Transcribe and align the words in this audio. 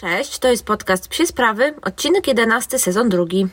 Cześć, 0.00 0.38
to 0.38 0.48
jest 0.48 0.64
podcast 0.64 1.08
Psie 1.08 1.26
Sprawy, 1.26 1.74
odcinek 1.82 2.26
11, 2.26 2.78
sezon 2.78 3.08
drugi. 3.08 3.48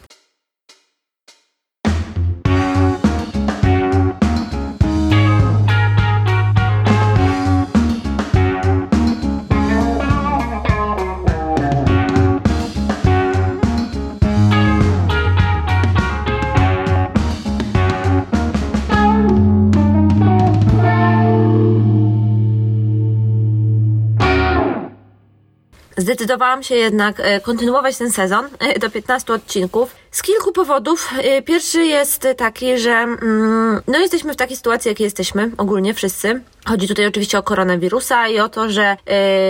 Zdecydowałam 26.07 26.63
się 26.63 26.75
jednak 26.75 27.19
e, 27.19 27.39
kontynuować 27.39 27.97
ten 27.97 28.11
sezon 28.11 28.45
e, 28.59 28.79
do 28.79 28.89
15 28.89 29.33
odcinków 29.33 29.95
z 30.11 30.21
kilku 30.21 30.51
powodów. 30.51 31.09
E, 31.17 31.41
pierwszy 31.41 31.85
jest 31.85 32.27
taki, 32.37 32.77
że 32.77 32.91
mm, 32.91 33.81
no 33.87 33.99
jesteśmy 33.99 34.33
w 34.33 34.35
takiej 34.35 34.57
sytuacji, 34.57 34.89
jakiej 34.89 35.05
jesteśmy, 35.05 35.51
ogólnie 35.57 35.93
wszyscy. 35.93 36.41
Chodzi 36.65 36.87
tutaj 36.87 37.07
oczywiście 37.07 37.37
o 37.37 37.43
koronawirusa 37.43 38.27
i 38.27 38.39
o 38.39 38.49
to, 38.49 38.69
że 38.69 38.97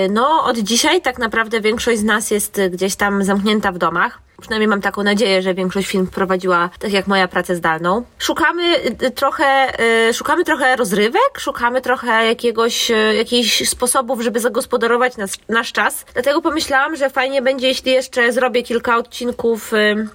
no 0.09 0.43
od 0.43 0.57
dzisiaj 0.57 1.01
tak 1.01 1.17
naprawdę 1.17 1.61
większość 1.61 1.99
z 1.99 2.03
nas 2.03 2.31
jest 2.31 2.61
gdzieś 2.71 2.95
tam 2.95 3.23
zamknięta 3.23 3.71
w 3.71 3.77
domach. 3.77 4.26
Przynajmniej 4.41 4.67
mam 4.67 4.81
taką 4.81 5.03
nadzieję, 5.03 5.41
że 5.41 5.53
większość 5.53 5.87
film 5.87 6.07
prowadziła 6.07 6.69
tak 6.79 6.91
jak 6.91 7.07
moja 7.07 7.27
pracę 7.27 7.55
zdalną. 7.55 8.03
Szukamy 8.19 8.63
y, 9.03 9.11
trochę, 9.11 9.73
y, 10.09 10.13
szukamy 10.13 10.43
trochę 10.43 10.75
rozrywek, 10.75 11.39
szukamy 11.39 11.81
trochę 11.81 12.25
jakiegoś, 12.25 12.91
y, 12.91 13.15
jakichś 13.17 13.69
sposobów, 13.69 14.21
żeby 14.21 14.39
zagospodarować 14.39 15.17
nas, 15.17 15.37
nasz 15.49 15.71
czas. 15.71 16.05
Dlatego 16.13 16.41
pomyślałam, 16.41 16.95
że 16.95 17.09
fajnie 17.09 17.41
będzie, 17.41 17.67
jeśli 17.67 17.91
jeszcze 17.91 18.31
zrobię 18.31 18.63
kilka 18.63 18.97
odcinków 18.97 19.71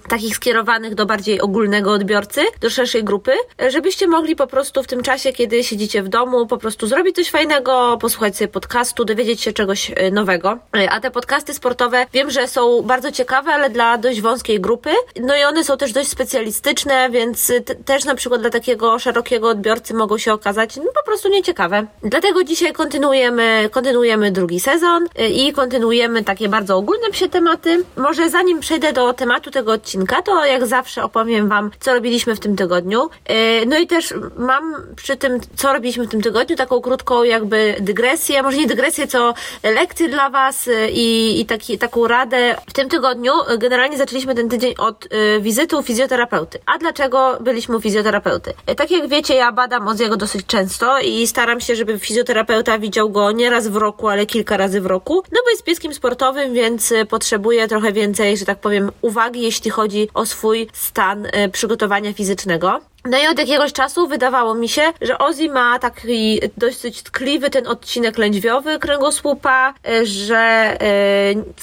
takich 0.09 0.35
skierowanych 0.35 0.95
do 0.95 1.05
bardziej 1.05 1.41
ogólnego 1.41 1.91
odbiorcy, 1.91 2.41
do 2.61 2.69
szerszej 2.69 3.03
grupy, 3.03 3.31
żebyście 3.69 4.07
mogli 4.07 4.35
po 4.35 4.47
prostu 4.47 4.83
w 4.83 4.87
tym 4.87 5.03
czasie, 5.03 5.33
kiedy 5.33 5.63
siedzicie 5.63 6.03
w 6.03 6.09
domu, 6.09 6.47
po 6.47 6.57
prostu 6.57 6.87
zrobić 6.87 7.15
coś 7.15 7.29
fajnego, 7.29 7.97
posłuchać 8.01 8.37
sobie 8.37 8.47
podcastu, 8.47 9.05
dowiedzieć 9.05 9.41
się 9.41 9.53
czegoś 9.53 9.91
nowego. 10.11 10.57
A 10.89 10.99
te 10.99 11.11
podcasty 11.11 11.53
sportowe 11.53 12.05
wiem, 12.13 12.31
że 12.31 12.47
są 12.47 12.81
bardzo 12.81 13.11
ciekawe, 13.11 13.51
ale 13.51 13.69
dla 13.69 13.97
dość 13.97 14.12
dość 14.13 14.21
wąskiej 14.21 14.61
grupy. 14.61 14.89
No 15.21 15.37
i 15.37 15.43
one 15.43 15.63
są 15.63 15.77
też 15.77 15.91
dość 15.93 16.09
specjalistyczne, 16.09 17.09
więc 17.09 17.51
też 17.85 18.05
na 18.05 18.15
przykład 18.15 18.41
dla 18.41 18.49
takiego 18.49 18.99
szerokiego 18.99 19.47
odbiorcy 19.49 19.93
mogą 19.93 20.17
się 20.17 20.33
okazać 20.33 20.75
no, 20.77 20.83
po 20.83 21.03
prostu 21.05 21.29
nieciekawe. 21.29 21.85
Dlatego 22.03 22.43
dzisiaj 22.43 22.73
kontynuujemy, 22.73 23.69
kontynuujemy 23.71 24.31
drugi 24.31 24.59
sezon 24.59 25.05
y, 25.19 25.27
i 25.27 25.53
kontynuujemy 25.53 26.23
takie 26.23 26.49
bardzo 26.49 26.77
ogólne 26.77 27.09
psie 27.11 27.29
tematy. 27.29 27.83
Może 27.97 28.29
zanim 28.29 28.59
przejdę 28.59 28.93
do 28.93 29.13
tematu 29.13 29.51
tego 29.51 29.71
odcinka, 29.71 30.21
to 30.21 30.45
jak 30.45 30.67
zawsze 30.67 31.03
opowiem 31.03 31.49
Wam, 31.49 31.71
co 31.79 31.93
robiliśmy 31.93 32.35
w 32.35 32.39
tym 32.39 32.55
tygodniu. 32.55 33.09
Y, 33.29 33.65
no 33.65 33.77
i 33.77 33.87
też 33.87 34.13
mam 34.37 34.75
przy 34.95 35.17
tym, 35.17 35.39
co 35.55 35.73
robiliśmy 35.73 36.07
w 36.07 36.09
tym 36.09 36.21
tygodniu, 36.21 36.55
taką 36.55 36.81
krótką 36.81 37.23
jakby 37.23 37.75
dygresję, 37.79 38.43
może 38.43 38.57
nie 38.57 38.67
dygresję, 38.67 39.07
co 39.07 39.33
lekcję 39.63 40.09
dla 40.09 40.29
Was 40.29 40.67
y, 40.67 40.89
i, 40.91 41.39
i 41.41 41.45
taki, 41.45 41.77
taką 41.77 42.07
radę. 42.07 42.55
W 42.67 42.73
tym 42.73 42.89
tygodniu 42.89 43.33
generalnie 43.57 43.97
zaczęliśmy 44.03 44.35
ten 44.35 44.49
tydzień 44.49 44.73
od 44.77 45.05
y, 45.05 45.41
wizyty 45.41 45.77
u 45.77 45.83
fizjoterapeuty. 45.83 46.59
A 46.65 46.77
dlaczego 46.77 47.37
byliśmy 47.41 47.77
u 47.77 47.81
fizjoterapeuty? 47.81 48.53
Y, 48.71 48.75
tak 48.75 48.91
jak 48.91 49.07
wiecie, 49.07 49.35
ja 49.35 49.51
badam 49.51 49.87
Oziego 49.87 50.17
dosyć 50.17 50.45
często 50.45 50.99
i 50.99 51.27
staram 51.27 51.61
się, 51.61 51.75
żeby 51.75 51.99
fizjoterapeuta 51.99 52.79
widział 52.79 53.09
go 53.09 53.31
nie 53.31 53.49
raz 53.49 53.67
w 53.67 53.75
roku, 53.75 54.07
ale 54.07 54.25
kilka 54.25 54.57
razy 54.57 54.81
w 54.81 54.85
roku. 54.85 55.23
No 55.31 55.39
bo 55.43 55.49
jest 55.49 55.63
pieskiem 55.63 55.93
sportowym, 55.93 56.53
więc 56.53 56.91
y, 56.91 57.05
potrzebuje 57.05 57.67
trochę 57.67 57.91
więcej, 57.91 58.37
że 58.37 58.45
tak 58.45 58.59
powiem, 58.59 58.91
uwagi, 59.01 59.41
jeśli 59.41 59.71
chodzi 59.71 60.09
o 60.13 60.25
swój 60.25 60.67
stan 60.73 61.25
y, 61.25 61.49
przygotowania 61.51 62.13
fizycznego. 62.13 62.81
No 63.05 63.17
i 63.23 63.27
od 63.27 63.39
jakiegoś 63.39 63.73
czasu 63.73 64.07
wydawało 64.07 64.55
mi 64.55 64.69
się, 64.69 64.81
że 65.01 65.17
Ozzy 65.17 65.49
ma 65.49 65.79
taki 65.79 66.39
dosyć 66.57 67.03
tkliwy 67.03 67.49
ten 67.49 67.67
odcinek 67.67 68.17
lędźwiowy 68.17 68.79
kręgosłupa, 68.79 69.73
e, 69.87 70.05
że 70.05 70.73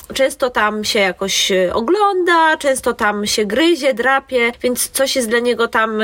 y, 0.09 0.15
często 0.15 0.50
tam 0.50 0.84
się 0.84 0.98
jakoś 0.98 1.53
e, 1.53 1.75
ogląda, 1.75 2.56
często 2.56 2.94
tam 2.94 3.26
się 3.26 3.44
gryzie, 3.44 3.94
drapie, 3.94 4.53
więc 4.62 4.88
coś 4.88 5.16
jest 5.16 5.28
dla 5.28 5.38
niego 5.38 5.69
tam, 5.69 5.98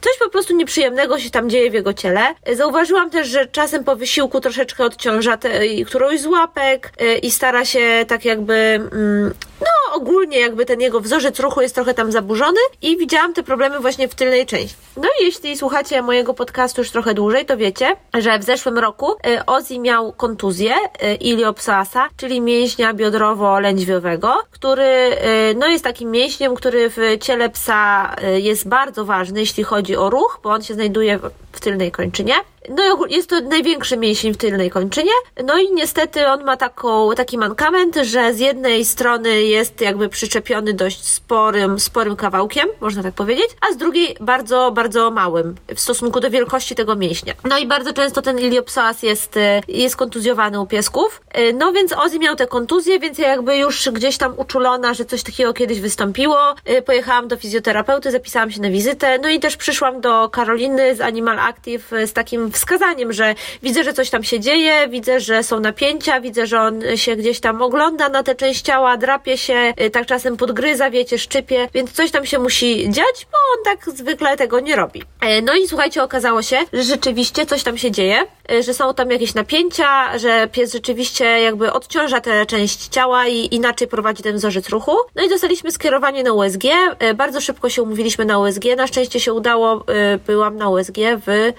coś 0.00 0.18
po 0.18 0.30
prostu 0.30 0.56
nieprzyjemnego 0.56 1.18
się 1.18 1.30
tam 1.30 1.50
dzieje 1.50 1.70
w 1.70 1.74
jego 1.74 1.94
ciele. 1.94 2.20
Zauważyłam 2.52 3.10
też, 3.10 3.28
że 3.28 3.46
czasem 3.46 3.84
po 3.84 3.96
wysiłku 3.96 4.40
troszeczkę 4.40 4.84
odciąża 4.84 5.36
te, 5.36 5.50
którąś 5.86 6.20
z 6.20 6.26
łapek 6.26 6.92
i 7.22 7.30
stara 7.30 7.64
się 7.64 8.04
tak 8.08 8.24
jakby, 8.24 8.54
mm, 8.54 9.34
no 9.60 9.94
ogólnie 9.94 10.38
jakby 10.38 10.66
ten 10.66 10.80
jego 10.80 11.00
wzorzec 11.00 11.40
ruchu 11.40 11.60
jest 11.60 11.74
trochę 11.74 11.94
tam 11.94 12.12
zaburzony 12.12 12.60
i 12.82 12.96
widziałam 12.96 13.34
te 13.34 13.42
problemy 13.42 13.80
właśnie 13.80 14.08
w 14.08 14.14
tylnej 14.14 14.46
części. 14.46 14.76
No 14.96 15.08
i 15.20 15.24
jeśli 15.24 15.56
słuchacie 15.56 16.02
mojego 16.02 16.34
podcastu 16.34 16.80
już 16.80 16.90
trochę 16.90 17.14
dłużej, 17.14 17.46
to 17.46 17.56
wiecie, 17.56 17.96
że 18.14 18.38
w 18.38 18.44
zeszłym 18.44 18.78
roku 18.78 19.12
y, 19.12 19.46
Ozzy 19.46 19.78
miał 19.78 20.12
kontuzję 20.12 20.74
y, 20.74 21.14
iliopsoasa, 21.14 22.08
czyli 22.16 22.40
mięśnia 22.40 22.94
biodrowo-lędźwiowego, 22.94 24.32
który 24.50 24.82
y, 24.82 25.54
no 25.58 25.66
jest 25.66 25.84
takim 25.84 26.10
mięśniem, 26.10 26.54
który 26.54 26.90
w 26.90 26.96
ciele 27.20 27.48
psa 27.48 28.16
jest 28.36 28.68
bardzo 28.68 29.04
ważny, 29.04 29.40
jeśli 29.40 29.64
chodzi 29.64 29.96
o 29.96 30.10
ruch, 30.10 30.40
bo 30.42 30.50
on 30.50 30.62
się 30.62 30.74
znajduje 30.74 31.18
w 31.52 31.60
tylnej 31.60 31.92
kończynie. 31.92 32.34
No 32.68 33.06
jest 33.08 33.30
to 33.30 33.40
największy 33.40 33.96
mięsień 33.96 34.34
w 34.34 34.36
tylnej 34.36 34.70
kończynie. 34.70 35.10
No 35.44 35.58
i 35.58 35.72
niestety 35.72 36.26
on 36.26 36.44
ma 36.44 36.56
taką, 36.56 37.14
taki 37.14 37.38
mankament, 37.38 37.96
że 37.96 38.34
z 38.34 38.38
jednej 38.38 38.84
strony 38.84 39.42
jest 39.42 39.80
jakby 39.80 40.08
przyczepiony 40.08 40.72
dość 40.72 41.04
sporym, 41.04 41.80
sporym 41.80 42.16
kawałkiem, 42.16 42.68
można 42.80 43.02
tak 43.02 43.14
powiedzieć, 43.14 43.46
a 43.68 43.72
z 43.72 43.76
drugiej 43.76 44.16
bardzo, 44.20 44.72
bardzo 44.72 45.10
małym 45.10 45.54
w 45.74 45.80
stosunku 45.80 46.20
do 46.20 46.30
wielkości 46.30 46.74
tego 46.74 46.96
mięśnia. 46.96 47.34
No 47.44 47.58
i 47.58 47.66
bardzo 47.66 47.92
często 47.92 48.22
ten 48.22 48.38
iliopsoas 48.38 49.02
jest, 49.02 49.36
e, 49.36 49.62
jest 49.68 49.96
kontuzjowany 49.96 50.60
u 50.60 50.66
piesków. 50.66 51.20
E, 51.30 51.52
no 51.52 51.72
więc 51.72 51.92
Ozzy 51.92 52.18
miał 52.18 52.36
tę 52.36 52.46
kontuzję, 52.46 52.98
więc 52.98 53.18
ja 53.18 53.28
jakby 53.28 53.56
już 53.56 53.88
gdzieś 53.90 54.18
tam 54.18 54.34
uczulona, 54.36 54.94
że 54.94 55.04
coś 55.04 55.22
takiego 55.22 55.52
kiedyś 55.52 55.80
wystąpiło. 55.80 56.54
E, 56.64 56.82
pojechałam 56.82 57.28
do 57.28 57.36
fizjoterapeuty, 57.36 58.10
zapisałam 58.10 58.50
się 58.50 58.60
na 58.60 58.70
wizytę, 58.70 59.18
no 59.22 59.28
i 59.28 59.40
też 59.40 59.56
przyszłam 59.56 60.00
do 60.00 60.28
Karoliny 60.28 60.96
z 60.96 61.00
Animal 61.00 61.38
Active 61.38 61.90
z 62.06 62.12
takim 62.12 62.50
wskazaniem, 62.56 63.12
że 63.12 63.34
widzę, 63.62 63.84
że 63.84 63.92
coś 63.92 64.10
tam 64.10 64.24
się 64.24 64.40
dzieje, 64.40 64.88
widzę, 64.88 65.20
że 65.20 65.42
są 65.42 65.60
napięcia, 65.60 66.20
widzę, 66.20 66.46
że 66.46 66.60
on 66.60 66.82
się 66.96 67.16
gdzieś 67.16 67.40
tam 67.40 67.62
ogląda 67.62 68.08
na 68.08 68.22
tę 68.22 68.34
część 68.34 68.62
ciała, 68.62 68.96
drapie 68.96 69.38
się, 69.38 69.74
y, 69.80 69.90
tak 69.90 70.06
czasem 70.06 70.36
podgryza, 70.36 70.90
wiecie, 70.90 71.18
szczypie, 71.18 71.68
więc 71.74 71.92
coś 71.92 72.10
tam 72.10 72.26
się 72.26 72.38
musi 72.38 72.90
dziać, 72.90 73.26
bo 73.32 73.38
on 73.58 73.64
tak 73.64 73.96
zwykle 73.96 74.36
tego 74.36 74.60
nie 74.60 74.76
robi. 74.76 75.02
E, 75.20 75.42
no 75.42 75.54
i 75.54 75.68
słuchajcie, 75.68 76.02
okazało 76.02 76.42
się, 76.42 76.58
że 76.72 76.82
rzeczywiście 76.82 77.46
coś 77.46 77.62
tam 77.62 77.78
się 77.78 77.90
dzieje, 77.90 78.26
e, 78.50 78.62
że 78.62 78.74
są 78.74 78.94
tam 78.94 79.10
jakieś 79.10 79.34
napięcia, 79.34 80.18
że 80.18 80.48
pies 80.52 80.72
rzeczywiście 80.72 81.24
jakby 81.24 81.72
odciąża 81.72 82.20
tę 82.20 82.46
część 82.46 82.88
ciała 82.88 83.26
i 83.26 83.54
inaczej 83.54 83.88
prowadzi 83.88 84.22
ten 84.22 84.36
wzorzec 84.36 84.68
ruchu. 84.68 84.96
No 85.14 85.24
i 85.24 85.28
dostaliśmy 85.28 85.70
skierowanie 85.70 86.22
na 86.22 86.32
USG. 86.32 86.64
E, 86.98 87.14
bardzo 87.14 87.40
szybko 87.40 87.70
się 87.70 87.82
umówiliśmy 87.82 88.24
na 88.24 88.38
USG. 88.38 88.64
Na 88.76 88.86
szczęście 88.86 89.20
się 89.20 89.32
udało, 89.32 89.84
byłam 90.26 90.56
na 90.56 90.68
USG 90.68 90.96
w 91.26 91.52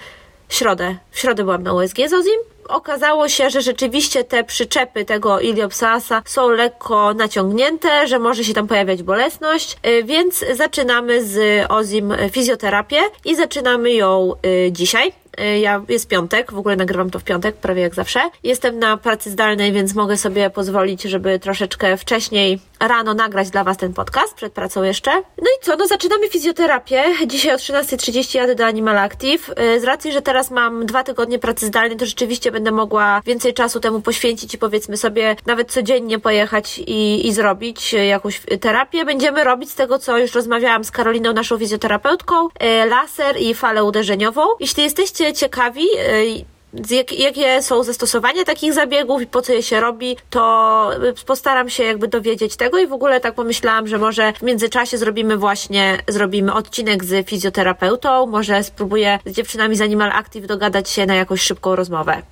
środę. 0.48 0.96
W 1.10 1.18
środę 1.18 1.44
byłam 1.44 1.62
na 1.62 1.72
USG 1.72 1.96
z 2.08 2.12
Ozim. 2.12 2.40
Okazało 2.68 3.28
się, 3.28 3.50
że 3.50 3.62
rzeczywiście 3.62 4.24
te 4.24 4.44
przyczepy 4.44 5.04
tego 5.04 5.40
iliopsasa 5.40 6.22
są 6.24 6.48
lekko 6.48 7.14
naciągnięte, 7.14 8.06
że 8.06 8.18
może 8.18 8.44
się 8.44 8.54
tam 8.54 8.66
pojawiać 8.66 9.02
bolesność, 9.02 9.76
y, 9.86 10.04
więc 10.04 10.44
zaczynamy 10.54 11.24
z 11.24 11.66
Ozim 11.70 12.14
fizjoterapię 12.32 13.00
i 13.24 13.36
zaczynamy 13.36 13.92
ją 13.92 14.32
y, 14.66 14.72
dzisiaj. 14.72 15.12
Y, 15.40 15.58
ja, 15.58 15.82
jest 15.88 16.08
piątek, 16.08 16.52
w 16.52 16.58
ogóle 16.58 16.76
nagrywam 16.76 17.10
to 17.10 17.18
w 17.18 17.24
piątek, 17.24 17.56
prawie 17.56 17.82
jak 17.82 17.94
zawsze. 17.94 18.20
Jestem 18.42 18.78
na 18.78 18.96
pracy 18.96 19.30
zdalnej, 19.30 19.72
więc 19.72 19.94
mogę 19.94 20.16
sobie 20.16 20.50
pozwolić, 20.50 21.02
żeby 21.02 21.38
troszeczkę 21.38 21.96
wcześniej 21.96 22.58
rano 22.80 23.14
nagrać 23.14 23.50
dla 23.50 23.64
Was 23.64 23.76
ten 23.76 23.94
podcast, 23.94 24.34
przed 24.34 24.52
pracą 24.52 24.82
jeszcze. 24.82 25.10
No 25.14 25.46
i 25.58 25.64
co, 25.64 25.76
no 25.76 25.86
zaczynamy 25.86 26.28
fizjoterapię. 26.28 27.04
Dzisiaj 27.26 27.54
o 27.54 27.56
13.30 27.56 28.36
jadę 28.36 28.54
do 28.54 28.66
Animal 28.66 28.98
Active. 28.98 29.50
Y, 29.76 29.80
z 29.80 29.84
racji, 29.84 30.12
że 30.12 30.22
teraz 30.22 30.50
mam 30.50 30.86
dwa 30.86 31.04
tygodnie 31.04 31.38
pracy 31.38 31.66
zdalnej, 31.66 31.96
to 31.96 32.06
rzeczywiście 32.06 32.52
będę 32.52 32.70
mogła 32.70 33.20
więcej 33.26 33.54
czasu 33.54 33.80
temu 33.80 34.00
poświęcić 34.00 34.54
i 34.54 34.58
powiedzmy 34.58 34.96
sobie 34.96 35.36
nawet 35.46 35.72
codziennie 35.72 36.18
pojechać 36.18 36.78
i, 36.78 37.26
i 37.26 37.32
zrobić 37.32 37.92
jakąś 37.92 38.42
terapię. 38.60 39.04
Będziemy 39.04 39.44
robić 39.44 39.70
z 39.70 39.74
tego, 39.74 39.98
co 39.98 40.18
już 40.18 40.34
rozmawiałam 40.34 40.84
z 40.84 40.90
Karoliną, 40.90 41.32
naszą 41.32 41.58
fizjoterapeutką, 41.58 42.46
y, 42.46 42.86
laser 42.86 43.36
i 43.40 43.54
falę 43.54 43.84
uderzeniową. 43.84 44.42
Jeśli 44.60 44.82
jesteście 44.82 45.27
ciekawi, 45.32 45.84
y, 45.84 46.44
jak, 46.90 47.12
jakie 47.12 47.62
są 47.62 47.82
zastosowania 47.82 48.44
takich 48.44 48.72
zabiegów 48.72 49.22
i 49.22 49.26
po 49.26 49.42
co 49.42 49.52
je 49.52 49.62
się 49.62 49.80
robi, 49.80 50.16
to 50.30 50.90
postaram 51.26 51.70
się 51.70 51.84
jakby 51.84 52.08
dowiedzieć 52.08 52.56
tego 52.56 52.78
i 52.78 52.86
w 52.86 52.92
ogóle 52.92 53.20
tak 53.20 53.34
pomyślałam, 53.34 53.86
że 53.86 53.98
może 53.98 54.32
w 54.32 54.42
międzyczasie 54.42 54.98
zrobimy 54.98 55.36
właśnie, 55.36 55.98
zrobimy 56.08 56.54
odcinek 56.54 57.04
z 57.04 57.26
fizjoterapeutą, 57.26 58.26
może 58.26 58.64
spróbuję 58.64 59.18
z 59.26 59.32
dziewczynami 59.32 59.76
z 59.76 59.80
Animal 59.80 60.10
Active 60.10 60.46
dogadać 60.46 60.90
się 60.90 61.06
na 61.06 61.14
jakąś 61.14 61.40
szybką 61.40 61.76
rozmowę 61.76 62.22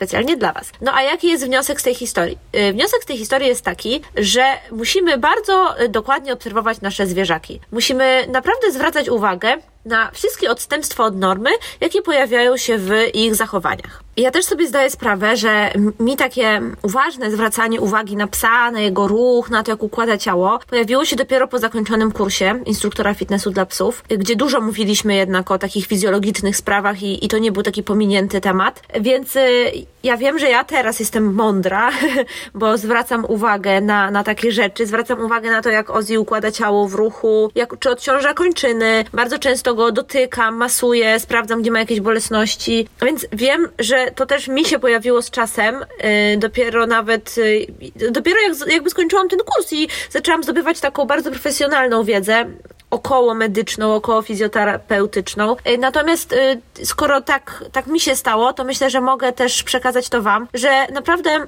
specjalnie 0.00 0.36
dla 0.36 0.52
Was. 0.52 0.72
No 0.80 0.92
a 0.94 1.02
jaki 1.02 1.28
jest 1.28 1.44
wniosek 1.44 1.80
z 1.80 1.84
tej 1.84 1.94
historii? 1.94 2.38
Y, 2.56 2.72
wniosek 2.72 3.02
z 3.02 3.06
tej 3.06 3.18
historii 3.18 3.48
jest 3.48 3.64
taki, 3.64 4.00
że 4.16 4.44
musimy 4.72 5.18
bardzo 5.18 5.82
y, 5.82 5.88
dokładnie 5.88 6.32
obserwować 6.32 6.80
nasze 6.80 7.06
zwierzaki. 7.06 7.60
Musimy 7.72 8.26
naprawdę 8.28 8.72
zwracać 8.72 9.08
uwagę 9.08 9.56
na 9.84 10.10
wszystkie 10.10 10.50
odstępstwa 10.50 11.04
od 11.04 11.16
normy, 11.16 11.50
jakie 11.80 12.02
pojawiają 12.02 12.56
się 12.56 12.78
w 12.78 12.90
ich 13.14 13.34
zachowaniach. 13.34 14.02
Ja 14.20 14.30
też 14.30 14.44
sobie 14.44 14.68
zdaję 14.68 14.90
sprawę, 14.90 15.36
że 15.36 15.72
mi 16.00 16.16
takie 16.16 16.60
uważne 16.82 17.30
zwracanie 17.30 17.80
uwagi 17.80 18.16
na 18.16 18.26
psa, 18.26 18.70
na 18.70 18.80
jego 18.80 19.08
ruch, 19.08 19.50
na 19.50 19.62
to, 19.62 19.70
jak 19.70 19.82
układa 19.82 20.18
ciało, 20.18 20.58
pojawiło 20.70 21.04
się 21.04 21.16
dopiero 21.16 21.48
po 21.48 21.58
zakończonym 21.58 22.12
kursie 22.12 22.60
instruktora 22.66 23.14
fitnessu 23.14 23.50
dla 23.50 23.66
psów, 23.66 24.04
gdzie 24.08 24.36
dużo 24.36 24.60
mówiliśmy 24.60 25.14
jednak 25.14 25.50
o 25.50 25.58
takich 25.58 25.86
fizjologicznych 25.86 26.56
sprawach 26.56 27.02
i, 27.02 27.24
i 27.24 27.28
to 27.28 27.38
nie 27.38 27.52
był 27.52 27.62
taki 27.62 27.82
pominięty 27.82 28.40
temat. 28.40 28.82
Więc 29.00 29.36
y, 29.36 29.72
ja 30.02 30.16
wiem, 30.16 30.38
że 30.38 30.48
ja 30.48 30.64
teraz 30.64 31.00
jestem 31.00 31.34
mądra, 31.34 31.90
bo 32.54 32.78
zwracam 32.78 33.24
uwagę 33.24 33.80
na, 33.80 34.10
na 34.10 34.24
takie 34.24 34.52
rzeczy, 34.52 34.86
zwracam 34.86 35.24
uwagę 35.24 35.50
na 35.50 35.62
to, 35.62 35.70
jak 35.70 35.90
Ozzy 35.90 36.20
układa 36.20 36.50
ciało 36.50 36.88
w 36.88 36.94
ruchu, 36.94 37.50
jak, 37.54 37.78
czy 37.78 37.90
odciąża 37.90 38.34
kończyny. 38.34 39.04
Bardzo 39.12 39.38
często 39.38 39.74
go 39.74 39.92
dotykam, 39.92 40.56
masuję, 40.56 41.20
sprawdzam, 41.20 41.62
gdzie 41.62 41.70
ma 41.70 41.78
jakieś 41.78 42.00
bolesności. 42.00 42.88
Więc 43.02 43.26
wiem, 43.32 43.68
że 43.78 44.09
to 44.14 44.26
też 44.26 44.48
mi 44.48 44.64
się 44.64 44.78
pojawiło 44.78 45.22
z 45.22 45.30
czasem. 45.30 45.74
Yy, 45.74 46.36
dopiero 46.38 46.86
nawet, 46.86 47.36
yy, 47.36 48.10
dopiero 48.10 48.40
jak, 48.40 48.72
jakby 48.72 48.90
skończyłam 48.90 49.28
ten 49.28 49.38
kurs 49.38 49.72
i 49.72 49.88
zaczęłam 50.10 50.42
zdobywać 50.42 50.80
taką 50.80 51.04
bardzo 51.04 51.30
profesjonalną 51.30 52.04
wiedzę 52.04 52.46
około 52.90 53.34
medyczną, 53.34 53.94
około 53.94 54.22
fizjoterapeutyczną. 54.22 55.56
Y, 55.68 55.78
natomiast 55.78 56.32
y, 56.32 56.60
skoro 56.84 57.20
tak, 57.20 57.64
tak 57.72 57.86
mi 57.86 58.00
się 58.00 58.16
stało, 58.16 58.52
to 58.52 58.64
myślę, 58.64 58.90
że 58.90 59.00
mogę 59.00 59.32
też 59.32 59.62
przekazać 59.62 60.08
to 60.08 60.22
Wam, 60.22 60.48
że 60.54 60.86
naprawdę 60.92 61.46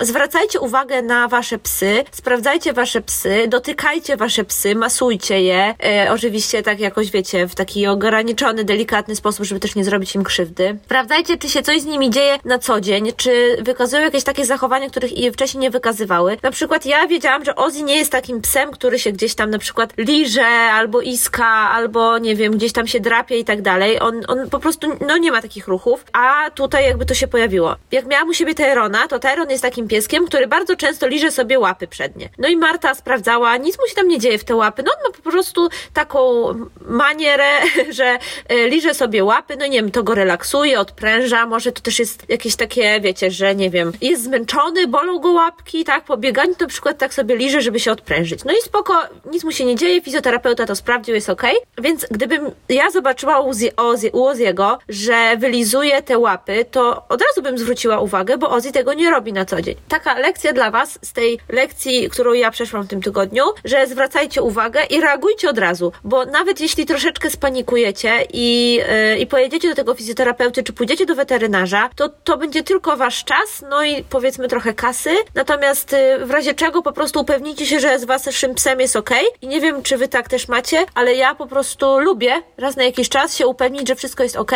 zwracajcie 0.00 0.60
uwagę 0.60 1.02
na 1.02 1.28
wasze 1.28 1.58
psy, 1.58 2.04
sprawdzajcie 2.12 2.72
wasze 2.72 3.00
psy, 3.00 3.44
dotykajcie 3.48 4.16
wasze 4.16 4.44
psy, 4.44 4.74
masujcie 4.74 5.42
je. 5.42 5.74
E, 5.84 6.12
oczywiście 6.12 6.62
tak 6.62 6.80
jakoś 6.80 7.10
wiecie, 7.10 7.46
w 7.46 7.54
taki 7.54 7.86
ograniczony, 7.86 8.64
delikatny 8.64 9.16
sposób, 9.16 9.46
żeby 9.46 9.60
też 9.60 9.74
nie 9.74 9.84
zrobić 9.84 10.14
im 10.14 10.24
krzywdy. 10.24 10.78
Sprawdzajcie, 10.84 11.38
czy 11.38 11.48
się 11.48 11.62
coś 11.62 11.80
z 11.80 11.84
nimi 11.84 12.10
dzieje 12.10 12.38
na 12.44 12.58
co 12.58 12.80
dzień, 12.80 13.12
czy 13.16 13.56
wykazują 13.62 14.02
jakieś 14.02 14.24
takie 14.24 14.44
zachowania, 14.44 14.90
których 14.90 15.10
wcześniej 15.32 15.60
nie 15.60 15.70
wykazywały. 15.70 16.36
Na 16.42 16.50
przykład 16.50 16.86
ja 16.86 17.06
wiedziałam, 17.06 17.44
że 17.44 17.56
Ozzy 17.56 17.82
nie 17.82 17.96
jest 17.96 18.12
takim 18.12 18.40
psem, 18.40 18.70
który 18.70 18.98
się 18.98 19.12
gdzieś 19.12 19.34
tam 19.34 19.50
na 19.50 19.58
przykład 19.58 19.92
liże, 19.98 20.46
albo 20.46 21.00
iska, 21.00 21.46
albo 21.46 22.18
nie 22.18 22.36
wiem, 22.36 22.52
gdzieś 22.52 22.72
tam 22.72 22.86
się 22.86 23.00
drapie 23.00 23.38
i 23.38 23.44
tak 23.44 23.62
dalej. 23.62 24.00
On, 24.00 24.22
on 24.28 24.50
po 24.50 24.58
prostu, 24.58 24.86
no 25.06 25.18
nie 25.18 25.32
ma 25.32 25.42
takich 25.42 25.68
ruchów, 25.68 26.04
a 26.12 26.50
tutaj 26.50 26.84
jakby 26.84 27.06
to 27.06 27.14
się 27.14 27.28
pojawiło. 27.28 27.76
Jak 27.92 28.06
miałam 28.06 28.28
u 28.28 28.34
siebie 28.34 28.54
Tyrona, 28.54 29.08
to 29.08 29.18
Tyron 29.18 29.45
jest 29.50 29.62
takim 29.62 29.88
pieskiem, 29.88 30.26
który 30.26 30.46
bardzo 30.46 30.76
często 30.76 31.06
liże 31.06 31.30
sobie 31.30 31.58
łapy 31.58 31.86
przednie. 31.86 32.28
No 32.38 32.48
i 32.48 32.56
Marta 32.56 32.94
sprawdzała, 32.94 33.56
nic 33.56 33.78
mu 33.78 33.86
się 33.86 33.94
tam 33.94 34.08
nie 34.08 34.18
dzieje 34.18 34.38
w 34.38 34.44
te 34.44 34.54
łapy. 34.54 34.82
No 34.86 34.92
on 34.92 35.12
ma 35.12 35.16
po 35.16 35.30
prostu 35.30 35.68
taką 35.92 36.46
manierę, 36.80 37.48
że 37.98 38.18
e, 38.48 38.68
liże 38.68 38.94
sobie 38.94 39.24
łapy, 39.24 39.56
no 39.58 39.66
nie 39.66 39.82
wiem, 39.82 39.90
to 39.90 40.02
go 40.02 40.14
relaksuje, 40.14 40.80
odpręża, 40.80 41.46
może 41.46 41.72
to 41.72 41.80
też 41.80 41.98
jest 41.98 42.22
jakieś 42.28 42.56
takie, 42.56 43.00
wiecie, 43.00 43.30
że 43.30 43.54
nie 43.54 43.70
wiem, 43.70 43.92
jest 44.00 44.24
zmęczony, 44.24 44.86
bolą 44.86 45.18
go 45.18 45.32
łapki, 45.32 45.84
tak, 45.84 46.04
po 46.04 46.16
bieganiu 46.16 46.54
na 46.60 46.66
przykład 46.66 46.98
tak 46.98 47.14
sobie 47.14 47.36
liże, 47.36 47.60
żeby 47.60 47.80
się 47.80 47.92
odprężyć. 47.92 48.44
No 48.44 48.52
i 48.52 48.62
spoko, 48.62 49.02
nic 49.30 49.44
mu 49.44 49.52
się 49.52 49.64
nie 49.64 49.76
dzieje, 49.76 50.02
fizjoterapeuta 50.02 50.66
to 50.66 50.76
sprawdził, 50.76 51.14
jest 51.14 51.30
ok. 51.30 51.42
Więc 51.78 52.06
gdybym 52.10 52.50
ja 52.68 52.90
zobaczyła 52.90 53.40
u, 53.40 53.50
Ozzy, 53.76 54.10
u 54.12 54.24
Oziego, 54.24 54.78
że 54.88 55.36
wylizuje 55.38 56.02
te 56.02 56.18
łapy, 56.18 56.64
to 56.70 57.02
od 57.08 57.22
razu 57.22 57.42
bym 57.42 57.58
zwróciła 57.58 58.00
uwagę, 58.00 58.38
bo 58.38 58.50
Ozzy 58.50 58.72
tego 58.72 58.94
nie 58.94 59.10
robi 59.10 59.32
na 59.36 59.44
co 59.44 59.62
dzień. 59.62 59.74
Taka 59.88 60.18
lekcja 60.18 60.52
dla 60.52 60.70
Was 60.70 60.98
z 61.02 61.12
tej 61.12 61.38
lekcji, 61.48 62.10
którą 62.10 62.32
ja 62.32 62.50
przeszłam 62.50 62.82
w 62.82 62.88
tym 62.88 63.02
tygodniu, 63.02 63.42
że 63.64 63.86
zwracajcie 63.86 64.42
uwagę 64.42 64.84
i 64.90 65.00
reagujcie 65.00 65.50
od 65.50 65.58
razu, 65.58 65.92
bo 66.04 66.24
nawet 66.24 66.60
jeśli 66.60 66.86
troszeczkę 66.86 67.30
spanikujecie 67.30 68.26
i, 68.32 68.74
yy, 68.74 69.18
i 69.18 69.26
pojedziecie 69.26 69.68
do 69.68 69.74
tego 69.74 69.94
fizjoterapeuty, 69.94 70.62
czy 70.62 70.72
pójdziecie 70.72 71.06
do 71.06 71.14
weterynarza, 71.14 71.90
to 71.96 72.08
to 72.08 72.36
będzie 72.36 72.62
tylko 72.62 72.96
Wasz 72.96 73.24
czas, 73.24 73.64
no 73.70 73.84
i 73.84 74.04
powiedzmy 74.04 74.48
trochę 74.48 74.74
kasy, 74.74 75.10
natomiast 75.34 75.92
yy, 75.92 76.26
w 76.26 76.30
razie 76.30 76.54
czego 76.54 76.82
po 76.82 76.92
prostu 76.92 77.20
upewnijcie 77.20 77.66
się, 77.66 77.80
że 77.80 77.98
z 77.98 78.04
Waszym 78.04 78.54
psem 78.54 78.80
jest 78.80 78.96
ok 78.96 79.10
i 79.42 79.48
nie 79.48 79.60
wiem, 79.60 79.82
czy 79.82 79.96
Wy 79.96 80.08
tak 80.08 80.28
też 80.28 80.48
macie, 80.48 80.84
ale 80.94 81.14
ja 81.14 81.34
po 81.34 81.46
prostu 81.46 81.98
lubię 81.98 82.42
raz 82.56 82.76
na 82.76 82.84
jakiś 82.84 83.08
czas 83.08 83.36
się 83.36 83.46
upewnić, 83.46 83.88
że 83.88 83.94
wszystko 83.94 84.22
jest 84.22 84.36
ok 84.36 84.52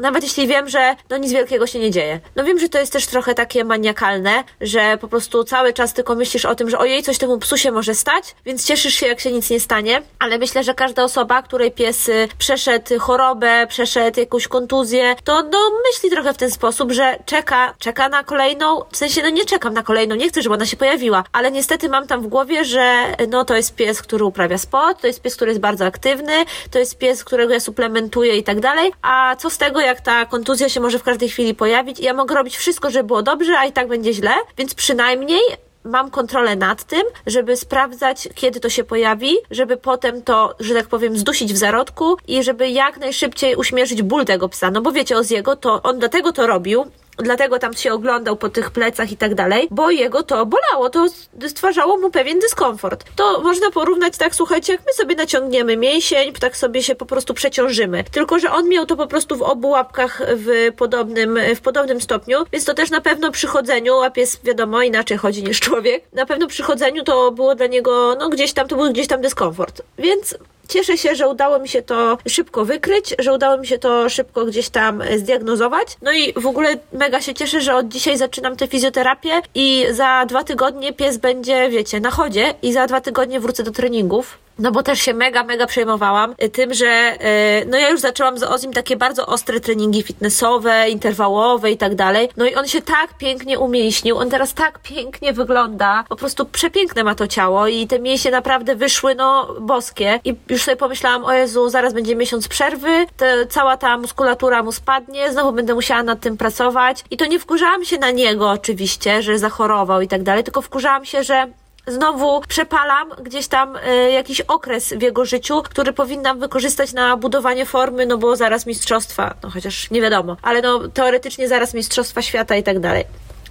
nawet 0.00 0.22
jeśli 0.22 0.46
wiem, 0.46 0.68
że 0.68 0.96
no 1.10 1.16
nic 1.16 1.32
wielkiego 1.32 1.66
się 1.66 1.78
nie 1.78 1.90
dzieje. 1.90 2.20
No 2.36 2.44
wiem, 2.44 2.58
że 2.58 2.68
to 2.68 2.78
jest 2.78 2.92
też 2.92 3.06
trochę 3.06 3.34
takie 3.34 3.64
maniakalne, 3.64 4.44
że 4.60 4.98
po 5.00 5.08
prostu 5.08 5.44
cały 5.44 5.72
czas 5.72 5.94
tylko 5.94 6.14
myślisz 6.14 6.44
o 6.44 6.54
tym, 6.54 6.70
że 6.70 6.78
ojej, 6.78 7.02
coś 7.02 7.18
temu 7.18 7.38
psu 7.38 7.56
się 7.56 7.72
może 7.72 7.94
stać, 7.94 8.34
więc 8.44 8.66
cieszysz 8.66 8.94
się, 8.94 9.06
jak 9.06 9.20
się 9.20 9.32
nic 9.32 9.50
nie 9.50 9.60
stanie, 9.60 10.02
ale 10.18 10.38
myślę, 10.38 10.64
że 10.64 10.74
każda 10.74 11.04
osoba, 11.04 11.42
której 11.42 11.72
pies 11.72 12.08
y, 12.08 12.28
przeszedł 12.38 12.98
chorobę, 12.98 13.66
przeszedł 13.68 14.20
jakąś 14.20 14.48
kontuzję, 14.48 15.16
to 15.24 15.42
no 15.42 15.58
myśli 15.90 16.10
trochę 16.10 16.34
w 16.34 16.36
ten 16.36 16.50
sposób, 16.50 16.92
że 16.92 17.18
czeka, 17.26 17.74
czeka 17.78 18.08
na 18.08 18.24
kolejną, 18.24 18.82
w 18.90 18.96
sensie 18.96 19.22
no 19.22 19.30
nie 19.30 19.44
czekam 19.44 19.74
na 19.74 19.82
kolejną, 19.82 20.14
nie 20.14 20.28
chcę, 20.28 20.42
żeby 20.42 20.54
ona 20.54 20.66
się 20.66 20.76
pojawiła, 20.76 21.24
ale 21.32 21.50
niestety 21.50 21.88
mam 21.88 22.06
tam 22.06 22.22
w 22.22 22.26
głowie, 22.26 22.64
że 22.64 23.04
no 23.28 23.44
to 23.44 23.56
jest 23.56 23.74
pies, 23.74 24.02
który 24.02 24.24
uprawia 24.24 24.58
sport, 24.58 25.00
to 25.00 25.06
jest 25.06 25.22
pies, 25.22 25.36
który 25.36 25.50
jest 25.50 25.60
bardzo 25.60 25.84
aktywny, 25.84 26.44
to 26.70 26.78
jest 26.78 26.98
pies, 26.98 27.24
którego 27.24 27.52
ja 27.52 27.60
suplementuję 27.60 28.36
i 28.36 28.42
tak 28.42 28.60
dalej, 28.60 28.92
a 29.02 29.36
co 29.36 29.50
z 29.50 29.58
tego, 29.58 29.80
jak 29.80 29.89
ta 30.00 30.26
kontuzja 30.26 30.68
się 30.68 30.80
może 30.80 30.98
w 30.98 31.02
każdej 31.02 31.28
chwili 31.28 31.54
pojawić 31.54 32.00
ja 32.00 32.14
mogę 32.14 32.34
robić 32.34 32.56
wszystko, 32.56 32.90
żeby 32.90 33.04
było 33.04 33.22
dobrze, 33.22 33.58
a 33.58 33.66
i 33.66 33.72
tak 33.72 33.88
będzie 33.88 34.12
źle, 34.12 34.32
więc 34.58 34.74
przynajmniej 34.74 35.40
mam 35.84 36.10
kontrolę 36.10 36.56
nad 36.56 36.84
tym, 36.84 37.02
żeby 37.26 37.56
sprawdzać, 37.56 38.28
kiedy 38.34 38.60
to 38.60 38.68
się 38.68 38.84
pojawi, 38.84 39.36
żeby 39.50 39.76
potem 39.76 40.22
to, 40.22 40.54
że 40.60 40.74
tak 40.74 40.86
powiem, 40.86 41.18
zdusić 41.18 41.52
w 41.52 41.56
zarodku 41.56 42.16
i 42.28 42.42
żeby 42.42 42.68
jak 42.68 42.98
najszybciej 42.98 43.56
uśmierzyć 43.56 44.02
ból 44.02 44.24
tego 44.24 44.48
psa. 44.48 44.70
No 44.70 44.80
bo 44.80 44.92
wiecie, 44.92 45.16
Oziego, 45.16 45.56
to 45.56 45.82
on 45.82 45.98
dlatego 45.98 46.32
to 46.32 46.46
robił, 46.46 46.86
dlatego 47.22 47.58
tam 47.58 47.74
się 47.74 47.92
oglądał 47.92 48.36
po 48.36 48.48
tych 48.48 48.70
plecach 48.70 49.12
i 49.12 49.16
tak 49.16 49.34
dalej, 49.34 49.68
bo 49.70 49.90
jego 49.90 50.22
to 50.22 50.46
bolało, 50.46 50.90
to 50.90 51.06
stwarzało 51.48 51.98
mu 51.98 52.10
pewien 52.10 52.38
dyskomfort. 52.38 53.04
To 53.16 53.40
można 53.40 53.70
porównać 53.70 54.16
tak, 54.16 54.34
słuchajcie, 54.34 54.72
jak 54.72 54.82
my 54.86 54.92
sobie 54.92 55.14
naciągniemy 55.14 55.76
mięsień, 55.76 56.32
tak 56.32 56.56
sobie 56.56 56.82
się 56.82 56.94
po 56.94 57.06
prostu 57.06 57.34
przeciążymy. 57.34 58.04
Tylko, 58.04 58.38
że 58.38 58.52
on 58.52 58.68
miał 58.68 58.86
to 58.86 58.96
po 58.96 59.06
prostu 59.06 59.36
w 59.36 59.42
obu 59.42 59.68
łapkach 59.68 60.22
w 60.36 60.72
podobnym, 60.76 61.38
w 61.56 61.60
podobnym 61.60 62.00
stopniu, 62.00 62.38
więc 62.52 62.64
to 62.64 62.74
też 62.74 62.90
na 62.90 63.00
pewno 63.00 63.30
przy 63.30 63.46
chodzeniu, 63.46 64.00
a 64.00 64.10
pies 64.10 64.40
wiadomo 64.44 64.82
inaczej 64.82 65.18
chodzi 65.18 65.44
niż 65.44 65.60
człowiek, 65.60 66.04
na 66.12 66.26
pewno 66.26 66.46
przy 66.46 66.62
chodzeniu 66.62 67.04
to 67.04 67.30
było 67.30 67.54
dla 67.54 67.66
niego, 67.66 68.16
no 68.18 68.28
gdzieś 68.28 68.52
tam, 68.52 68.68
to 68.68 68.76
był 68.76 68.92
gdzieś 68.92 69.06
tam 69.06 69.20
dyskomfort. 69.20 69.82
Więc 69.98 70.38
Cieszę 70.70 70.98
się, 70.98 71.14
że 71.14 71.28
udało 71.28 71.58
mi 71.58 71.68
się 71.68 71.82
to 71.82 72.18
szybko 72.28 72.64
wykryć, 72.64 73.14
że 73.18 73.32
udało 73.32 73.58
mi 73.58 73.66
się 73.66 73.78
to 73.78 74.08
szybko 74.08 74.46
gdzieś 74.46 74.68
tam 74.68 75.02
zdiagnozować. 75.16 75.96
No 76.02 76.12
i 76.12 76.32
w 76.32 76.46
ogóle 76.46 76.76
mega 76.92 77.09
się 77.20 77.34
cieszę, 77.34 77.60
że 77.60 77.74
od 77.74 77.88
dzisiaj 77.88 78.18
zaczynam 78.18 78.56
tę 78.56 78.66
fizjoterapię 78.66 79.42
i 79.54 79.86
za 79.90 80.26
dwa 80.26 80.44
tygodnie 80.44 80.92
pies 80.92 81.16
będzie, 81.16 81.70
wiecie, 81.70 82.00
na 82.00 82.10
chodzie 82.10 82.54
i 82.62 82.72
za 82.72 82.86
dwa 82.86 83.00
tygodnie 83.00 83.40
wrócę 83.40 83.62
do 83.62 83.70
treningów. 83.70 84.38
No 84.58 84.72
bo 84.72 84.82
też 84.82 85.00
się 85.00 85.14
mega, 85.14 85.44
mega 85.44 85.66
przejmowałam 85.66 86.34
tym, 86.52 86.74
że 86.74 86.86
yy, 86.86 87.70
no 87.70 87.78
ja 87.78 87.90
już 87.90 88.00
zaczęłam 88.00 88.38
z 88.38 88.42
Ozim 88.42 88.72
takie 88.72 88.96
bardzo 88.96 89.26
ostre 89.26 89.60
treningi 89.60 90.02
fitnessowe, 90.02 90.90
interwałowe 90.90 91.70
i 91.70 91.76
tak 91.76 91.94
dalej. 91.94 92.28
No 92.36 92.46
i 92.46 92.54
on 92.54 92.68
się 92.68 92.82
tak 92.82 93.18
pięknie 93.18 93.58
umięśnił, 93.58 94.18
on 94.18 94.30
teraz 94.30 94.54
tak 94.54 94.78
pięknie 94.78 95.32
wygląda, 95.32 96.04
po 96.08 96.16
prostu 96.16 96.44
przepiękne 96.46 97.04
ma 97.04 97.14
to 97.14 97.26
ciało 97.26 97.66
i 97.66 97.86
te 97.86 97.98
mięśnie 97.98 98.30
naprawdę 98.30 98.76
wyszły, 98.76 99.14
no 99.14 99.54
boskie. 99.60 100.20
I 100.24 100.34
już 100.48 100.62
sobie 100.62 100.76
pomyślałam, 100.76 101.24
o 101.24 101.32
Jezu, 101.32 101.68
zaraz 101.68 101.94
będzie 101.94 102.16
miesiąc 102.16 102.48
przerwy, 102.48 103.06
cała 103.48 103.76
ta 103.76 103.98
muskulatura 103.98 104.62
mu 104.62 104.72
spadnie, 104.72 105.32
znowu 105.32 105.52
będę 105.52 105.74
musiała 105.74 106.02
nad 106.02 106.20
tym 106.20 106.36
pracować. 106.36 107.04
I 107.10 107.16
to 107.16 107.26
nie 107.26 107.38
wkurzałam 107.38 107.84
się 107.84 107.98
na 107.98 108.10
niego 108.10 108.50
oczywiście, 108.50 109.22
że 109.22 109.38
zachorował 109.38 110.00
i 110.00 110.08
tak 110.08 110.22
dalej, 110.22 110.44
tylko 110.44 110.62
wkurzałam 110.62 111.04
się, 111.04 111.24
że 111.24 111.46
znowu 111.86 112.40
przepalam 112.48 113.10
gdzieś 113.22 113.48
tam 113.48 113.76
y, 113.76 114.10
jakiś 114.10 114.40
okres 114.40 114.92
w 114.92 115.02
jego 115.02 115.24
życiu, 115.24 115.62
który 115.62 115.92
powinnam 115.92 116.40
wykorzystać 116.40 116.92
na 116.92 117.16
budowanie 117.16 117.66
formy, 117.66 118.06
no 118.06 118.18
bo 118.18 118.36
zaraz 118.36 118.66
mistrzostwa, 118.66 119.34
no 119.42 119.50
chociaż 119.50 119.90
nie 119.90 120.00
wiadomo, 120.00 120.36
ale 120.42 120.62
no 120.62 120.88
teoretycznie 120.88 121.48
zaraz 121.48 121.74
mistrzostwa 121.74 122.22
świata 122.22 122.56
i 122.56 122.62
tak 122.62 122.78
dalej 122.78 123.04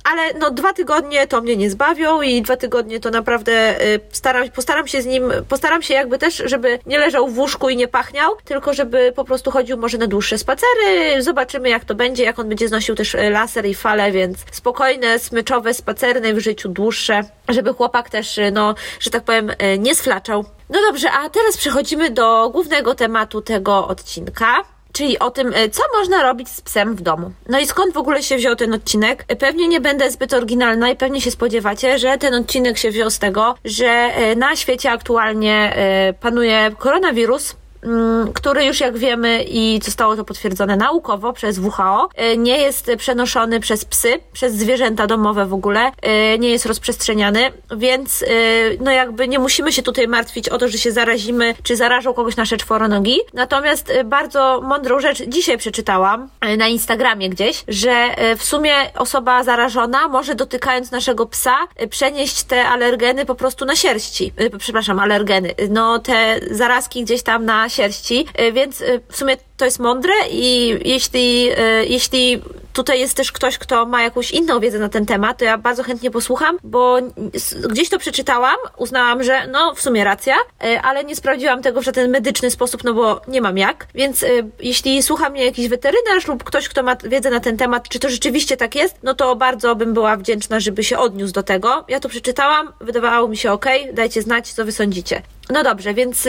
ale 0.10 0.34
no 0.34 0.52
dwa 0.52 0.74
tygodnie 0.74 1.28
to 1.28 1.42
mnie 1.42 1.56
nie 1.56 1.70
zbawią 1.70 2.22
i 2.22 2.42
dwa 2.42 2.58
tygodnie 2.58 3.00
to 3.00 3.10
naprawdę 3.10 3.82
y, 3.82 4.00
staram, 4.12 4.50
postaram 4.50 4.88
się 4.88 5.02
z 5.02 5.06
nim, 5.06 5.24
postaram 5.50 5.82
się 5.82 5.94
jakby 5.94 6.18
też, 6.18 6.44
żeby 6.46 6.80
nie 6.86 7.00
leżał 7.00 7.28
w 7.28 7.38
łóżku 7.38 7.70
i 7.70 7.76
nie 7.76 7.88
pachniał, 7.88 8.32
tylko 8.46 8.74
żeby 8.74 9.14
po 9.16 9.24
prostu 9.26 9.52
chodził 9.52 9.78
może 9.78 9.98
na 9.98 10.08
dłuższe 10.08 10.38
spacery, 10.38 11.22
zobaczymy 11.22 11.70
jak 11.70 11.86
to 11.86 11.96
będzie, 11.96 12.24
jak 12.24 12.40
on 12.40 12.50
będzie 12.50 12.68
znosił 12.68 12.96
też 12.96 13.16
y, 13.16 13.30
laser 13.30 13.66
i 13.66 13.76
fale, 13.76 14.12
więc 14.12 14.38
spokojne, 14.52 15.20
smyczowe 15.20 15.74
spacery 15.74 16.34
w 16.34 16.40
życiu 16.40 16.70
dłuższe, 16.70 17.22
żeby 17.50 17.74
chłopak 17.74 18.10
też, 18.10 18.38
y, 18.38 18.52
no, 18.52 18.76
że 19.00 19.10
tak 19.10 19.24
powiem, 19.24 19.52
nie 19.80 19.96
sflaczał. 19.96 20.46
No 20.70 20.80
dobrze, 20.82 21.12
a 21.12 21.30
teraz 21.30 21.58
przechodzimy 21.58 22.10
do 22.10 22.50
głównego 22.50 22.96
tematu 22.96 23.42
tego 23.42 23.88
odcinka. 23.88 24.64
Czyli 24.94 25.20
o 25.20 25.32
tym, 25.32 25.54
co 25.72 25.84
można 26.00 26.24
robić 26.24 26.50
z 26.50 26.62
psem 26.62 26.96
w 26.96 27.02
domu. 27.02 27.32
No 27.50 27.60
i 27.60 27.66
skąd 27.66 27.94
w 27.94 27.98
ogóle 27.98 28.24
się 28.24 28.36
wziął 28.36 28.56
ten 28.56 28.74
odcinek? 28.74 29.26
Pewnie 29.40 29.68
nie 29.68 29.82
będę 29.82 30.12
zbyt 30.12 30.34
oryginalna 30.34 30.90
i 30.90 30.96
pewnie 30.96 31.22
się 31.22 31.32
spodziewacie, 31.32 32.00
że 32.00 32.18
ten 32.18 32.34
odcinek 32.34 32.78
się 32.78 32.92
wziął 32.92 33.10
z 33.10 33.20
tego, 33.20 33.56
że 33.66 34.10
na 34.36 34.56
świecie 34.56 34.92
aktualnie 34.92 35.76
panuje 36.20 36.72
koronawirus, 36.78 37.56
który 38.34 38.66
już 38.66 38.80
jak 38.80 38.98
wiemy 38.98 39.44
i 39.44 39.80
zostało 39.84 40.16
to 40.16 40.26
potwierdzone 40.26 40.76
naukowo 40.76 41.34
przez 41.34 41.60
WHO, 41.60 42.10
e, 42.16 42.38
nie 42.38 42.58
jest 42.58 42.92
przenoszony 42.98 43.60
przez 43.60 43.86
psy, 43.86 44.20
przez 44.34 44.54
zwierzęta 44.54 45.08
domowe 45.08 45.46
w 45.46 45.54
ogóle, 45.54 45.92
e, 46.02 46.38
nie 46.38 46.50
jest 46.50 46.66
rozprzestrzeniany, 46.66 47.52
więc 47.78 48.24
e, 48.24 48.26
no 48.80 48.92
jakby 48.92 49.28
nie 49.28 49.40
musimy 49.40 49.72
się 49.72 49.82
tutaj 49.82 50.08
martwić 50.08 50.50
o 50.50 50.58
to, 50.58 50.68
że 50.68 50.78
się 50.78 50.92
zarazimy, 50.92 51.56
czy 51.64 51.76
zarażą 51.76 52.14
kogoś 52.14 52.36
nasze 52.36 52.58
czworonogi. 52.58 53.20
Natomiast 53.34 53.94
bardzo 54.06 54.62
mądrą 54.64 55.00
rzecz 55.00 55.24
dzisiaj 55.28 55.58
przeczytałam 55.58 56.30
na 56.58 56.68
Instagramie 56.68 57.30
gdzieś, 57.30 57.64
że 57.68 58.08
w 58.38 58.44
sumie 58.44 58.74
osoba 58.96 59.44
zarażona 59.44 60.08
może 60.08 60.36
dotykając 60.36 60.92
naszego 60.92 61.26
psa 61.26 61.56
przenieść 61.90 62.44
te 62.44 62.66
alergeny 62.66 63.26
po 63.26 63.36
prostu 63.36 63.66
na 63.66 63.76
sierści. 63.76 64.34
Przepraszam, 64.60 65.00
alergeny. 65.00 65.56
No 65.70 66.00
te 66.00 66.40
zarazki 66.52 67.04
gdzieś 67.04 67.24
tam 67.24 67.46
na 67.46 67.69
sierści, 67.70 68.26
e, 68.34 68.52
więc 68.52 68.82
e, 68.82 68.86
w 69.10 69.18
sumie 69.18 69.38
to 69.58 69.66
jest 69.66 69.80
mądre 69.80 70.14
i 70.32 70.76
jeśli, 70.86 71.50
e, 71.58 71.86
jeśli 71.86 72.42
tutaj 72.74 73.00
jest 73.00 73.18
też 73.18 73.32
ktoś, 73.32 73.58
kto 73.58 73.86
ma 73.86 74.02
jakąś 74.04 74.32
inną 74.32 74.60
wiedzę 74.60 74.80
na 74.80 74.90
ten 74.90 75.06
temat, 75.06 75.38
to 75.38 75.46
ja 75.46 75.58
bardzo 75.58 75.84
chętnie 75.84 76.12
posłucham, 76.12 76.58
bo 76.64 76.98
gdzieś 77.70 77.90
to 77.90 78.00
przeczytałam, 78.00 78.58
uznałam, 78.78 79.24
że 79.24 79.48
no 79.48 79.76
w 79.76 79.82
sumie 79.82 80.04
racja, 80.04 80.36
ale 80.84 81.04
nie 81.04 81.16
sprawdziłam 81.16 81.62
tego 81.62 81.82
w 81.82 81.84
żaden 81.84 82.12
medyczny 82.12 82.52
sposób, 82.52 82.84
no 82.84 82.94
bo 82.94 83.22
nie 83.28 83.42
mam 83.42 83.58
jak. 83.58 83.88
Więc 83.96 84.26
jeśli 84.60 85.04
słucha 85.04 85.30
mnie 85.30 85.46
jakiś 85.46 85.68
weterynarz 85.68 86.28
lub 86.28 86.44
ktoś, 86.44 86.70
kto 86.70 86.84
ma 86.84 86.96
wiedzę 86.96 87.30
na 87.30 87.40
ten 87.40 87.58
temat, 87.58 87.90
czy 87.90 88.00
to 88.00 88.10
rzeczywiście 88.10 88.58
tak 88.58 88.76
jest, 88.76 88.96
no 89.04 89.14
to 89.14 89.36
bardzo 89.36 89.76
bym 89.76 89.94
była 89.94 90.18
wdzięczna, 90.18 90.60
żeby 90.60 90.84
się 90.84 90.98
odniósł 90.98 91.34
do 91.34 91.44
tego. 91.44 91.86
Ja 91.88 92.00
to 92.00 92.10
przeczytałam, 92.10 92.74
wydawało 92.82 93.28
mi 93.28 93.38
się 93.38 93.52
ok, 93.52 93.66
dajcie 93.94 94.22
znać, 94.22 94.54
co 94.54 94.66
wy 94.66 94.72
sądzicie. 94.72 95.22
No 95.50 95.64
dobrze, 95.64 95.94
więc 95.94 96.28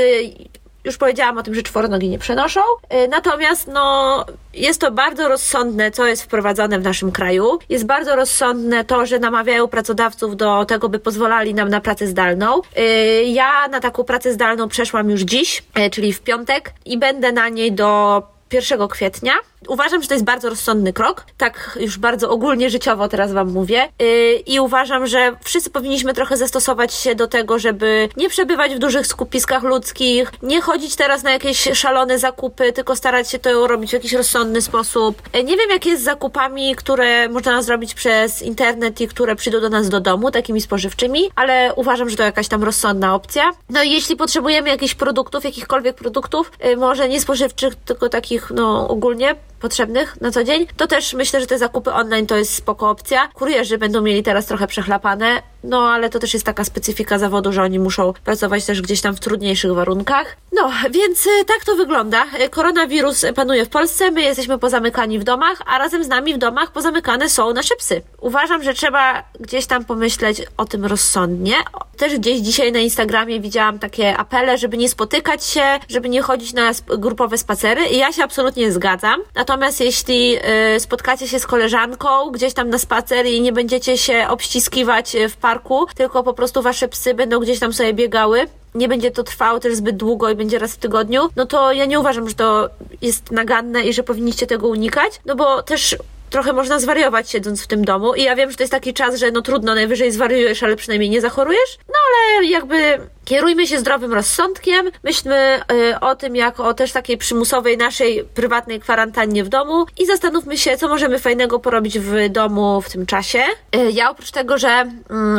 już 0.85 0.97
powiedziałam 0.97 1.39
o 1.39 1.43
tym, 1.43 1.55
że 1.55 1.63
czworonogi 1.63 2.09
nie 2.09 2.19
przenoszą. 2.19 2.61
Y, 3.05 3.09
natomiast 3.09 3.69
no, 3.69 4.25
jest 4.55 4.81
to 4.81 4.91
bardzo 4.91 5.29
rozsądne, 5.29 5.91
co 5.91 6.07
jest 6.07 6.23
wprowadzone 6.23 6.79
w 6.79 6.83
naszym 6.83 7.13
kraju. 7.13 7.59
Jest 7.69 7.87
bardzo 7.87 8.17
rozsądne 8.17 8.85
to, 8.85 9.07
że 9.07 9.19
namawiają 9.19 9.69
pracodawców 9.69 10.37
do 10.37 10.65
tego, 10.65 10.89
by 10.89 10.99
pozwalali 10.99 11.55
nam 11.55 11.69
na 11.69 11.81
pracę 11.81 12.07
zdalną. 12.07 12.61
Y, 12.79 13.25
ja 13.25 13.69
na 13.69 13.81
taką 13.81 14.05
pracę 14.05 14.33
zdalną 14.33 14.69
przeszłam 14.69 15.11
już 15.11 15.21
dziś, 15.21 15.63
y, 15.79 15.91
czyli 15.91 16.13
w 16.13 16.21
piątek 16.21 16.73
i 16.85 16.99
będę 16.99 17.33
na 17.33 17.49
niej 17.49 17.73
do 17.73 18.23
1 18.53 18.89
kwietnia. 18.89 19.35
Uważam, 19.69 20.03
że 20.03 20.09
to 20.09 20.15
jest 20.15 20.25
bardzo 20.25 20.49
rozsądny 20.51 20.93
krok, 20.93 21.27
tak 21.39 21.79
już 21.81 21.99
bardzo 21.99 22.31
ogólnie 22.31 22.71
życiowo 22.71 23.09
teraz 23.09 23.33
Wam 23.33 23.51
mówię. 23.51 23.89
Yy, 23.99 24.35
I 24.47 24.61
uważam, 24.61 25.07
że 25.07 25.37
wszyscy 25.45 25.71
powinniśmy 25.71 26.15
trochę 26.15 26.37
zastosować 26.37 26.95
się 26.95 27.15
do 27.15 27.29
tego, 27.29 27.59
żeby 27.59 28.09
nie 28.17 28.29
przebywać 28.29 28.75
w 28.75 28.79
dużych 28.79 29.07
skupiskach 29.07 29.63
ludzkich, 29.63 30.33
nie 30.43 30.61
chodzić 30.61 30.97
teraz 30.97 31.23
na 31.23 31.31
jakieś 31.33 31.69
szalone 31.75 32.19
zakupy, 32.19 32.73
tylko 32.73 32.97
starać 32.97 33.31
się 33.31 33.39
to 33.39 33.67
robić 33.67 33.91
w 33.91 33.93
jakiś 33.93 34.13
rozsądny 34.13 34.63
sposób. 34.63 35.23
Yy, 35.35 35.45
nie 35.45 35.57
wiem, 35.57 35.71
jak 35.71 35.87
jest 35.87 36.03
z 36.03 36.05
zakupami, 36.05 36.77
które 36.77 37.29
można 37.29 37.63
zrobić 37.63 37.95
przez 37.95 38.43
internet 38.43 39.01
i 39.01 39.09
które 39.09 39.37
przyjdą 39.37 39.61
do 39.61 39.69
nas 39.69 39.89
do 39.89 40.01
domu, 40.01 40.31
takimi 40.31 40.61
spożywczymi, 40.61 41.31
ale 41.37 41.73
uważam, 41.77 42.11
że 42.11 42.17
to 42.17 42.23
jakaś 42.23 42.49
tam 42.49 42.65
rozsądna 42.65 43.15
opcja. 43.15 43.51
No 43.71 43.83
i 43.83 43.91
jeśli 43.91 44.17
potrzebujemy 44.17 44.69
jakichś 44.69 44.95
produktów, 44.95 45.45
jakichkolwiek 45.45 45.97
produktów, 45.97 46.53
yy, 46.65 46.77
może 46.77 47.09
nie 47.09 47.21
spożywczych, 47.21 47.75
tylko 47.75 48.09
takich, 48.09 48.51
no 48.51 48.89
ogólnie, 48.89 49.35
potrzebnych 49.61 50.21
na 50.21 50.31
co 50.31 50.45
dzień, 50.45 50.67
to 50.77 50.87
też 50.87 51.15
myślę, 51.15 51.41
że 51.41 51.47
te 51.47 51.59
zakupy 51.59 51.93
online 51.93 52.27
to 52.27 52.37
jest 52.37 52.55
spoko 52.55 52.91
opcja. 52.91 53.29
Kurierzy 53.35 53.79
będą 53.79 54.03
mieli 54.03 54.23
teraz 54.23 54.47
trochę 54.47 54.67
przechlapane, 54.67 55.43
no 55.65 55.91
ale 55.91 56.11
to 56.11 56.19
też 56.19 56.35
jest 56.35 56.47
taka 56.47 56.65
specyfika 56.65 57.19
zawodu, 57.19 57.53
że 57.53 57.63
oni 57.63 57.79
muszą 57.79 58.13
pracować 58.25 58.65
też 58.65 58.83
gdzieś 58.83 59.01
tam 59.01 59.17
w 59.17 59.21
trudniejszych 59.21 59.75
warunkach. 59.75 60.37
No, 60.53 60.71
więc 60.91 61.27
y, 61.27 61.45
tak 61.47 61.65
to 61.65 61.77
wygląda. 61.77 62.27
Y, 62.45 62.49
koronawirus 62.49 63.25
panuje 63.35 63.65
w 63.65 63.69
Polsce, 63.69 64.11
my 64.11 64.23
jesteśmy 64.23 64.59
pozamykani 64.59 65.19
w 65.19 65.25
domach, 65.25 65.63
a 65.67 65.79
razem 65.79 66.05
z 66.05 66.09
nami 66.09 66.35
w 66.35 66.39
domach 66.39 66.73
pozamykane 66.73 67.29
są 67.29 67.53
nasze 67.53 67.77
psy. 67.77 68.03
Uważam, 68.21 68.63
że 68.63 68.75
trzeba 68.75 69.23
gdzieś 69.41 69.67
tam 69.67 69.85
pomyśleć 69.85 70.43
o 70.57 70.65
tym 70.65 70.85
rozsądnie. 70.85 71.55
Też 71.97 72.19
gdzieś 72.19 72.41
dzisiaj 72.41 72.73
na 72.73 72.79
Instagramie 72.79 73.41
widziałam 73.41 73.79
takie 73.79 74.17
apele, 74.17 74.59
żeby 74.59 74.77
nie 74.77 74.89
spotykać 74.89 75.45
się, 75.45 75.63
żeby 75.89 76.09
nie 76.09 76.23
chodzić 76.23 76.53
na 76.53 76.71
grupowe 76.99 77.39
spacery 77.39 77.87
i 77.87 77.97
ja 77.97 78.13
się 78.13 78.25
absolutnie 78.25 78.73
zgadzam. 78.73 79.21
Natomiast 79.35 79.81
jeśli 79.81 80.37
y, 80.77 80.81
spotkacie 80.81 81.29
się 81.29 81.39
z 81.41 81.47
koleżanką 81.47 82.31
gdzieś 82.31 82.55
tam 82.55 82.71
na 82.71 82.79
spacer 82.79 83.27
i 83.27 83.41
nie 83.41 83.53
będziecie 83.53 83.99
się 83.99 84.27
obściskiwać 84.29 85.17
w 85.29 85.37
parku, 85.37 85.50
parku, 85.51 85.87
tylko 85.95 86.23
po 86.23 86.35
prostu 86.35 86.63
wasze 86.63 86.89
psy 86.89 87.15
będą 87.15 87.41
gdzieś 87.41 87.59
tam 87.59 87.73
sobie 87.73 87.95
biegały, 87.95 88.47
nie 88.75 88.89
będzie 88.89 89.11
to 89.11 89.23
trwało 89.23 89.61
też 89.61 89.75
zbyt 89.75 89.97
długo 89.97 90.31
i 90.31 90.35
będzie 90.35 90.59
raz 90.59 90.73
w 90.75 90.79
tygodniu, 90.79 91.29
no 91.37 91.47
to 91.47 91.73
ja 91.73 91.85
nie 91.85 92.01
uważam, 92.01 92.29
że 92.29 92.35
to 92.35 92.71
jest 93.03 93.31
naganne 93.31 93.83
i 93.83 93.93
że 93.93 94.03
powinniście 94.03 94.47
tego 94.47 94.69
unikać, 94.69 95.21
no 95.27 95.37
bo 95.37 95.63
też 95.63 95.97
trochę 96.31 96.53
można 96.53 96.81
zwariować 96.81 97.31
siedząc 97.31 97.63
w 97.63 97.67
tym 97.67 97.85
domu 97.85 98.15
i 98.15 98.23
ja 98.23 98.37
wiem, 98.37 98.51
że 98.51 98.57
to 98.57 98.63
jest 98.63 98.73
taki 98.73 98.95
czas, 98.95 99.15
że 99.15 99.31
no 99.31 99.43
trudno, 99.43 99.75
najwyżej 99.75 100.13
zwariujesz, 100.13 100.63
ale 100.63 100.77
przynajmniej 100.77 101.11
nie 101.11 101.21
zachorujesz, 101.21 101.79
no 101.89 101.99
ale 102.11 102.47
jakby 102.47 103.01
Kierujmy 103.31 103.67
się 103.67 103.79
zdrowym 103.79 104.13
rozsądkiem, 104.13 104.91
myślmy 105.05 105.61
y, 105.73 106.01
o 106.01 106.17
tym 106.17 106.37
jako 106.37 106.67
o 106.67 106.75
też 106.75 106.93
takiej 106.93 107.19
przymusowej 107.19 107.77
naszej 107.77 108.25
prywatnej 108.25 108.81
kwarantannie 108.81 109.45
w 109.45 109.49
domu 109.49 109.87
i 109.99 110.07
zastanówmy 110.07 110.59
się, 110.59 110.77
co 110.77 110.89
możemy 110.89 111.19
fajnego 111.19 111.59
porobić 111.59 111.99
w 111.99 112.29
domu 112.29 112.81
w 112.81 112.91
tym 112.91 113.07
czasie. 113.07 113.43
Y, 113.77 113.91
ja 113.93 114.11
oprócz 114.11 114.31
tego, 114.31 114.59
że 114.59 114.91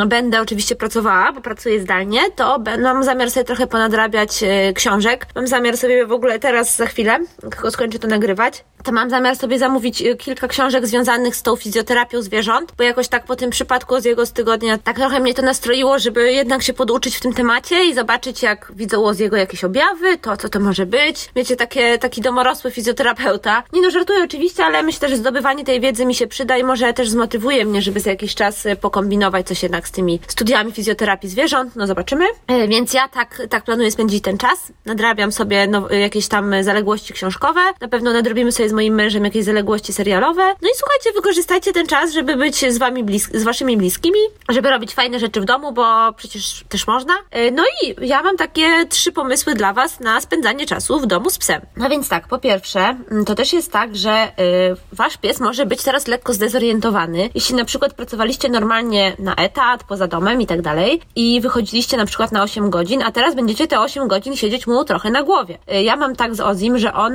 y, 0.02 0.06
będę 0.06 0.40
oczywiście 0.40 0.76
pracowała, 0.76 1.32
bo 1.32 1.40
pracuję 1.40 1.80
zdalnie, 1.80 2.20
to 2.36 2.58
mam 2.78 3.04
zamiar 3.04 3.30
sobie 3.30 3.44
trochę 3.44 3.66
ponadrabiać 3.66 4.42
y, 4.42 4.72
książek. 4.72 5.26
Mam 5.34 5.46
zamiar 5.46 5.76
sobie 5.76 6.06
w 6.06 6.12
ogóle 6.12 6.38
teraz 6.38 6.76
za 6.76 6.86
chwilę, 6.86 7.18
tylko 7.40 7.70
skończę 7.70 7.98
to 7.98 8.08
nagrywać, 8.08 8.64
to 8.84 8.92
mam 8.92 9.10
zamiar 9.10 9.36
sobie 9.36 9.58
zamówić 9.58 10.04
kilka 10.18 10.48
książek 10.48 10.86
związanych 10.86 11.36
z 11.36 11.42
tą 11.42 11.56
fizjoterapią 11.56 12.22
zwierząt, 12.22 12.72
bo 12.78 12.84
jakoś 12.84 13.08
tak 13.08 13.24
po 13.24 13.36
tym 13.36 13.50
przypadku 13.50 14.00
z 14.00 14.04
jego 14.04 14.26
z 14.26 14.32
tygodnia 14.32 14.78
tak 14.78 14.96
trochę 14.96 15.20
mnie 15.20 15.34
to 15.34 15.42
nastroiło, 15.42 15.98
żeby 15.98 16.32
jednak 16.32 16.61
się 16.62 16.72
poduczyć 16.72 17.16
w 17.16 17.20
tym 17.20 17.32
temacie 17.32 17.84
i 17.84 17.94
zobaczyć, 17.94 18.42
jak 18.42 18.72
widzą 18.76 19.14
z 19.14 19.18
jego 19.18 19.36
jakieś 19.36 19.64
objawy, 19.64 20.18
to 20.18 20.36
co 20.36 20.48
to 20.48 20.60
może 20.60 20.86
być. 20.86 21.30
Wiecie, 21.36 21.56
takie, 21.56 21.98
taki 21.98 22.20
domorosły 22.20 22.70
fizjoterapeuta. 22.70 23.62
Nie 23.72 23.82
no, 23.82 23.90
żartuję 23.90 24.24
oczywiście, 24.24 24.64
ale 24.64 24.82
myślę, 24.82 25.08
że 25.08 25.16
zdobywanie 25.16 25.64
tej 25.64 25.80
wiedzy 25.80 26.06
mi 26.06 26.14
się 26.14 26.26
przyda 26.26 26.56
i 26.56 26.64
może 26.64 26.92
też 26.92 27.08
zmotywuje 27.08 27.64
mnie, 27.64 27.82
żeby 27.82 28.00
za 28.00 28.10
jakiś 28.10 28.34
czas 28.34 28.66
e, 28.66 28.76
pokombinować 28.76 29.46
coś 29.46 29.62
jednak 29.62 29.88
z 29.88 29.90
tymi 29.90 30.20
studiami 30.28 30.72
fizjoterapii 30.72 31.28
zwierząt. 31.28 31.76
No 31.76 31.86
zobaczymy. 31.86 32.24
E, 32.46 32.68
więc 32.68 32.94
ja 32.94 33.08
tak, 33.08 33.42
tak 33.50 33.64
planuję 33.64 33.90
spędzić 33.90 34.24
ten 34.24 34.38
czas. 34.38 34.72
Nadrabiam 34.84 35.32
sobie 35.32 35.66
no, 35.66 35.90
jakieś 35.90 36.28
tam 36.28 36.54
zaległości 36.62 37.12
książkowe. 37.12 37.60
Na 37.80 37.88
pewno 37.88 38.12
nadrobimy 38.12 38.52
sobie 38.52 38.68
z 38.68 38.72
moim 38.72 38.94
mężem 38.94 39.24
jakieś 39.24 39.44
zaległości 39.44 39.92
serialowe. 39.92 40.42
No 40.42 40.68
i 40.68 40.72
słuchajcie, 40.76 41.12
wykorzystajcie 41.14 41.72
ten 41.72 41.86
czas, 41.86 42.12
żeby 42.12 42.36
być 42.36 42.72
z 42.72 42.78
wami 42.78 43.04
blisk- 43.04 43.38
z 43.38 43.42
waszymi 43.42 43.76
bliskimi, 43.76 44.18
żeby 44.48 44.70
robić 44.70 44.94
fajne 44.94 45.18
rzeczy 45.18 45.40
w 45.40 45.44
domu, 45.44 45.72
bo 45.72 46.12
przecież 46.16 46.51
też 46.68 46.86
można. 46.86 47.14
E, 47.30 47.50
no 47.50 47.62
i 47.82 48.06
ja 48.06 48.22
mam 48.22 48.36
takie 48.36 48.86
trzy 48.86 49.12
pomysły 49.12 49.54
dla 49.54 49.72
Was 49.72 50.00
na 50.00 50.20
spędzanie 50.20 50.66
czasu 50.66 51.00
w 51.00 51.06
domu 51.06 51.30
z 51.30 51.38
psem. 51.38 51.60
No 51.76 51.88
więc 51.88 52.08
tak, 52.08 52.28
po 52.28 52.38
pierwsze, 52.38 52.80
mm, 52.80 53.24
to 53.24 53.34
też 53.34 53.52
jest 53.52 53.72
tak, 53.72 53.96
że 53.96 54.32
y, 54.72 54.76
Wasz 54.92 55.16
pies 55.16 55.40
może 55.40 55.66
być 55.66 55.82
teraz 55.82 56.06
lekko 56.06 56.32
zdezorientowany. 56.32 57.30
Jeśli 57.34 57.54
na 57.54 57.64
przykład 57.64 57.94
pracowaliście 57.94 58.48
normalnie 58.48 59.16
na 59.18 59.34
etat, 59.34 59.84
poza 59.84 60.06
domem 60.06 60.40
i 60.40 60.46
tak 60.46 60.62
dalej 60.62 61.00
i 61.16 61.40
wychodziliście 61.40 61.96
na 61.96 62.06
przykład 62.06 62.32
na 62.32 62.42
8 62.42 62.70
godzin, 62.70 63.02
a 63.02 63.12
teraz 63.12 63.34
będziecie 63.34 63.66
te 63.66 63.80
8 63.80 64.08
godzin 64.08 64.36
siedzieć 64.36 64.66
mu 64.66 64.84
trochę 64.84 65.10
na 65.10 65.22
głowie. 65.22 65.58
Y, 65.74 65.82
ja 65.82 65.96
mam 65.96 66.16
tak 66.16 66.34
z 66.34 66.40
Ozim, 66.40 66.78
że 66.78 66.94
on, 66.94 67.12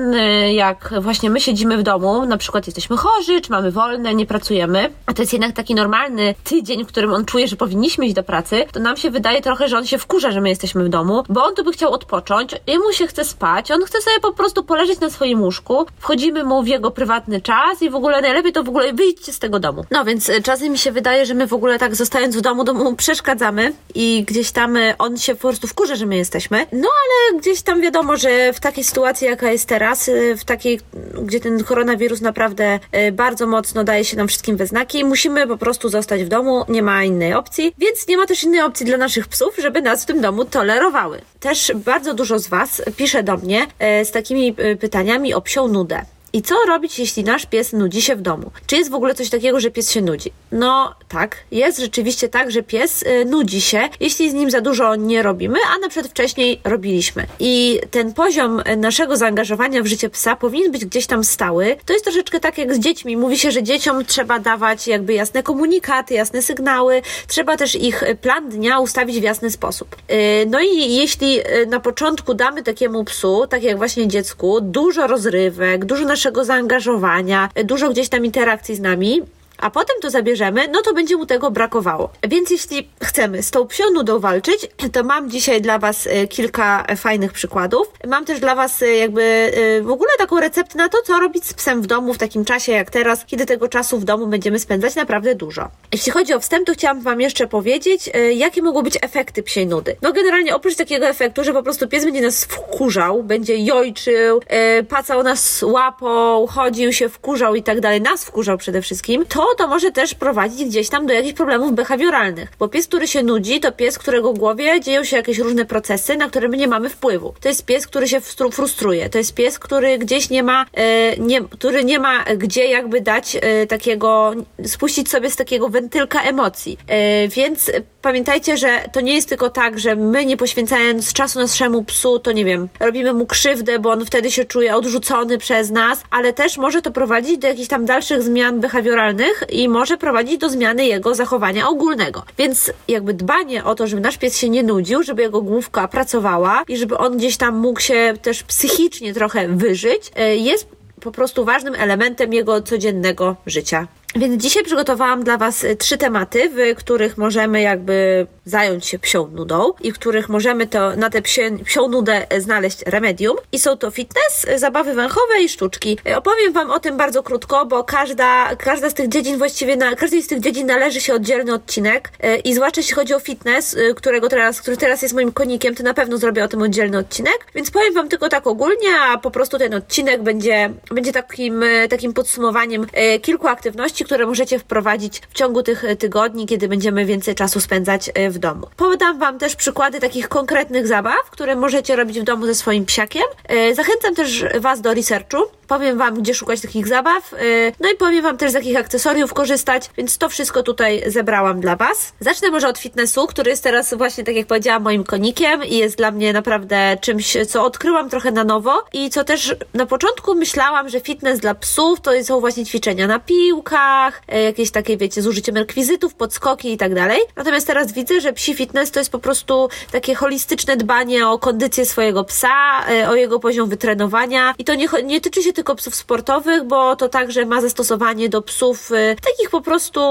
jak 0.54 0.94
właśnie 1.02 1.30
my 1.30 1.42
siedzimy 1.42 1.78
w 1.78 1.84
domu, 1.84 2.26
na 2.26 2.38
przykład 2.38 2.68
jesteśmy 2.68 2.98
chorzy, 2.98 3.42
czy 3.42 3.52
mamy 3.52 3.72
wolne, 3.72 4.16
nie 4.16 4.26
pracujemy, 4.26 4.90
a 5.06 5.14
to 5.14 5.22
jest 5.22 5.34
jednak 5.34 5.56
taki 5.56 5.76
normalny 5.76 6.36
tydzień, 6.44 6.84
w 6.84 6.88
którym 6.88 7.14
on 7.14 7.26
czuje, 7.26 7.48
że 7.48 7.56
powinniśmy 7.56 8.06
iść 8.06 8.16
do 8.16 8.24
pracy, 8.24 8.66
to 8.72 8.80
nam 8.80 8.98
się 8.98 9.12
wydaje 9.12 9.27
trochę, 9.42 9.68
że 9.68 9.78
on 9.78 9.86
się 9.86 9.98
wkurza, 9.98 10.32
że 10.32 10.42
my 10.42 10.50
jesteśmy 10.50 10.84
w 10.84 10.90
domu, 10.90 11.24
bo 11.30 11.44
on 11.44 11.56
tu 11.56 11.64
by 11.64 11.72
chciał 11.72 11.92
odpocząć, 11.92 12.56
jemu 12.68 12.94
się 12.94 13.08
chce 13.08 13.26
spać, 13.26 13.72
on 13.72 13.84
chce 13.86 14.02
sobie 14.02 14.20
po 14.20 14.34
prostu 14.34 14.64
poleżeć 14.64 15.00
na 15.00 15.10
swoim 15.10 15.42
łóżku, 15.42 15.86
wchodzimy 16.00 16.44
mu 16.44 16.64
w 16.64 16.68
jego 16.68 16.92
prywatny 16.92 17.42
czas 17.42 17.82
i 17.82 17.90
w 17.90 17.96
ogóle 17.96 18.22
najlepiej 18.22 18.54
to 18.54 18.64
w 18.64 18.70
ogóle 18.70 18.94
wyjdźcie 18.94 19.34
z 19.34 19.40
tego 19.40 19.60
domu. 19.60 19.86
No 19.92 20.06
więc 20.06 20.30
e, 20.30 20.42
czasem 20.42 20.72
mi 20.72 20.78
się 20.78 20.92
wydaje, 20.92 21.26
że 21.26 21.34
my 21.34 21.48
w 21.48 21.54
ogóle 21.54 21.80
tak 21.80 21.96
zostając 21.96 22.36
w 22.36 22.42
domu, 22.42 22.64
domu 22.64 22.96
przeszkadzamy 22.96 23.74
i 23.96 24.24
gdzieś 24.28 24.52
tam 24.52 24.78
e, 24.78 24.98
on 24.98 25.18
się 25.18 25.36
po 25.36 25.42
prostu 25.42 25.68
wkurza, 25.68 25.96
że 25.96 26.06
my 26.06 26.16
jesteśmy. 26.18 26.66
No 26.72 26.90
ale 26.90 27.40
gdzieś 27.40 27.62
tam 27.62 27.82
wiadomo, 27.82 28.18
że 28.18 28.54
w 28.54 28.60
takiej 28.60 28.84
sytuacji, 28.84 29.28
jaka 29.28 29.52
jest 29.52 29.70
teraz, 29.70 30.10
e, 30.10 30.36
w 30.36 30.46
takiej, 30.46 30.80
gdzie 31.24 31.40
ten 31.40 31.64
koronawirus 31.64 32.22
naprawdę 32.22 32.80
bardzo 33.12 33.48
mocno 33.48 33.84
daje 33.84 34.06
się 34.06 34.18
nam 34.18 34.28
wszystkim 34.28 34.58
we 34.58 34.68
znaki, 34.68 35.06
musimy 35.06 35.48
po 35.48 35.58
prostu 35.58 35.90
zostać 35.90 36.24
w 36.24 36.28
domu, 36.28 36.66
nie 36.70 36.82
ma 36.82 37.04
innej 37.04 37.34
opcji, 37.34 37.74
więc 37.78 38.08
nie 38.08 38.18
ma 38.18 38.26
też 38.26 38.44
innej 38.44 38.62
opcji 38.62 38.86
dla 38.86 38.98
naszych 38.98 39.17
psów, 39.26 39.56
żeby 39.62 39.82
nas 39.82 40.04
w 40.04 40.06
tym 40.06 40.22
domu 40.22 40.38
domu 40.38 40.46
tolerowały. 40.46 41.22
Też 41.40 41.72
bardzo 41.76 42.14
dużo 42.14 42.40
z 42.40 42.48
Was 42.48 42.82
pisze 42.98 43.24
do 43.24 43.38
mnie 43.38 43.68
e, 43.80 44.06
z 44.06 44.12
takimi 44.12 44.56
e, 44.58 44.76
pytaniami 44.76 45.34
o 45.34 45.42
psią 45.42 45.68
nudę. 45.68 46.06
I 46.34 46.42
co 46.42 46.56
robić, 46.68 47.00
jeśli 47.00 47.24
nasz 47.24 47.46
pies 47.46 47.74
nudzi 47.74 48.02
się 48.02 48.16
w 48.16 48.22
domu? 48.22 48.52
Czy 48.68 48.76
jest 48.76 48.92
w 48.92 48.94
ogóle 48.94 49.16
coś 49.16 49.30
takiego, 49.30 49.60
że 49.60 49.72
pies 49.72 49.92
się 49.92 50.02
nudzi? 50.02 50.32
No 50.52 50.96
tak, 51.08 51.38
jest 51.52 51.80
rzeczywiście 51.80 52.30
tak, 52.30 52.52
że 52.52 52.64
pies 52.64 53.04
y, 53.04 53.26
nudzi 53.26 53.62
się, 53.62 53.90
jeśli 54.00 54.32
z 54.32 54.34
nim 54.34 54.52
za 54.52 54.62
dużo 54.62 54.96
nie 54.96 55.24
robimy, 55.24 55.60
a 55.76 55.80
na 55.80 55.90
przykład 55.90 56.12
wcześniej 56.12 56.62
robiliśmy. 56.64 57.26
I 57.40 57.80
ten 57.92 58.14
poziom 58.14 58.62
naszego 58.78 59.18
zaangażowania 59.18 59.84
w 59.84 59.88
życie 59.88 60.10
psa 60.10 60.36
powinien 60.36 60.72
być 60.72 60.86
gdzieś 60.86 61.08
tam 61.08 61.24
stały. 61.24 61.78
To 61.86 61.94
jest 61.94 62.06
troszeczkę 62.06 62.40
tak 62.40 62.58
jak 62.58 62.76
z 62.76 62.80
dziećmi. 62.80 63.18
Mówi 63.18 63.38
się, 63.38 63.52
że 63.52 63.64
dzieciom 63.64 64.06
trzeba 64.06 64.40
dawać 64.40 64.88
jakby 64.88 65.14
jasne 65.14 65.44
komunikaty, 65.44 66.14
jasne 66.14 66.42
sygnały, 66.42 67.02
trzeba 67.28 67.58
też 67.58 67.76
ich 67.76 68.04
plan 68.22 68.50
dnia 68.50 68.80
ustawić 68.80 69.20
w 69.20 69.24
jasny 69.24 69.52
sposób. 69.52 69.96
Y, 69.96 70.46
no 70.50 70.60
i 70.60 70.96
jeśli 70.96 71.40
y, 71.40 71.66
na 71.66 71.80
początku 71.80 72.34
damy 72.34 72.64
takiemu 72.64 73.04
psu, 73.04 73.48
tak 73.50 73.64
jak 73.64 73.78
właśnie 73.78 74.08
dziecku, 74.08 74.62
dużo 74.62 75.08
rozrywek, 75.08 75.86
dużo 75.86 76.06
naszego 76.06 76.17
naszego 76.18 76.46
zaangażowania, 76.46 77.50
dużo 77.66 77.90
gdzieś 77.90 78.10
tam 78.10 78.26
interakcji 78.26 78.76
z 78.76 78.80
nami, 78.80 79.22
a 79.58 79.70
potem 79.70 79.96
to 80.02 80.10
zabierzemy, 80.10 80.68
no 80.68 80.82
to 80.82 80.94
będzie 80.94 81.18
mu 81.18 81.26
tego 81.26 81.52
brakowało. 81.52 82.10
Więc 82.24 82.50
jeśli 82.50 82.90
chcemy 83.04 83.44
z 83.44 83.52
tą 83.52 83.68
psią 83.68 83.84
nudą 83.94 84.20
walczyć, 84.20 84.70
to 84.94 85.04
mam 85.04 85.30
dzisiaj 85.30 85.62
dla 85.62 85.80
Was 85.80 86.08
e, 86.08 86.28
kilka 86.28 86.86
fajnych 86.98 87.34
przykładów. 87.34 87.88
Mam 88.08 88.26
też 88.26 88.40
dla 88.40 88.56
Was 88.56 88.82
e, 88.82 88.88
jakby 88.88 89.22
e, 89.24 89.82
w 89.82 89.90
ogóle 89.90 90.10
taką 90.18 90.40
receptę 90.40 90.78
na 90.78 90.90
to, 90.90 90.98
co 91.06 91.20
robić 91.20 91.46
z 91.46 91.54
psem 91.54 91.82
w 91.82 91.88
domu 91.88 92.14
w 92.14 92.18
takim 92.18 92.46
czasie 92.46 92.72
jak 92.72 92.92
teraz, 92.92 93.26
kiedy 93.26 93.46
tego 93.46 93.68
czasu 93.68 94.00
w 94.00 94.04
domu 94.04 94.28
będziemy 94.28 94.60
spędzać 94.60 94.96
naprawdę 94.96 95.36
dużo. 95.36 95.70
Jeśli 95.92 96.12
chodzi 96.12 96.34
o 96.34 96.40
wstęp, 96.40 96.68
to 96.68 96.74
chciałam 96.74 97.02
Wam 97.02 97.22
jeszcze 97.22 97.48
powiedzieć, 97.48 98.10
jakie 98.36 98.62
mogą 98.62 98.82
być 98.82 98.98
efekty 99.02 99.44
psiej 99.44 99.68
nudy. 99.68 99.96
No 100.02 100.14
generalnie 100.14 100.56
oprócz 100.56 100.76
takiego 100.76 101.08
efektu, 101.08 101.44
że 101.44 101.54
po 101.54 101.64
prostu 101.64 101.88
pies 101.88 102.06
będzie 102.06 102.22
nas 102.22 102.46
wkurzał, 102.46 103.24
będzie 103.24 103.58
jojczył, 103.58 104.42
pacał 104.90 105.24
nas 105.24 105.64
łapą, 105.64 106.48
chodził 106.48 106.94
się, 106.94 107.10
wkurzał 107.10 107.56
i 107.56 107.64
tak 107.64 107.80
dalej, 107.80 108.02
nas 108.02 108.26
wkurzał 108.26 108.58
przede 108.58 108.82
wszystkim, 108.82 109.26
to 109.26 109.47
to 109.58 109.68
może 109.68 109.92
też 109.92 110.14
prowadzić 110.14 110.66
gdzieś 110.66 110.90
tam 110.90 111.08
do 111.08 111.14
jakichś 111.14 111.34
problemów 111.34 111.74
behawioralnych. 111.74 112.50
Bo 112.60 112.68
pies, 112.68 112.88
który 112.88 113.08
się 113.08 113.24
nudzi, 113.24 113.60
to 113.60 113.72
pies, 113.72 113.98
którego 113.98 114.34
głowie 114.34 114.82
dzieją 114.82 115.04
się 115.04 115.18
jakieś 115.18 115.38
różne 115.38 115.66
procesy, 115.66 116.18
na 116.18 116.30
które 116.30 116.48
my 116.48 116.58
nie 116.58 116.68
mamy 116.68 116.90
wpływu. 116.90 117.34
To 117.42 117.50
jest 117.50 117.66
pies, 117.66 117.88
który 117.88 118.08
się 118.08 118.22
frustruje. 118.52 119.10
To 119.10 119.18
jest 119.18 119.34
pies, 119.34 119.60
który 119.60 119.98
gdzieś 119.98 120.30
nie 120.30 120.44
ma, 120.44 120.66
e, 120.74 121.18
nie, 121.18 121.42
który 121.42 121.84
nie 121.84 122.00
ma 122.00 122.24
gdzie 122.24 122.66
jakby 122.66 123.02
dać 123.02 123.38
e, 123.42 123.68
takiego, 123.68 124.34
spuścić 124.66 125.10
sobie 125.10 125.32
z 125.32 125.36
takiego 125.36 125.70
wentylka 125.70 126.22
emocji. 126.22 126.78
E, 126.88 127.28
więc 127.28 127.72
pamiętajcie, 128.02 128.58
że 128.58 128.70
to 128.92 129.02
nie 129.02 129.16
jest 129.16 129.30
tylko 129.30 129.50
tak, 129.50 129.80
że 129.80 129.96
my 129.96 130.26
nie 130.26 130.38
poświęcając 130.38 131.14
czasu 131.14 131.40
naszemu 131.40 131.84
psu, 131.84 132.20
to 132.20 132.32
nie 132.32 132.46
wiem, 132.46 132.68
robimy 132.80 133.14
mu 133.14 133.26
krzywdę, 133.26 133.80
bo 133.80 133.92
on 133.92 134.06
wtedy 134.06 134.32
się 134.32 134.46
czuje 134.46 134.76
odrzucony 134.76 135.38
przez 135.38 135.70
nas, 135.70 136.04
ale 136.10 136.34
też 136.34 136.58
może 136.58 136.82
to 136.82 136.92
prowadzić 136.92 137.38
do 137.38 137.48
jakichś 137.48 137.68
tam 137.68 137.86
dalszych 137.86 138.24
zmian 138.24 138.60
behawioralnych 138.60 139.37
i 139.50 139.70
może 139.70 139.98
prowadzić 139.98 140.38
do 140.38 140.50
zmiany 140.50 140.86
jego 140.86 141.16
zachowania 141.16 141.70
ogólnego. 141.70 142.24
Więc 142.38 142.72
jakby 142.88 143.14
dbanie 143.14 143.64
o 143.64 143.76
to, 143.76 143.88
żeby 143.88 144.02
nasz 144.02 144.18
pies 144.18 144.38
się 144.38 144.50
nie 144.50 144.64
nudził, 144.64 145.04
żeby 145.04 145.22
jego 145.22 145.42
główka 145.42 145.88
pracowała 145.88 146.64
i 146.68 146.78
żeby 146.78 146.98
on 146.98 147.18
gdzieś 147.18 147.38
tam 147.38 147.56
mógł 147.56 147.80
się 147.80 148.14
też 148.22 148.44
psychicznie 148.44 149.14
trochę 149.14 149.48
wyżyć, 149.48 150.12
e, 150.16 150.36
jest 150.36 150.68
po 151.02 151.12
prostu 151.12 151.46
ważnym 151.46 151.76
elementem 151.76 152.34
jego 152.34 152.62
codziennego 152.62 153.36
życia. 153.46 153.88
Więc 154.16 154.44
dzisiaj 154.44 154.64
przygotowałam 154.64 155.24
dla 155.24 155.38
Was 155.38 155.64
y, 155.64 155.76
trzy 155.76 155.98
tematy, 155.98 156.50
w 156.50 156.76
których 156.78 157.18
możemy 157.18 157.62
jakby 157.62 158.28
zająć 158.46 158.86
się 158.86 159.00
psią 159.00 159.28
nudą 159.28 159.74
i 159.82 159.92
w 159.92 159.96
których 159.96 160.30
możemy 160.30 160.68
to 160.68 160.96
na 160.96 161.10
tę 161.10 161.22
psią 161.64 161.88
nudę 161.90 162.34
y, 162.34 162.42
znaleźć 162.42 162.82
remedium. 162.86 163.38
I 163.52 163.60
są 163.60 163.78
to 163.78 163.92
fitness, 163.92 164.46
y, 164.50 164.60
zabawy 164.60 164.94
węchowe 164.94 165.42
i 165.42 165.50
sztuczki. 165.50 165.98
Opowiem 166.16 166.54
Wam 166.54 166.72
o 166.72 166.80
tym 166.80 166.98
bardzo 166.98 167.24
krótko, 167.24 167.66
bo 167.66 167.84
każda, 167.84 168.56
każda 168.56 168.90
z 168.90 168.94
tych 168.94 169.10
dziedzin 169.10 169.38
właściwie, 169.38 169.76
na 169.76 169.96
każdej 169.96 170.24
z 170.24 170.28
tych 170.28 170.40
dziedzin 170.40 170.68
należy 170.68 171.02
się 171.02 171.14
oddzielny 171.14 171.54
odcinek 171.54 172.12
i 172.44 172.54
zwłaszcza 172.54 172.82
jeśli 172.82 172.96
chodzi 172.96 173.14
o 173.14 173.20
fitness, 173.20 173.78
którego 173.96 174.30
teraz, 174.30 174.62
który 174.62 174.78
teraz 174.78 175.02
jest 175.02 175.14
moim 175.14 175.32
konikiem, 175.32 175.76
to 175.76 175.84
na 175.84 175.94
pewno 175.94 176.18
zrobię 176.18 176.44
o 176.44 176.48
tym 176.48 176.62
oddzielny 176.62 176.98
odcinek. 176.98 177.46
Więc 177.56 177.72
powiem 177.72 177.94
Wam 177.94 178.10
tylko 178.10 178.30
tak 178.30 178.48
ogólnie, 178.48 179.00
a 179.02 179.18
po 179.18 179.32
prostu 179.32 179.58
ten 179.58 179.74
odcinek 179.74 180.24
będzie, 180.24 180.70
będzie 180.92 181.12
takim, 181.12 181.64
takim 181.90 182.14
podsumowaniem 182.14 182.88
kilku 183.22 183.48
aktywności, 183.48 184.06
które 184.08 184.26
możecie 184.26 184.60
wprowadzić 184.60 185.22
w 185.30 185.34
ciągu 185.34 185.64
tych 185.64 185.84
e, 185.84 185.96
tygodni, 185.96 186.46
kiedy 186.46 186.68
będziemy 186.68 187.06
więcej 187.06 187.36
czasu 187.36 187.60
spędzać 187.60 188.12
e, 188.14 188.30
w 188.30 188.40
domu. 188.40 188.68
Podam 188.78 189.20
Wam 189.20 189.40
też 189.40 189.56
przykłady 189.56 190.00
takich 190.00 190.30
konkretnych 190.30 190.88
zabaw, 190.88 191.30
które 191.32 191.56
możecie 191.56 191.96
robić 191.96 192.20
w 192.20 192.24
domu 192.24 192.46
ze 192.46 192.56
swoim 192.56 192.86
psiakiem. 192.86 193.24
E, 193.44 193.76
zachęcam 193.76 194.16
też 194.16 194.46
Was 194.60 194.82
do 194.82 194.94
researchu. 194.94 195.38
Powiem 195.68 195.98
Wam, 195.98 196.22
gdzie 196.22 196.34
szukać 196.34 196.62
takich 196.62 196.88
zabaw. 196.88 197.36
No 197.80 197.90
i 197.90 197.96
powiem 197.96 198.24
Wam 198.24 198.38
też, 198.38 198.52
z 198.52 198.54
jakich 198.54 198.78
akcesoriów 198.78 199.34
korzystać, 199.34 199.90
więc 199.98 200.18
to 200.18 200.30
wszystko 200.30 200.64
tutaj 200.64 201.04
zebrałam 201.08 201.60
dla 201.60 201.76
Was. 201.76 202.14
Zacznę 202.20 202.52
może 202.52 202.68
od 202.68 202.78
fitnessu, 202.78 203.28
który 203.28 203.52
jest 203.52 203.64
teraz 203.64 203.94
właśnie, 203.94 204.24
tak 204.24 204.36
jak 204.36 204.48
powiedziałam, 204.48 204.84
moim 204.84 205.04
konikiem 205.04 205.64
i 205.66 205.78
jest 205.78 205.98
dla 205.98 206.12
mnie 206.12 206.34
naprawdę 206.34 206.98
czymś, 207.02 207.38
co 207.50 207.66
odkryłam 207.66 208.10
trochę 208.10 208.32
na 208.32 208.44
nowo 208.44 208.84
i 208.94 209.10
co 209.10 209.24
też 209.24 209.56
na 209.74 209.86
początku 209.86 210.36
myślałam, 210.36 210.90
że 210.90 211.00
fitness 211.00 211.40
dla 211.40 211.56
psów 211.56 212.02
to 212.02 212.24
są 212.24 212.40
właśnie 212.40 212.66
ćwiczenia 212.66 213.08
na 213.08 213.20
piłkach, 213.20 214.22
e, 214.28 214.44
jakieś 214.44 214.72
takie, 214.72 214.98
wiecie, 214.98 215.22
z 215.22 215.28
użyciem 215.28 215.58
rekwizytów, 215.58 216.14
podskoki 216.16 216.74
i 216.74 216.78
tak 216.78 216.96
dalej. 216.96 217.20
Natomiast 217.36 217.68
teraz 217.68 217.92
widzę, 217.92 218.22
że 218.22 218.34
psi 218.34 218.56
fitness 218.56 218.92
to 218.92 219.00
jest 219.00 219.12
po 219.12 219.20
prostu 219.20 219.70
takie 219.92 220.16
holistyczne 220.16 220.78
dbanie 220.78 221.28
o 221.28 221.40
kondycję 221.40 221.86
swojego 221.86 222.24
psa, 222.24 222.86
e, 222.90 223.10
o 223.10 223.16
jego 223.16 223.40
poziom 223.40 223.70
wytrenowania 223.70 224.54
i 224.58 224.64
to 224.64 224.76
nie, 224.76 224.88
nie 225.04 225.22
tyczy 225.22 225.44
się 225.44 225.54
tylko 225.58 225.76
psów 225.76 225.96
sportowych, 225.96 226.64
bo 226.64 226.96
to 226.96 227.10
także 227.10 227.46
ma 227.46 227.62
zastosowanie 227.62 228.30
do 228.30 228.42
psów 228.42 228.92
e, 228.92 229.16
takich 229.16 229.50
po 229.50 229.62
prostu 229.62 230.02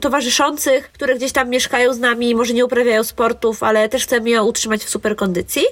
towarzyszących, 0.00 0.92
które 0.92 1.14
gdzieś 1.14 1.32
tam 1.32 1.48
mieszkają 1.48 1.94
z 1.94 1.98
nami, 1.98 2.34
może 2.34 2.54
nie 2.54 2.64
uprawiają 2.64 3.04
sportów, 3.04 3.62
ale 3.62 3.88
też 3.88 4.04
chcemy 4.04 4.30
je 4.30 4.42
utrzymać 4.42 4.84
w 4.84 4.90
super 4.90 5.16
kondycji. 5.16 5.62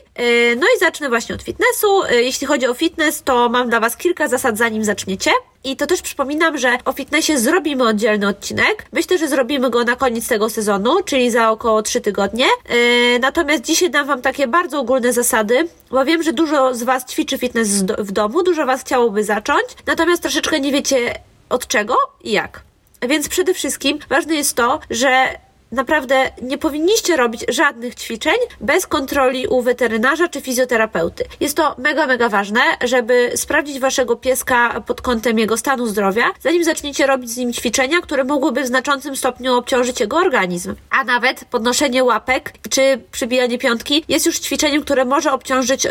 No 0.56 0.66
i 0.76 0.78
zacznę 0.80 1.08
właśnie 1.08 1.34
od 1.34 1.42
fitnessu. 1.42 2.02
Jeśli 2.10 2.46
chodzi 2.46 2.66
o 2.66 2.74
fitness, 2.74 3.22
to 3.22 3.48
mam 3.48 3.68
dla 3.68 3.80
Was 3.80 3.96
kilka 3.96 4.28
zasad, 4.28 4.58
zanim 4.58 4.84
zaczniecie. 4.84 5.30
I 5.66 5.76
to 5.76 5.86
też 5.86 6.02
przypominam, 6.02 6.58
że 6.58 6.78
o 6.84 6.92
fitnessie 6.92 7.38
zrobimy 7.38 7.84
oddzielny 7.84 8.28
odcinek. 8.28 8.86
Myślę, 8.92 9.18
że 9.18 9.28
zrobimy 9.28 9.70
go 9.70 9.84
na 9.84 9.96
koniec 9.96 10.28
tego 10.28 10.50
sezonu, 10.50 11.02
czyli 11.04 11.30
za 11.30 11.50
około 11.50 11.82
3 11.82 12.00
tygodnie. 12.00 12.46
Yy, 12.68 13.18
natomiast 13.18 13.64
dzisiaj 13.64 13.90
dam 13.90 14.06
Wam 14.06 14.22
takie 14.22 14.46
bardzo 14.46 14.80
ogólne 14.80 15.12
zasady, 15.12 15.68
bo 15.90 16.04
wiem, 16.04 16.22
że 16.22 16.32
dużo 16.32 16.74
z 16.74 16.82
Was 16.82 17.04
ćwiczy 17.04 17.38
fitness 17.38 17.68
w 17.82 18.12
domu, 18.12 18.42
dużo 18.42 18.66
Was 18.66 18.80
chciałoby 18.80 19.24
zacząć, 19.24 19.64
natomiast 19.86 20.22
troszeczkę 20.22 20.60
nie 20.60 20.72
wiecie 20.72 21.14
od 21.48 21.66
czego 21.66 21.96
i 22.24 22.32
jak. 22.32 22.62
Więc 23.08 23.28
przede 23.28 23.54
wszystkim 23.54 23.98
ważne 24.08 24.34
jest 24.34 24.54
to, 24.54 24.80
że 24.90 25.38
naprawdę 25.76 26.30
nie 26.42 26.58
powinniście 26.58 27.16
robić 27.16 27.44
żadnych 27.48 27.94
ćwiczeń 27.94 28.36
bez 28.60 28.86
kontroli 28.86 29.46
u 29.46 29.62
weterynarza 29.62 30.28
czy 30.28 30.40
fizjoterapeuty. 30.40 31.24
Jest 31.40 31.56
to 31.56 31.74
mega, 31.78 32.06
mega 32.06 32.28
ważne, 32.28 32.60
żeby 32.84 33.32
sprawdzić 33.34 33.80
waszego 33.80 34.16
pieska 34.16 34.80
pod 34.86 35.00
kątem 35.00 35.38
jego 35.38 35.56
stanu 35.56 35.86
zdrowia, 35.86 36.24
zanim 36.40 36.64
zaczniecie 36.64 37.06
robić 37.06 37.30
z 37.30 37.36
nim 37.36 37.52
ćwiczenia, 37.52 38.00
które 38.00 38.24
mogłyby 38.24 38.62
w 38.62 38.66
znaczącym 38.66 39.16
stopniu 39.16 39.54
obciążyć 39.54 40.00
jego 40.00 40.16
organizm. 40.16 40.74
A 40.90 41.04
nawet 41.04 41.44
podnoszenie 41.44 42.04
łapek 42.04 42.52
czy 42.70 43.00
przybijanie 43.12 43.58
piątki 43.58 44.04
jest 44.08 44.26
już 44.26 44.38
ćwiczeniem, 44.38 44.82
które 44.82 45.04
może 45.04 45.32
obciążyć 45.32 45.84
yy, 45.84 45.90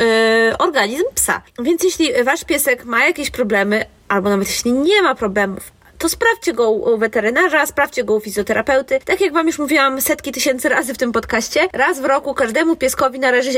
organizm 0.60 1.04
psa. 1.16 1.42
Więc 1.60 1.84
jeśli 1.84 2.24
wasz 2.24 2.44
piesek 2.44 2.86
ma 2.86 3.06
jakieś 3.06 3.30
problemy, 3.32 3.86
albo 4.08 4.30
nawet 4.30 4.48
jeśli 4.48 4.72
nie 4.72 5.02
ma 5.02 5.16
problemów, 5.16 5.72
to 5.98 6.10
sprawdźcie 6.10 6.54
go 6.54 6.72
u 6.72 6.98
weterynarza, 6.98 7.66
sprawdźcie 7.66 8.04
go 8.04 8.16
u 8.16 8.20
fizjoterapeuty. 8.20 9.00
Tak 9.06 9.22
jak 9.22 9.34
Wam 9.34 9.48
już 9.48 9.60
mówiłam 9.60 10.02
setki 10.02 10.32
tysięcy 10.32 10.70
razy 10.70 10.94
w 10.94 10.98
tym 10.98 11.12
podcaście, 11.12 11.68
raz 11.74 12.00
w 12.00 12.06
roku 12.06 12.34
każdemu 12.34 12.76
pieskowi 12.76 13.20
należy 13.20 13.52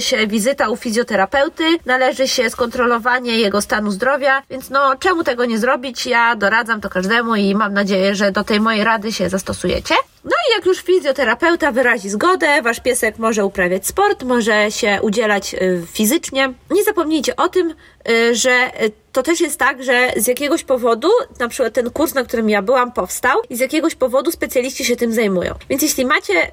się 0.00 0.26
wizyta 0.26 0.68
u 0.68 0.76
fizjoterapeuty, 0.76 1.64
należy 1.86 2.28
się 2.28 2.50
skontrolowanie 2.50 3.38
jego 3.38 3.62
stanu 3.62 3.90
zdrowia, 3.90 4.42
więc 4.50 4.70
no 4.70 4.96
czemu 4.98 5.24
tego 5.24 5.44
nie 5.44 5.58
zrobić? 5.58 6.06
Ja 6.06 6.36
doradzam 6.36 6.80
to 6.80 6.90
każdemu 6.90 7.36
i 7.36 7.54
mam 7.54 7.74
nadzieję, 7.74 8.14
że 8.14 8.32
do 8.32 8.44
tej 8.44 8.60
mojej 8.60 8.84
rady 8.84 9.12
się 9.12 9.28
zastosujecie. 9.28 9.94
No 10.24 10.30
i 10.30 10.56
jak 10.56 10.66
już 10.66 10.82
fizjoterapeuta 10.82 11.72
wyrazi 11.72 12.10
zgodę, 12.10 12.62
wasz 12.62 12.80
piesek 12.80 13.18
może 13.18 13.44
uprawiać 13.44 13.86
sport, 13.86 14.22
może 14.22 14.70
się 14.70 14.98
udzielać 15.02 15.54
y, 15.54 15.82
fizycznie. 15.92 16.52
Nie 16.70 16.84
zapomnijcie 16.84 17.36
o 17.36 17.48
tym, 17.48 17.74
y, 18.08 18.34
że 18.34 18.82
y, 18.84 19.03
to 19.14 19.22
też 19.22 19.40
jest 19.40 19.58
tak, 19.58 19.84
że 19.84 20.12
z 20.16 20.26
jakiegoś 20.26 20.64
powodu, 20.64 21.08
na 21.40 21.48
przykład 21.48 21.74
ten 21.74 21.90
kurs, 21.90 22.14
na 22.14 22.24
którym 22.24 22.50
ja 22.50 22.62
byłam, 22.62 22.92
powstał 22.92 23.38
i 23.50 23.56
z 23.56 23.60
jakiegoś 23.60 23.94
powodu 23.94 24.30
specjaliści 24.30 24.84
się 24.84 24.96
tym 24.96 25.12
zajmują. 25.12 25.54
Więc 25.70 25.82
jeśli 25.82 26.06
macie 26.06 26.50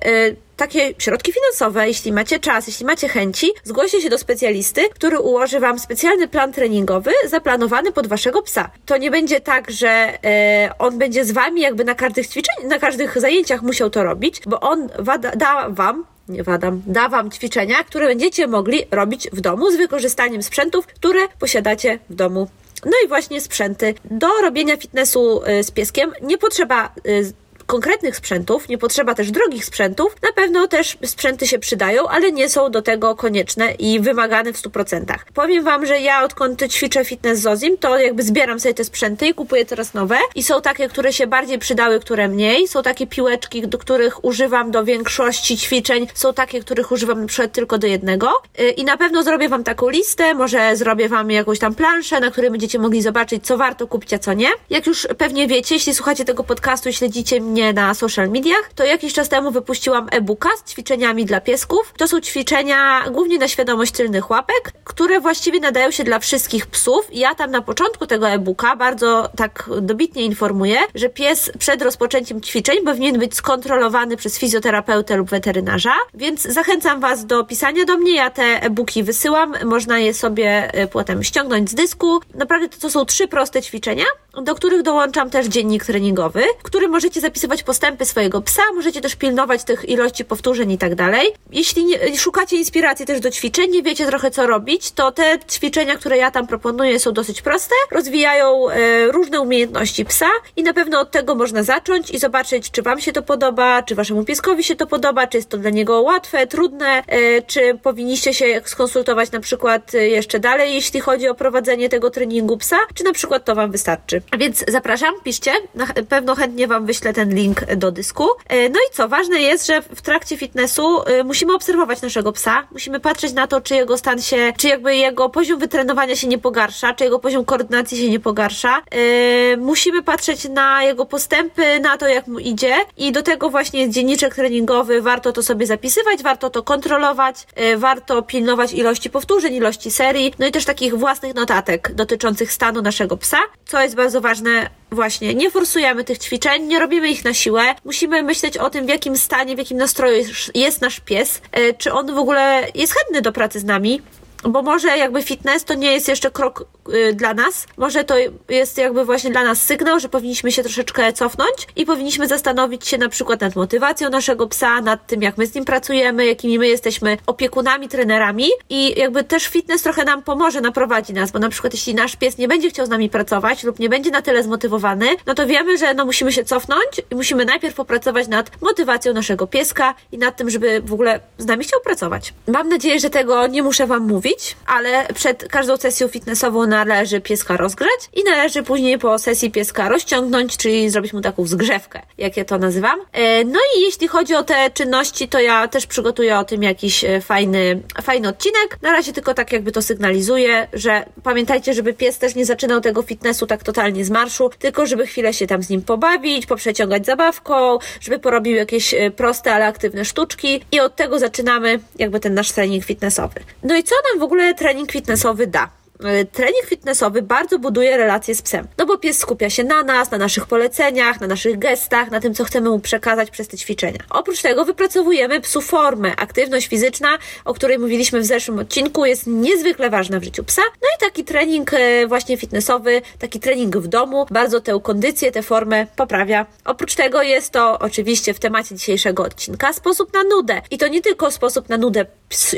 takie 0.58 0.94
środki 0.98 1.34
finansowe, 1.34 1.88
jeśli 1.88 2.12
macie 2.14 2.40
czas, 2.40 2.68
jeśli 2.68 2.86
macie 2.86 3.08
chęci, 3.10 3.52
zgłoście 3.64 4.02
się 4.02 4.10
do 4.10 4.18
specjalisty, 4.18 4.82
który 4.90 5.20
ułoży 5.20 5.60
Wam 5.60 5.80
specjalny 5.80 6.28
plan 6.28 6.54
treningowy 6.54 7.12
zaplanowany 7.28 7.92
pod 7.92 8.08
Waszego 8.08 8.42
psa. 8.42 8.70
To 8.86 8.98
nie 8.98 9.12
będzie 9.12 9.40
tak, 9.40 9.72
że 9.72 9.90
e, 9.90 10.72
on 10.80 10.98
będzie 10.98 11.26
z 11.26 11.32
Wami 11.32 11.62
jakby 11.62 11.84
na 11.84 11.96
każdych 11.96 12.28
ćwiczeń, 12.28 12.68
na 12.68 12.80
każdych 12.80 13.22
zajęciach 13.22 13.62
musiał 13.62 13.90
to 13.90 14.04
robić, 14.04 14.42
bo 14.48 14.60
on 14.60 14.90
da 15.36 15.70
Wam 15.70 16.06
nie 16.28 16.44
wadam, 16.44 16.82
da 16.88 17.10
Wam 17.10 17.32
ćwiczenia, 17.32 17.84
które 17.84 18.08
będziecie 18.08 18.48
mogli 18.48 18.80
robić 18.92 19.30
w 19.34 19.42
domu 19.42 19.72
z 19.72 19.76
wykorzystaniem 19.76 20.44
sprzętów, 20.44 20.88
które 20.88 21.20
posiadacie 21.40 22.00
w 22.10 22.16
domu. 22.16 22.48
No 22.86 22.92
i 23.06 23.08
właśnie 23.08 23.42
sprzęty. 23.42 23.94
Do 24.06 24.28
robienia 24.42 24.78
fitnessu 24.78 25.42
y, 25.60 25.64
z 25.64 25.72
pieskiem 25.72 26.12
nie 26.22 26.38
potrzeba 26.38 26.90
y, 27.08 27.34
konkretnych 27.72 28.16
sprzętów, 28.16 28.70
nie 28.70 28.78
potrzeba 28.78 29.16
też 29.16 29.32
drogich 29.32 29.66
sprzętów. 29.66 30.16
Na 30.22 30.32
pewno 30.34 30.68
też 30.68 30.98
sprzęty 31.06 31.48
się 31.48 31.60
przydają, 31.60 32.08
ale 32.08 32.32
nie 32.32 32.50
są 32.50 32.72
do 32.72 32.82
tego 32.82 33.16
konieczne 33.16 33.72
i 33.72 34.00
wymagane 34.00 34.54
w 34.54 34.62
100%. 34.62 35.06
Powiem 35.34 35.64
Wam, 35.64 35.86
że 35.86 36.00
ja 36.00 36.24
odkąd 36.24 36.64
ćwiczę 36.68 37.06
fitness 37.06 37.40
z 37.40 37.48
Ozim, 37.48 37.78
to 37.78 38.00
jakby 38.00 38.24
zbieram 38.24 38.60
sobie 38.60 38.74
te 38.74 38.84
sprzęty 38.84 39.28
i 39.28 39.34
kupuję 39.34 39.66
teraz 39.66 39.94
nowe. 39.94 40.18
I 40.36 40.44
są 40.44 40.62
takie, 40.62 40.90
które 40.90 41.14
się 41.14 41.28
bardziej 41.28 41.60
przydały, 41.60 42.00
które 42.00 42.28
mniej. 42.28 42.68
Są 42.68 42.84
takie 42.84 43.08
piłeczki, 43.08 43.68
do 43.68 43.78
których 43.78 44.26
używam 44.26 44.72
do 44.72 44.84
większości 44.84 45.58
ćwiczeń. 45.58 46.08
Są 46.14 46.34
takie, 46.34 46.62
których 46.62 46.92
używam 46.92 47.22
na 47.22 47.28
przykład 47.28 47.52
tylko 47.52 47.78
do 47.78 47.88
jednego. 47.88 48.32
Y, 48.60 48.70
I 48.70 48.84
na 48.84 48.98
pewno 48.98 49.24
zrobię 49.24 49.50
Wam 49.50 49.64
taką 49.64 49.90
listę, 49.90 50.34
może 50.34 50.76
zrobię 50.76 51.10
Wam 51.10 51.32
jakąś 51.32 51.60
tam 51.60 51.76
planszę, 51.76 52.20
na 52.20 52.32
której 52.32 52.52
będziecie 52.52 52.80
mogli 52.80 53.02
zobaczyć, 53.02 53.46
co 53.46 53.58
warto 53.58 53.88
kupić, 53.88 54.14
a 54.14 54.20
co 54.20 54.34
nie. 54.34 54.50
Jak 54.70 54.88
już 54.88 55.08
pewnie 55.18 55.48
wiecie, 55.48 55.76
jeśli 55.76 55.96
słuchacie 55.96 56.26
tego 56.26 56.44
podcastu 56.44 56.90
i 56.90 56.94
śledzicie 56.94 57.42
mnie 57.42 57.61
mnie 57.62 57.74
na 57.74 57.94
social 57.94 58.30
mediach, 58.30 58.70
to 58.76 58.84
jakiś 58.84 59.14
czas 59.14 59.30
temu 59.30 59.52
wypuściłam 59.52 60.08
e-booka 60.12 60.50
z 60.58 60.72
ćwiczeniami 60.72 61.26
dla 61.26 61.42
piesków. 61.42 61.94
To 61.98 62.08
są 62.08 62.22
ćwiczenia 62.22 63.04
głównie 63.12 63.38
na 63.38 63.48
świadomość 63.48 63.92
tylnych 63.92 64.30
łapek, 64.30 64.72
które 64.84 65.20
właściwie 65.20 65.60
nadają 65.60 65.92
się 65.92 66.04
dla 66.04 66.20
wszystkich 66.20 66.66
psów. 66.66 67.08
Ja 67.12 67.36
tam 67.36 67.52
na 67.52 67.62
początku 67.62 68.08
tego 68.08 68.30
e-booka 68.30 68.76
bardzo 68.76 69.30
tak 69.36 69.70
dobitnie 69.82 70.26
informuję, 70.26 70.78
że 70.96 71.10
pies 71.10 71.52
przed 71.60 71.82
rozpoczęciem 71.82 72.42
ćwiczeń 72.42 72.78
powinien 72.86 73.20
być 73.20 73.36
skontrolowany 73.36 74.18
przez 74.18 74.38
fizjoterapeutę 74.38 75.18
lub 75.18 75.30
weterynarza, 75.30 75.94
więc 76.14 76.42
zachęcam 76.42 77.00
Was 77.00 77.26
do 77.26 77.44
pisania 77.44 77.86
do 77.86 77.98
mnie. 77.98 78.16
Ja 78.16 78.30
te 78.30 78.44
e-booki 78.44 79.04
wysyłam, 79.04 79.54
można 79.66 80.00
je 80.00 80.14
sobie 80.14 80.74
e, 80.74 80.88
potem 80.88 81.24
ściągnąć 81.24 81.70
z 81.70 81.74
dysku. 81.74 82.20
Naprawdę 82.36 82.70
to, 82.70 82.78
to 82.80 82.90
są 82.90 83.06
trzy 83.06 83.28
proste 83.28 83.62
ćwiczenia, 83.62 84.06
do 84.44 84.56
których 84.56 84.82
dołączam 84.82 85.30
też 85.30 85.48
dziennik 85.48 85.86
treningowy, 85.86 86.44
który 86.64 86.88
możecie 86.88 87.22
zapisywać 87.22 87.51
postępy 87.64 88.06
swojego 88.06 88.42
psa, 88.42 88.62
możecie 88.76 89.02
też 89.02 89.16
pilnować 89.16 89.64
tych 89.64 89.90
ilości 89.90 90.26
powtórzeń 90.26 90.72
i 90.72 90.78
tak 90.78 90.96
dalej. 90.96 91.28
Jeśli 91.52 91.86
nie, 91.86 92.18
szukacie 92.18 92.58
inspiracji 92.58 93.06
też 93.06 93.20
do 93.20 93.32
ćwiczeń, 93.32 93.72
nie 93.72 93.84
wiecie 93.84 94.06
trochę 94.06 94.32
co 94.32 94.48
robić, 94.48 94.92
to 94.92 95.12
te 95.12 95.40
ćwiczenia, 95.52 95.96
które 95.96 96.18
ja 96.18 96.32
tam 96.32 96.48
proponuję 96.48 97.00
są 97.00 97.12
dosyć 97.12 97.42
proste, 97.42 97.76
rozwijają 97.92 98.70
e, 98.70 99.12
różne 99.12 99.42
umiejętności 99.42 100.06
psa 100.06 100.30
i 100.56 100.64
na 100.64 100.74
pewno 100.74 101.00
od 101.00 101.12
tego 101.12 101.36
można 101.36 101.64
zacząć 101.64 102.10
i 102.12 102.20
zobaczyć, 102.20 102.72
czy 102.72 102.82
Wam 102.82 103.02
się 103.02 103.12
to 103.12 103.24
podoba, 103.24 103.84
czy 103.84 103.96
Waszemu 103.96 104.26
pieskowi 104.26 104.64
się 104.64 104.76
to 104.76 104.88
podoba, 104.88 105.28
czy 105.28 105.38
jest 105.38 105.50
to 105.50 105.58
dla 105.58 105.70
niego 105.70 106.02
łatwe, 106.02 106.48
trudne, 106.48 107.04
e, 107.08 107.42
czy 107.42 107.78
powinniście 107.84 108.34
się 108.34 108.62
skonsultować 108.66 109.32
na 109.32 109.40
przykład 109.40 109.96
e, 109.96 110.08
jeszcze 110.08 110.40
dalej, 110.40 110.74
jeśli 110.74 111.00
chodzi 111.00 111.28
o 111.28 111.36
prowadzenie 111.36 111.90
tego 111.90 112.10
treningu 112.10 112.58
psa, 112.58 112.78
czy 112.94 113.04
na 113.04 113.14
przykład 113.14 113.46
to 113.46 113.56
Wam 113.56 113.72
wystarczy. 113.72 114.22
Więc 114.38 114.66
zapraszam, 114.68 115.14
piszcie, 115.24 115.52
na 115.76 115.88
pewno 116.10 116.36
chętnie 116.36 116.68
Wam 116.68 116.86
wyślę 116.86 117.14
ten 117.14 117.31
link 117.34 117.76
do 117.76 117.92
dysku. 117.92 118.28
E, 118.48 118.70
no 118.70 118.80
i 118.90 118.94
co, 118.94 119.08
ważne 119.08 119.40
jest, 119.40 119.68
że 119.68 119.82
w 119.82 120.02
trakcie 120.02 120.38
fitnessu 120.38 121.04
e, 121.04 121.24
musimy 121.24 121.56
obserwować 121.56 122.02
naszego 122.02 122.32
psa, 122.32 122.68
musimy 122.72 123.00
patrzeć 123.00 123.34
na 123.34 123.48
to, 123.48 123.62
czy 123.62 123.76
jego 123.76 123.98
stan 123.98 124.22
się, 124.22 124.54
czy 124.58 124.68
jakby 124.68 124.96
jego 124.96 125.30
poziom 125.30 125.60
wytrenowania 125.60 126.16
się 126.16 126.28
nie 126.28 126.38
pogarsza, 126.38 126.94
czy 126.94 127.04
jego 127.04 127.20
poziom 127.20 127.46
koordynacji 127.46 127.98
się 127.98 128.10
nie 128.10 128.20
pogarsza. 128.20 128.82
E, 128.92 129.58
musimy 129.58 130.04
patrzeć 130.04 130.50
na 130.50 130.84
jego 130.84 131.06
postępy, 131.06 131.80
na 131.80 131.98
to, 131.98 132.08
jak 132.08 132.28
mu 132.28 132.40
idzie 132.40 132.76
i 132.98 133.12
do 133.12 133.24
tego 133.24 133.50
właśnie 133.50 133.82
jest 133.82 133.94
dzienniczek 133.94 134.36
treningowy, 134.36 135.02
warto 135.02 135.32
to 135.32 135.44
sobie 135.44 135.66
zapisywać, 135.66 136.24
warto 136.24 136.50
to 136.50 136.64
kontrolować, 136.64 137.48
warto 137.78 138.22
pilnować 138.22 138.74
ilości 138.74 139.10
powtórzeń, 139.10 139.54
ilości 139.54 139.92
serii, 139.92 140.34
no 140.40 140.46
i 140.46 140.52
też 140.52 140.66
takich 140.66 140.98
własnych 140.98 141.36
notatek 141.36 141.92
dotyczących 141.94 142.54
stanu 142.54 142.82
naszego 142.82 143.18
psa, 143.18 143.38
co 143.66 143.82
jest 143.82 143.96
bardzo 143.96 144.22
ważne 144.22 144.70
właśnie, 144.92 145.34
nie 145.34 145.52
forsujemy 145.52 146.04
tych 146.04 146.18
ćwiczeń, 146.18 146.68
nie 146.68 146.80
robimy 146.80 147.10
ich 147.10 147.26
na 147.26 147.34
siłę. 147.34 147.76
Musimy 147.86 148.24
myśleć 148.24 148.58
o 148.58 148.70
tym, 148.70 148.86
w 148.86 148.90
jakim 148.90 149.18
stanie, 149.18 149.56
w 149.56 149.58
jakim 149.58 149.78
nastroju 149.78 150.24
jest 150.56 150.82
nasz 150.82 151.00
pies, 151.00 151.42
e, 151.52 151.74
czy 151.74 151.94
on 151.94 152.16
w 152.16 152.18
ogóle 152.18 152.68
jest 152.76 152.94
chętny 152.94 153.22
do 153.22 153.32
pracy 153.32 153.60
z 153.60 153.64
nami, 153.64 154.02
bo 154.44 154.62
może 154.62 154.98
jakby 154.98 155.24
fitness 155.24 155.66
to 155.66 155.74
nie 155.74 155.92
jest 155.92 156.08
jeszcze 156.08 156.32
krok 156.32 156.66
dla 157.14 157.34
nas, 157.34 157.68
może 157.78 158.04
to 158.04 158.16
jest 158.50 158.78
jakby 158.78 159.06
właśnie 159.06 159.32
dla 159.32 159.44
nas 159.44 159.64
sygnał, 159.64 160.00
że 160.00 160.10
powinniśmy 160.10 160.52
się 160.52 160.64
troszeczkę 160.64 161.14
cofnąć 161.14 161.68
i 161.76 161.86
powinniśmy 161.86 162.28
zastanowić 162.28 162.88
się 162.88 162.98
na 162.98 163.10
przykład 163.10 163.42
nad 163.42 163.56
motywacją 163.56 164.10
naszego 164.10 164.48
psa, 164.48 164.82
nad 164.82 165.08
tym 165.08 165.22
jak 165.22 165.38
my 165.38 165.48
z 165.48 165.56
nim 165.56 165.66
pracujemy, 165.66 166.26
jakimi 166.26 166.60
my 166.60 166.68
jesteśmy 166.68 167.18
opiekunami, 167.28 167.90
trenerami 167.90 168.48
i 168.70 169.00
jakby 169.00 169.24
też 169.24 169.48
fitness 169.48 169.82
trochę 169.82 170.04
nam 170.04 170.24
pomoże, 170.24 170.62
naprowadzi 170.62 171.14
nas, 171.14 171.32
bo 171.32 171.40
na 171.40 171.50
przykład 171.50 171.74
jeśli 171.74 171.96
nasz 171.96 172.16
pies 172.16 172.38
nie 172.38 172.48
będzie 172.48 172.70
chciał 172.70 172.86
z 172.86 172.90
nami 172.90 173.10
pracować 173.10 173.64
lub 173.64 173.80
nie 173.80 173.90
będzie 173.90 174.12
na 174.12 174.22
tyle 174.22 174.44
zmotywowany, 174.44 175.08
no 175.26 175.34
to 175.34 175.48
wiemy, 175.48 175.78
że 175.78 175.94
no 175.94 176.06
musimy 176.06 176.32
się 176.32 176.44
cofnąć 176.44 177.02
i 177.12 177.16
musimy 177.16 177.46
najpierw 177.46 177.76
popracować 177.76 178.28
nad 178.28 178.62
motywacją 178.62 179.14
naszego 179.14 179.48
pieska 179.48 179.96
i 180.12 180.18
nad 180.18 180.38
tym, 180.38 180.50
żeby 180.50 180.82
w 180.86 180.94
ogóle 180.94 181.20
z 181.38 181.46
nami 181.46 181.64
chciał 181.64 181.80
pracować. 181.82 182.34
Mam 182.48 182.70
nadzieję, 182.70 183.00
że 183.00 183.10
tego 183.10 183.48
nie 183.48 183.64
muszę 183.64 183.88
Wam 183.88 184.08
mówić, 184.08 184.56
ale 184.66 185.08
przed 185.14 185.48
każdą 185.48 185.78
sesją 185.78 186.08
fitnessową 186.08 186.68
należy 186.86 187.22
pieska 187.22 187.58
rozgrzać 187.58 188.10
i 188.14 188.24
należy 188.24 188.64
później 188.64 189.00
po 189.00 189.20
sesji 189.20 189.52
pieska 189.52 189.90
rozciągnąć, 189.90 190.58
czyli 190.58 190.90
zrobić 190.90 191.14
mu 191.14 191.22
taką 191.22 191.46
zgrzewkę, 191.46 192.02
jak 192.18 192.38
ja 192.38 192.46
to 192.46 192.58
nazywam. 192.58 193.00
E, 193.14 193.44
no 193.44 193.60
i 193.78 193.82
jeśli 193.82 194.08
chodzi 194.08 194.36
o 194.36 194.44
te 194.44 194.70
czynności, 194.70 195.28
to 195.28 195.40
ja 195.40 195.68
też 195.68 195.88
przygotuję 195.88 196.38
o 196.38 196.44
tym 196.44 196.64
jakiś 196.64 197.04
e, 197.04 197.22
fajny, 197.22 197.82
fajny 198.02 198.28
odcinek. 198.28 198.78
Na 198.82 198.92
razie 198.92 199.14
tylko 199.14 199.34
tak 199.34 199.52
jakby 199.52 199.72
to 199.72 199.82
sygnalizuję, 199.82 200.68
że 200.74 201.06
pamiętajcie, 201.24 201.74
żeby 201.74 201.94
pies 201.94 202.18
też 202.18 202.36
nie 202.36 202.46
zaczynał 202.46 202.82
tego 202.82 203.02
fitnessu 203.02 203.48
tak 203.48 203.64
totalnie 203.64 204.06
z 204.06 204.10
marszu, 204.10 204.50
tylko 204.60 204.86
żeby 204.86 205.08
chwilę 205.08 205.34
się 205.34 205.48
tam 205.48 205.64
z 205.64 205.70
nim 205.70 205.82
pobawić, 205.82 206.46
poprzeciągać 206.46 207.06
zabawką, 207.06 207.78
żeby 208.02 208.20
porobił 208.20 208.56
jakieś 208.56 208.94
e, 208.94 209.12
proste, 209.12 209.54
ale 209.54 209.66
aktywne 209.66 210.06
sztuczki 210.06 210.62
i 210.72 210.80
od 210.80 210.96
tego 210.96 211.20
zaczynamy 211.20 211.80
jakby 212.00 212.20
ten 212.20 212.34
nasz 212.34 212.52
trening 212.52 212.86
fitnessowy. 212.86 213.40
No 213.64 213.76
i 213.76 213.84
co 213.84 213.96
nam 214.12 214.20
w 214.20 214.24
ogóle 214.24 214.54
trening 214.54 214.92
fitnessowy 214.92 215.48
da? 215.48 215.81
E, 216.04 216.26
trening 216.26 216.66
fitnessowy 216.66 217.22
bardzo 217.22 217.60
buduje 217.60 217.98
relacje 217.98 218.36
z 218.36 218.42
psem. 218.42 218.68
No 218.78 218.86
bo 218.86 218.98
pies 218.98 219.18
skupia 219.18 219.50
się 219.50 219.64
na 219.64 219.84
nas, 219.84 220.12
na 220.12 220.18
naszych 220.18 220.46
poleceniach, 220.46 221.22
na 221.22 221.28
naszych 221.28 221.60
gestach, 221.60 222.12
na 222.12 222.20
tym, 222.20 222.34
co 222.34 222.44
chcemy 222.44 222.70
mu 222.70 222.80
przekazać 222.80 223.32
przez 223.32 223.48
te 223.48 223.58
ćwiczenia. 223.58 224.00
Oprócz 224.10 224.42
tego 224.42 224.66
wypracowujemy 224.66 225.42
psu 225.42 225.62
formę. 225.62 226.16
Aktywność 226.18 226.68
fizyczna, 226.68 227.18
o 227.46 227.54
której 227.54 227.80
mówiliśmy 227.80 228.20
w 228.20 228.26
zeszłym 228.26 228.60
odcinku, 228.60 229.06
jest 229.06 229.28
niezwykle 229.28 229.90
ważna 229.90 230.20
w 230.20 230.24
życiu 230.24 230.44
psa. 230.44 230.62
No 230.82 230.88
i 230.98 231.00
taki 231.00 231.24
trening 231.24 231.74
e, 231.74 232.08
właśnie 232.08 232.38
fitnessowy, 232.38 233.02
taki 233.20 233.40
trening 233.40 233.78
w 233.78 233.88
domu, 233.88 234.26
bardzo 234.32 234.62
tę 234.62 234.80
kondycję, 234.84 235.32
tę 235.32 235.44
formę 235.44 235.88
poprawia. 235.96 236.46
Oprócz 236.66 236.96
tego 236.96 237.22
jest 237.22 237.52
to 237.52 237.80
oczywiście 237.80 238.34
w 238.34 238.40
temacie 238.40 238.76
dzisiejszego 238.76 239.24
odcinka 239.24 239.74
sposób 239.74 240.14
na 240.14 240.24
nudę. 240.24 240.62
I 240.72 240.78
to 240.78 240.88
nie 240.88 241.02
tylko 241.02 241.32
sposób 241.32 241.70
na 241.70 241.78
nudę 241.78 242.06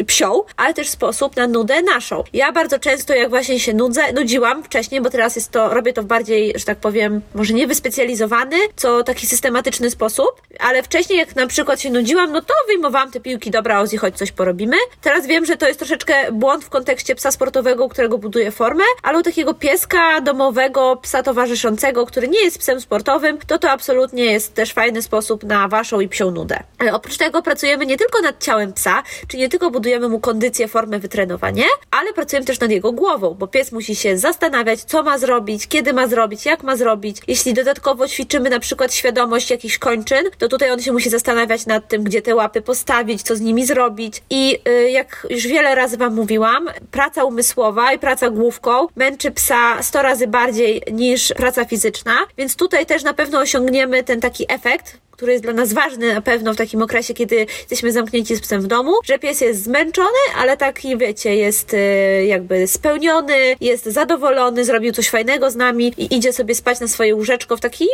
psią, 0.08 0.44
ale 0.58 0.74
też 0.74 0.90
sposób 0.90 1.36
na 1.36 1.48
nudę 1.48 1.82
naszą. 1.82 2.24
Ja 2.34 2.52
bardzo 2.52 2.80
często, 2.80 3.14
jak 3.14 3.30
właśnie 3.30 3.60
się 3.60 3.74
nudzę, 3.74 4.14
nudziłam 4.14 4.64
wcześniej, 4.64 5.02
bo 5.02 5.10
teraz 5.10 5.36
jest 5.36 5.52
to, 5.52 5.74
robię 5.74 5.94
to 5.94 6.04
w 6.04 6.06
bardziej, 6.06 6.54
że 6.56 6.66
tak 6.66 6.78
powiem, 6.78 7.22
może 7.36 7.54
nie 7.54 7.68
wyspecjalizowany, 7.68 8.56
co 8.76 9.04
taki 9.04 9.28
systematyczny 9.28 9.90
sposób, 9.90 10.42
ale 10.60 10.84
wcześniej 10.84 11.20
jak 11.20 11.36
na 11.36 11.48
przykład 11.48 11.82
się 11.82 11.90
nudziłam, 11.90 12.32
no 12.32 12.42
to 12.42 12.54
wyjmowałam 12.68 13.12
te 13.12 13.20
piłki, 13.20 13.52
dobra 13.52 13.80
Ozzy, 13.80 13.98
chodź 13.98 14.16
coś 14.16 14.32
porobimy. 14.32 14.78
Teraz 15.02 15.28
wiem, 15.28 15.46
że 15.46 15.58
to 15.58 15.68
jest 15.68 15.80
troszeczkę 15.80 16.32
błąd 16.32 16.66
w 16.66 16.70
kontekście 16.70 17.16
psa 17.16 17.32
sportowego, 17.32 17.90
którego 17.90 18.18
buduje 18.18 18.52
formę, 18.52 18.84
ale 19.04 19.20
u 19.20 19.24
takiego 19.24 19.54
pieska 19.54 20.22
domowego, 20.22 21.00
psa 21.02 21.24
towarzyszącego, 21.24 22.06
który 22.06 22.28
nie 22.28 22.44
jest 22.44 22.58
psem 22.58 22.82
sportowym, 22.82 23.38
to 23.48 23.60
to 23.60 23.70
absolutnie 23.70 24.26
jest 24.26 24.54
też 24.54 24.74
fajny 24.74 25.02
sposób 25.02 25.44
na 25.44 25.68
waszą 25.68 26.00
i 26.00 26.08
psią 26.08 26.32
nudę. 26.32 26.60
E, 26.84 26.94
oprócz 26.94 27.18
tego 27.18 27.42
pracujemy 27.42 27.86
nie 27.86 27.98
tylko 27.98 28.22
nad 28.22 28.44
ciałem 28.44 28.74
psa, 28.74 29.04
czy 29.28 29.38
nie 29.38 29.50
tylko 29.50 29.62
budujemy 29.71 30.10
mu 30.10 30.19
kondycję, 30.19 30.67
formę, 30.67 30.99
wytrenowanie, 30.99 31.65
ale 31.91 32.13
pracujemy 32.13 32.45
też 32.45 32.60
nad 32.60 32.71
jego 32.71 32.91
głową 32.91 33.34
bo 33.34 33.47
pies 33.47 33.71
musi 33.71 33.95
się 33.95 34.17
zastanawiać, 34.17 34.84
co 34.84 35.04
ma 35.04 35.17
zrobić, 35.17 35.67
kiedy 35.67 35.93
ma 35.93 36.08
zrobić, 36.08 36.45
jak 36.45 36.63
ma 36.63 36.76
zrobić. 36.76 37.17
Jeśli 37.28 37.54
dodatkowo 37.54 38.08
ćwiczymy 38.08 38.49
na 38.49 38.60
przykład 38.60 38.93
świadomość 38.93 39.52
jakichś 39.52 39.78
kończyn, 39.78 40.26
to 40.38 40.47
tutaj 40.47 40.71
on 40.71 40.82
się 40.82 40.91
musi 40.91 41.10
zastanawiać 41.10 41.65
nad 41.65 41.88
tym, 41.88 42.04
gdzie 42.04 42.21
te 42.21 42.36
łapy 42.36 42.62
postawić, 42.62 43.21
co 43.21 43.36
z 43.36 43.41
nimi 43.41 43.65
zrobić. 43.65 44.23
I 44.30 44.60
y, 44.67 44.89
jak 44.89 45.28
już 45.30 45.47
wiele 45.47 45.76
razy 45.76 45.97
Wam 45.97 46.15
mówiłam, 46.15 46.69
praca 46.91 47.23
umysłowa 47.23 47.93
i 47.93 47.99
praca 47.99 48.30
główką 48.30 48.88
męczy 48.95 49.32
psa 49.32 49.84
100 49.84 50.02
razy 50.02 50.28
bardziej 50.28 50.82
niż 50.91 51.34
praca 51.38 51.65
fizyczna, 51.65 52.13
więc 52.38 52.56
tutaj 52.56 52.86
też 52.86 53.04
na 53.04 53.13
pewno 53.13 53.39
osiągniemy 53.39 54.04
ten 54.04 54.21
taki 54.21 54.45
efekt, 54.49 54.97
który 55.13 55.32
jest 55.32 55.43
dla 55.43 55.54
nas 55.54 55.73
ważny 55.73 56.13
na 56.13 56.21
pewno 56.21 56.54
w 56.54 56.58
takim 56.58 56.82
okresie, 56.82 57.13
kiedy 57.13 57.36
jesteśmy 57.36 57.91
zamknięci 57.91 58.36
z 58.36 58.41
psem 58.41 58.62
w 58.62 58.67
domu, 58.67 58.91
że 59.06 59.19
pies 59.19 59.41
jest 59.41 59.63
zmęczony, 59.63 60.19
ale 60.38 60.58
taki, 60.58 60.97
wiecie, 60.97 61.36
jest 61.36 61.73
e, 61.73 62.26
jakby 62.26 62.67
spełniony, 62.67 63.56
jest 63.62 63.86
zadowolony, 63.86 64.65
zrobił 64.65 64.93
coś 64.93 65.10
fajnego 65.10 65.52
z 65.52 65.56
nami 65.56 65.93
i 65.97 66.15
idzie 66.15 66.34
sobie 66.34 66.56
spać 66.56 66.80
na 66.80 66.88
swoje 66.88 67.15
łóżeczko 67.15 67.58
w 67.58 67.62
taki 67.62 67.86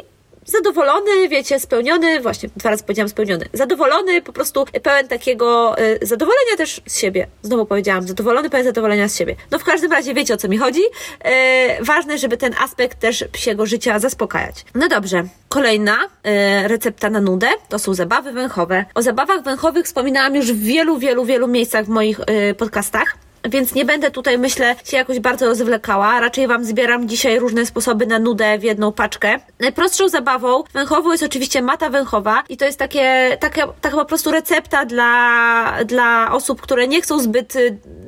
zadowolony, 0.49 1.29
wiecie, 1.29 1.59
spełniony, 1.59 2.21
właśnie 2.21 2.49
dwa 2.55 2.69
razy 2.69 2.83
powiedziałam 2.83 3.09
spełniony, 3.09 3.45
zadowolony, 3.53 4.21
po 4.21 4.33
prostu 4.33 4.65
pełen 4.83 5.07
takiego 5.07 5.75
y, 5.79 5.99
zadowolenia 6.01 6.57
też 6.57 6.81
z 6.87 6.99
siebie. 6.99 7.27
Znowu 7.41 7.65
powiedziałam, 7.65 8.07
zadowolony, 8.07 8.49
pełen 8.49 8.65
zadowolenia 8.65 9.07
z 9.07 9.17
siebie. 9.17 9.35
No 9.51 9.59
w 9.59 9.63
każdym 9.63 9.91
razie 9.91 10.13
wiecie 10.13 10.33
o 10.33 10.37
co 10.37 10.47
mi 10.47 10.57
chodzi. 10.57 10.81
Y, 10.81 11.83
ważne, 11.83 12.17
żeby 12.17 12.37
ten 12.37 12.55
aspekt 12.59 12.99
też 12.99 13.23
psiego 13.31 13.65
życia 13.65 13.99
zaspokajać. 13.99 14.65
No 14.75 14.87
dobrze, 14.87 15.23
kolejna 15.49 15.97
y, 16.05 16.67
recepta 16.67 17.09
na 17.09 17.21
nudę 17.21 17.47
to 17.69 17.79
są 17.79 17.93
zabawy 17.93 18.31
węchowe. 18.31 18.85
O 18.95 19.01
zabawach 19.01 19.43
węchowych 19.43 19.85
wspominałam 19.85 20.35
już 20.35 20.53
w 20.53 20.63
wielu, 20.63 20.97
wielu, 20.97 21.25
wielu 21.25 21.47
miejscach 21.47 21.85
w 21.85 21.89
moich 21.89 22.19
y, 22.19 22.53
podcastach. 22.53 23.28
Więc 23.43 23.75
nie 23.75 23.85
będę 23.85 24.11
tutaj, 24.11 24.37
myślę, 24.37 24.75
się 24.85 24.97
jakoś 24.97 25.19
bardzo 25.19 25.45
rozwlekała. 25.45 26.19
Raczej 26.19 26.47
Wam 26.47 26.65
zbieram 26.65 27.09
dzisiaj 27.09 27.39
różne 27.39 27.65
sposoby 27.65 28.05
na 28.05 28.19
nudę 28.19 28.57
w 28.57 28.63
jedną 28.63 28.91
paczkę. 28.91 29.39
Najprostszą 29.59 30.09
zabawą 30.09 30.63
węchową 30.73 31.11
jest 31.11 31.23
oczywiście 31.23 31.61
mata 31.61 31.89
węchowa 31.89 32.43
i 32.49 32.57
to 32.57 32.65
jest 32.65 32.79
takie, 32.79 33.37
taka, 33.39 33.67
taka 33.81 33.97
po 33.97 34.05
prostu 34.05 34.31
recepta 34.31 34.85
dla, 34.85 35.83
dla 35.85 36.31
osób, 36.31 36.61
które 36.61 36.87
nie 36.87 37.01
chcą 37.01 37.19
zbyt, 37.19 37.53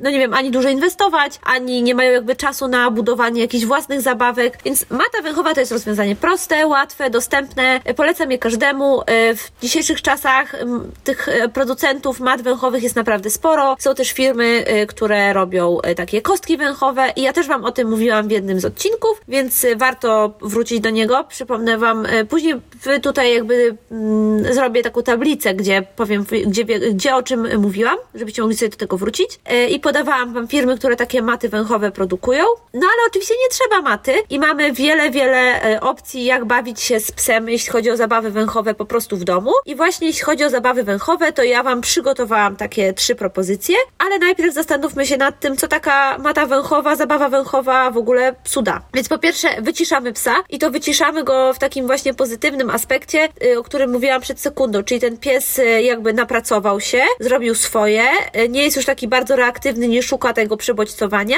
no 0.02 0.10
nie 0.10 0.18
wiem, 0.18 0.34
ani 0.34 0.50
dużo 0.50 0.68
inwestować, 0.68 1.38
ani 1.42 1.82
nie 1.82 1.94
mają 1.94 2.12
jakby 2.12 2.36
czasu 2.36 2.68
na 2.68 2.90
budowanie 2.90 3.40
jakichś 3.40 3.64
własnych 3.64 4.00
zabawek. 4.00 4.58
Więc 4.64 4.90
mata 4.90 5.22
węchowa 5.22 5.54
to 5.54 5.60
jest 5.60 5.72
rozwiązanie 5.72 6.16
proste, 6.16 6.66
łatwe, 6.66 7.10
dostępne. 7.10 7.80
Polecam 7.96 8.30
je 8.30 8.38
każdemu. 8.38 9.02
W 9.36 9.60
dzisiejszych 9.62 10.02
czasach 10.02 10.56
tych 11.04 11.28
producentów 11.52 12.20
mat 12.20 12.42
węchowych 12.42 12.82
jest 12.82 12.96
naprawdę 12.96 13.30
sporo. 13.30 13.76
Są 13.78 13.94
też 13.94 14.12
firmy, 14.12 14.64
które 14.88 15.21
robią 15.32 15.80
e, 15.80 15.94
takie 15.94 16.22
kostki 16.22 16.56
węchowe 16.56 17.12
i 17.16 17.22
ja 17.22 17.32
też 17.32 17.48
Wam 17.48 17.64
o 17.64 17.72
tym 17.72 17.90
mówiłam 17.90 18.28
w 18.28 18.30
jednym 18.30 18.60
z 18.60 18.64
odcinków, 18.64 19.20
więc 19.28 19.64
e, 19.64 19.76
warto 19.76 20.34
wrócić 20.40 20.80
do 20.80 20.90
niego. 20.90 21.24
Przypomnę 21.28 21.78
Wam, 21.78 22.06
e, 22.06 22.24
później 22.24 22.54
tutaj 23.02 23.34
jakby 23.34 23.76
mm, 23.90 24.54
zrobię 24.54 24.82
taką 24.82 25.02
tablicę, 25.02 25.54
gdzie 25.54 25.82
powiem, 25.96 26.24
gdzie, 26.46 26.64
gdzie 26.64 27.16
o 27.16 27.22
czym 27.22 27.60
mówiłam, 27.60 27.96
żebyście 28.14 28.42
mogli 28.42 28.56
sobie 28.56 28.68
do 28.68 28.76
tego 28.76 28.96
wrócić 28.96 29.40
i 29.70 29.80
podawałam 29.80 30.34
Wam 30.34 30.48
firmy, 30.48 30.78
które 30.78 30.96
takie 30.96 31.22
maty 31.22 31.48
węchowe 31.48 31.90
produkują. 31.90 32.44
No 32.74 32.86
ale 32.86 33.06
oczywiście 33.08 33.34
nie 33.42 33.48
trzeba 33.50 33.82
maty 33.82 34.14
i 34.30 34.38
mamy 34.38 34.72
wiele, 34.72 35.10
wiele 35.10 35.60
opcji, 35.80 36.24
jak 36.24 36.44
bawić 36.44 36.80
się 36.80 37.00
z 37.00 37.12
psem, 37.12 37.48
jeśli 37.48 37.72
chodzi 37.72 37.90
o 37.90 37.96
zabawy 37.96 38.30
węchowe 38.30 38.74
po 38.74 38.84
prostu 38.84 39.16
w 39.16 39.24
domu. 39.24 39.52
I 39.66 39.76
właśnie 39.76 40.06
jeśli 40.06 40.24
chodzi 40.24 40.44
o 40.44 40.50
zabawy 40.50 40.82
węchowe, 40.82 41.32
to 41.32 41.42
ja 41.42 41.62
Wam 41.62 41.80
przygotowałam 41.80 42.56
takie 42.56 42.92
trzy 42.92 43.14
propozycje, 43.14 43.76
ale 43.98 44.18
najpierw 44.18 44.54
zastanówmy 44.54 45.06
się 45.06 45.11
się 45.12 45.18
nad 45.18 45.40
tym, 45.40 45.56
co 45.56 45.68
taka 45.68 46.18
mata 46.18 46.46
węchowa, 46.46 46.96
zabawa 46.96 47.28
węchowa 47.28 47.90
w 47.90 47.96
ogóle 47.96 48.34
psu 48.44 48.62
da. 48.62 48.82
Więc 48.94 49.08
po 49.08 49.18
pierwsze 49.18 49.48
wyciszamy 49.62 50.12
psa 50.12 50.34
i 50.50 50.58
to 50.58 50.70
wyciszamy 50.70 51.24
go 51.24 51.52
w 51.52 51.58
takim 51.58 51.86
właśnie 51.86 52.14
pozytywnym 52.14 52.70
aspekcie, 52.70 53.28
y, 53.44 53.58
o 53.58 53.62
którym 53.62 53.90
mówiłam 53.90 54.20
przed 54.20 54.40
sekundą, 54.40 54.82
czyli 54.82 55.00
ten 55.00 55.18
pies 55.18 55.58
y, 55.58 55.82
jakby 55.82 56.12
napracował 56.12 56.80
się, 56.80 57.02
zrobił 57.20 57.54
swoje, 57.54 58.02
y, 58.36 58.48
nie 58.48 58.62
jest 58.62 58.76
już 58.76 58.86
taki 58.86 59.08
bardzo 59.08 59.36
reaktywny, 59.36 59.88
nie 59.88 60.02
szuka 60.02 60.32
tego 60.32 60.56
przebodźcowania, 60.56 61.36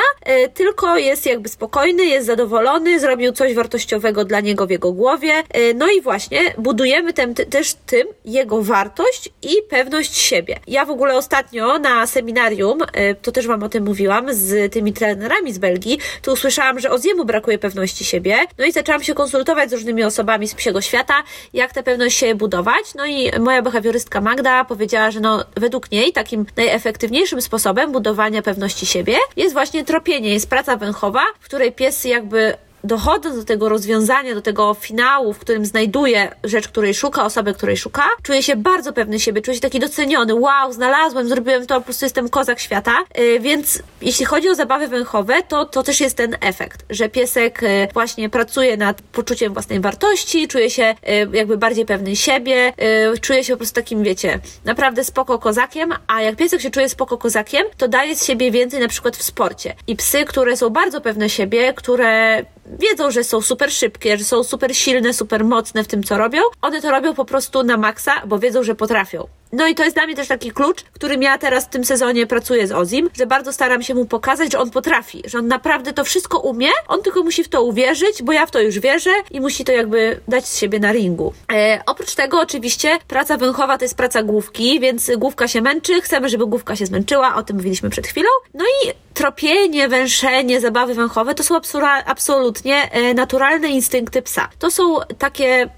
tylko 0.54 0.96
jest 0.96 1.26
jakby 1.26 1.48
spokojny, 1.48 2.04
jest 2.04 2.26
zadowolony, 2.26 3.00
zrobił 3.00 3.32
coś 3.32 3.54
wartościowego 3.54 4.24
dla 4.24 4.40
niego 4.40 4.66
w 4.66 4.70
jego 4.70 4.92
głowie. 4.92 5.32
No 5.74 5.90
i 5.90 6.00
właśnie 6.00 6.40
budujemy 6.58 7.12
też 7.50 7.74
tym 7.86 8.08
jego 8.24 8.62
wartość 8.62 9.30
i 9.42 9.62
pewność 9.70 10.16
siebie. 10.16 10.60
Ja 10.66 10.84
w 10.84 10.90
ogóle 10.90 11.16
ostatnio 11.16 11.78
na 11.78 12.06
seminarium, 12.06 12.78
to 13.22 13.32
też 13.32 13.46
Wam 13.46 13.62
o 13.64 13.68
tym 13.68 13.84
mówiłam, 13.84 14.34
z 14.34 14.72
tymi 14.72 14.92
trenerami 14.92 15.52
z 15.52 15.58
Belgii, 15.58 15.98
to 16.22 16.32
usłyszałam, 16.32 16.80
że 16.80 16.90
Oziemu 16.90 17.24
brakuje 17.24 17.58
pewności 17.58 18.04
siebie. 18.04 18.36
No 18.58 18.64
i 18.64 18.72
zaczęłam 18.72 19.02
się 19.02 19.14
konsultować 19.14 19.70
z 19.70 19.72
różnymi 19.72 20.04
osobami 20.04 20.48
z 20.48 20.54
psiego 20.54 20.80
świata, 20.80 21.14
jak 21.52 21.72
tę 21.72 21.82
pewność 21.82 22.18
siebie 22.18 22.34
budować. 22.34 22.94
No 22.94 23.06
i 23.06 23.38
moja 23.40 23.62
behawiorystka 23.62 24.20
Magda 24.20 24.64
powiedziała, 24.64 25.10
że 25.10 25.20
no, 25.20 25.44
według 25.56 25.90
niej 25.90 26.12
takim 26.12 26.46
najefektywniejszym 26.56 27.42
sposobem 27.42 27.92
budowania 27.92 28.42
pewności 28.42 28.86
siebie 28.86 29.16
jest 29.36 29.52
właśnie 29.52 29.84
tropienie, 29.84 30.32
jest 30.32 30.50
praca 30.50 30.76
węchowa, 30.76 31.22
w 31.40 31.44
której 31.44 31.72
pies 31.72 32.04
jakby 32.04 32.56
dochodząc 32.84 33.36
do 33.36 33.44
tego 33.44 33.68
rozwiązania, 33.68 34.34
do 34.34 34.42
tego 34.42 34.74
finału, 34.74 35.32
w 35.32 35.38
którym 35.38 35.66
znajduje 35.66 36.30
rzecz, 36.44 36.68
której 36.68 36.94
szuka, 36.94 37.24
osobę, 37.24 37.54
której 37.54 37.76
szuka, 37.76 38.02
czuje 38.22 38.42
się 38.42 38.56
bardzo 38.56 38.92
pewny 38.92 39.20
siebie, 39.20 39.42
czuje 39.42 39.54
się 39.54 39.60
taki 39.60 39.80
doceniony. 39.80 40.34
Wow, 40.34 40.72
znalazłem, 40.72 41.28
zrobiłem 41.28 41.66
to, 41.66 41.74
po 41.74 41.80
prostu 41.80 42.04
jestem 42.04 42.28
kozak 42.28 42.60
świata. 42.60 43.04
Yy, 43.18 43.40
więc 43.40 43.82
jeśli 44.02 44.26
chodzi 44.26 44.48
o 44.48 44.54
zabawy 44.54 44.88
węchowe, 44.88 45.42
to, 45.48 45.64
to 45.64 45.82
też 45.82 46.00
jest 46.00 46.16
ten 46.16 46.36
efekt, 46.40 46.84
że 46.90 47.08
piesek 47.08 47.62
yy, 47.62 47.88
właśnie 47.94 48.28
pracuje 48.28 48.76
nad 48.76 49.02
poczuciem 49.02 49.52
własnej 49.52 49.80
wartości, 49.80 50.48
czuje 50.48 50.70
się 50.70 50.94
yy, 51.06 51.28
jakby 51.32 51.56
bardziej 51.56 51.86
pewny 51.86 52.16
siebie, 52.16 52.72
czuje 53.20 53.44
się 53.44 53.52
po 53.52 53.56
prostu 53.56 53.74
takim, 53.74 54.02
wiecie, 54.02 54.40
naprawdę 54.64 55.04
spoko 55.04 55.38
kozakiem, 55.38 55.92
a 56.06 56.22
jak 56.22 56.36
piesek 56.36 56.60
się 56.60 56.70
czuje 56.70 56.88
spoko 56.88 57.18
kozakiem, 57.18 57.66
to 57.76 57.88
daje 57.88 58.16
z 58.16 58.24
siebie 58.24 58.50
więcej 58.50 58.80
na 58.80 58.88
przykład 58.88 59.16
w 59.16 59.22
sporcie. 59.22 59.74
I 59.86 59.96
psy, 59.96 60.24
które 60.24 60.56
są 60.56 60.70
bardzo 60.70 61.00
pewne 61.00 61.30
siebie, 61.30 61.72
które 61.72 62.44
wiedzą, 62.80 63.10
że 63.10 63.24
są 63.24 63.40
super 63.40 63.72
szybkie, 63.72 64.18
że 64.18 64.24
są 64.24 64.44
super 64.44 64.76
silne, 64.76 65.12
super 65.12 65.44
mocne 65.44 65.84
w 65.84 65.88
tym, 65.88 66.02
co 66.02 66.18
robią. 66.18 66.42
One 66.62 66.82
to 66.82 66.90
robią 66.90 67.14
po 67.14 67.24
prostu 67.24 67.62
na 67.62 67.76
maksa, 67.76 68.12
bo 68.26 68.38
wiedzą, 68.38 68.62
że 68.62 68.74
potrafią. 68.74 69.28
No 69.54 69.66
i 69.66 69.74
to 69.74 69.84
jest 69.84 69.96
dla 69.96 70.06
mnie 70.06 70.16
też 70.16 70.28
taki 70.28 70.50
klucz, 70.50 70.82
którym 70.82 71.22
ja 71.22 71.38
teraz 71.38 71.64
w 71.64 71.68
tym 71.68 71.84
sezonie 71.84 72.26
pracuję 72.26 72.66
z 72.66 72.72
Ozim, 72.72 73.10
że 73.14 73.26
bardzo 73.26 73.52
staram 73.52 73.82
się 73.82 73.94
mu 73.94 74.06
pokazać, 74.06 74.52
że 74.52 74.58
on 74.58 74.70
potrafi, 74.70 75.22
że 75.26 75.38
on 75.38 75.48
naprawdę 75.48 75.92
to 75.92 76.04
wszystko 76.04 76.38
umie, 76.38 76.68
on 76.88 77.02
tylko 77.02 77.22
musi 77.22 77.44
w 77.44 77.48
to 77.48 77.62
uwierzyć, 77.62 78.22
bo 78.22 78.32
ja 78.32 78.46
w 78.46 78.50
to 78.50 78.60
już 78.60 78.78
wierzę 78.78 79.10
i 79.30 79.40
musi 79.40 79.64
to 79.64 79.72
jakby 79.72 80.20
dać 80.28 80.46
z 80.46 80.58
siebie 80.58 80.80
na 80.80 80.92
ringu. 80.92 81.32
E, 81.52 81.82
oprócz 81.86 82.14
tego 82.14 82.40
oczywiście 82.40 82.98
praca 83.08 83.36
węchowa 83.36 83.78
to 83.78 83.84
jest 83.84 83.96
praca 83.96 84.22
główki, 84.22 84.80
więc 84.80 85.10
główka 85.16 85.48
się 85.48 85.62
męczy, 85.62 86.00
chcemy, 86.00 86.28
żeby 86.28 86.46
główka 86.46 86.76
się 86.76 86.86
zmęczyła, 86.86 87.34
o 87.34 87.42
tym 87.42 87.56
mówiliśmy 87.56 87.90
przed 87.90 88.06
chwilą. 88.06 88.28
No 88.54 88.64
i 88.64 88.92
tropienie, 89.14 89.88
węszenie, 89.88 90.60
zabawy 90.60 90.94
węchowe 90.94 91.34
to 91.34 91.42
są 91.42 91.60
absolutnie 92.06 92.90
e, 92.92 93.14
naturalne 93.14 93.68
instynkty 93.68 94.22
psa. 94.22 94.48
To 94.58 94.70
są 94.70 94.96
takie 95.18 95.68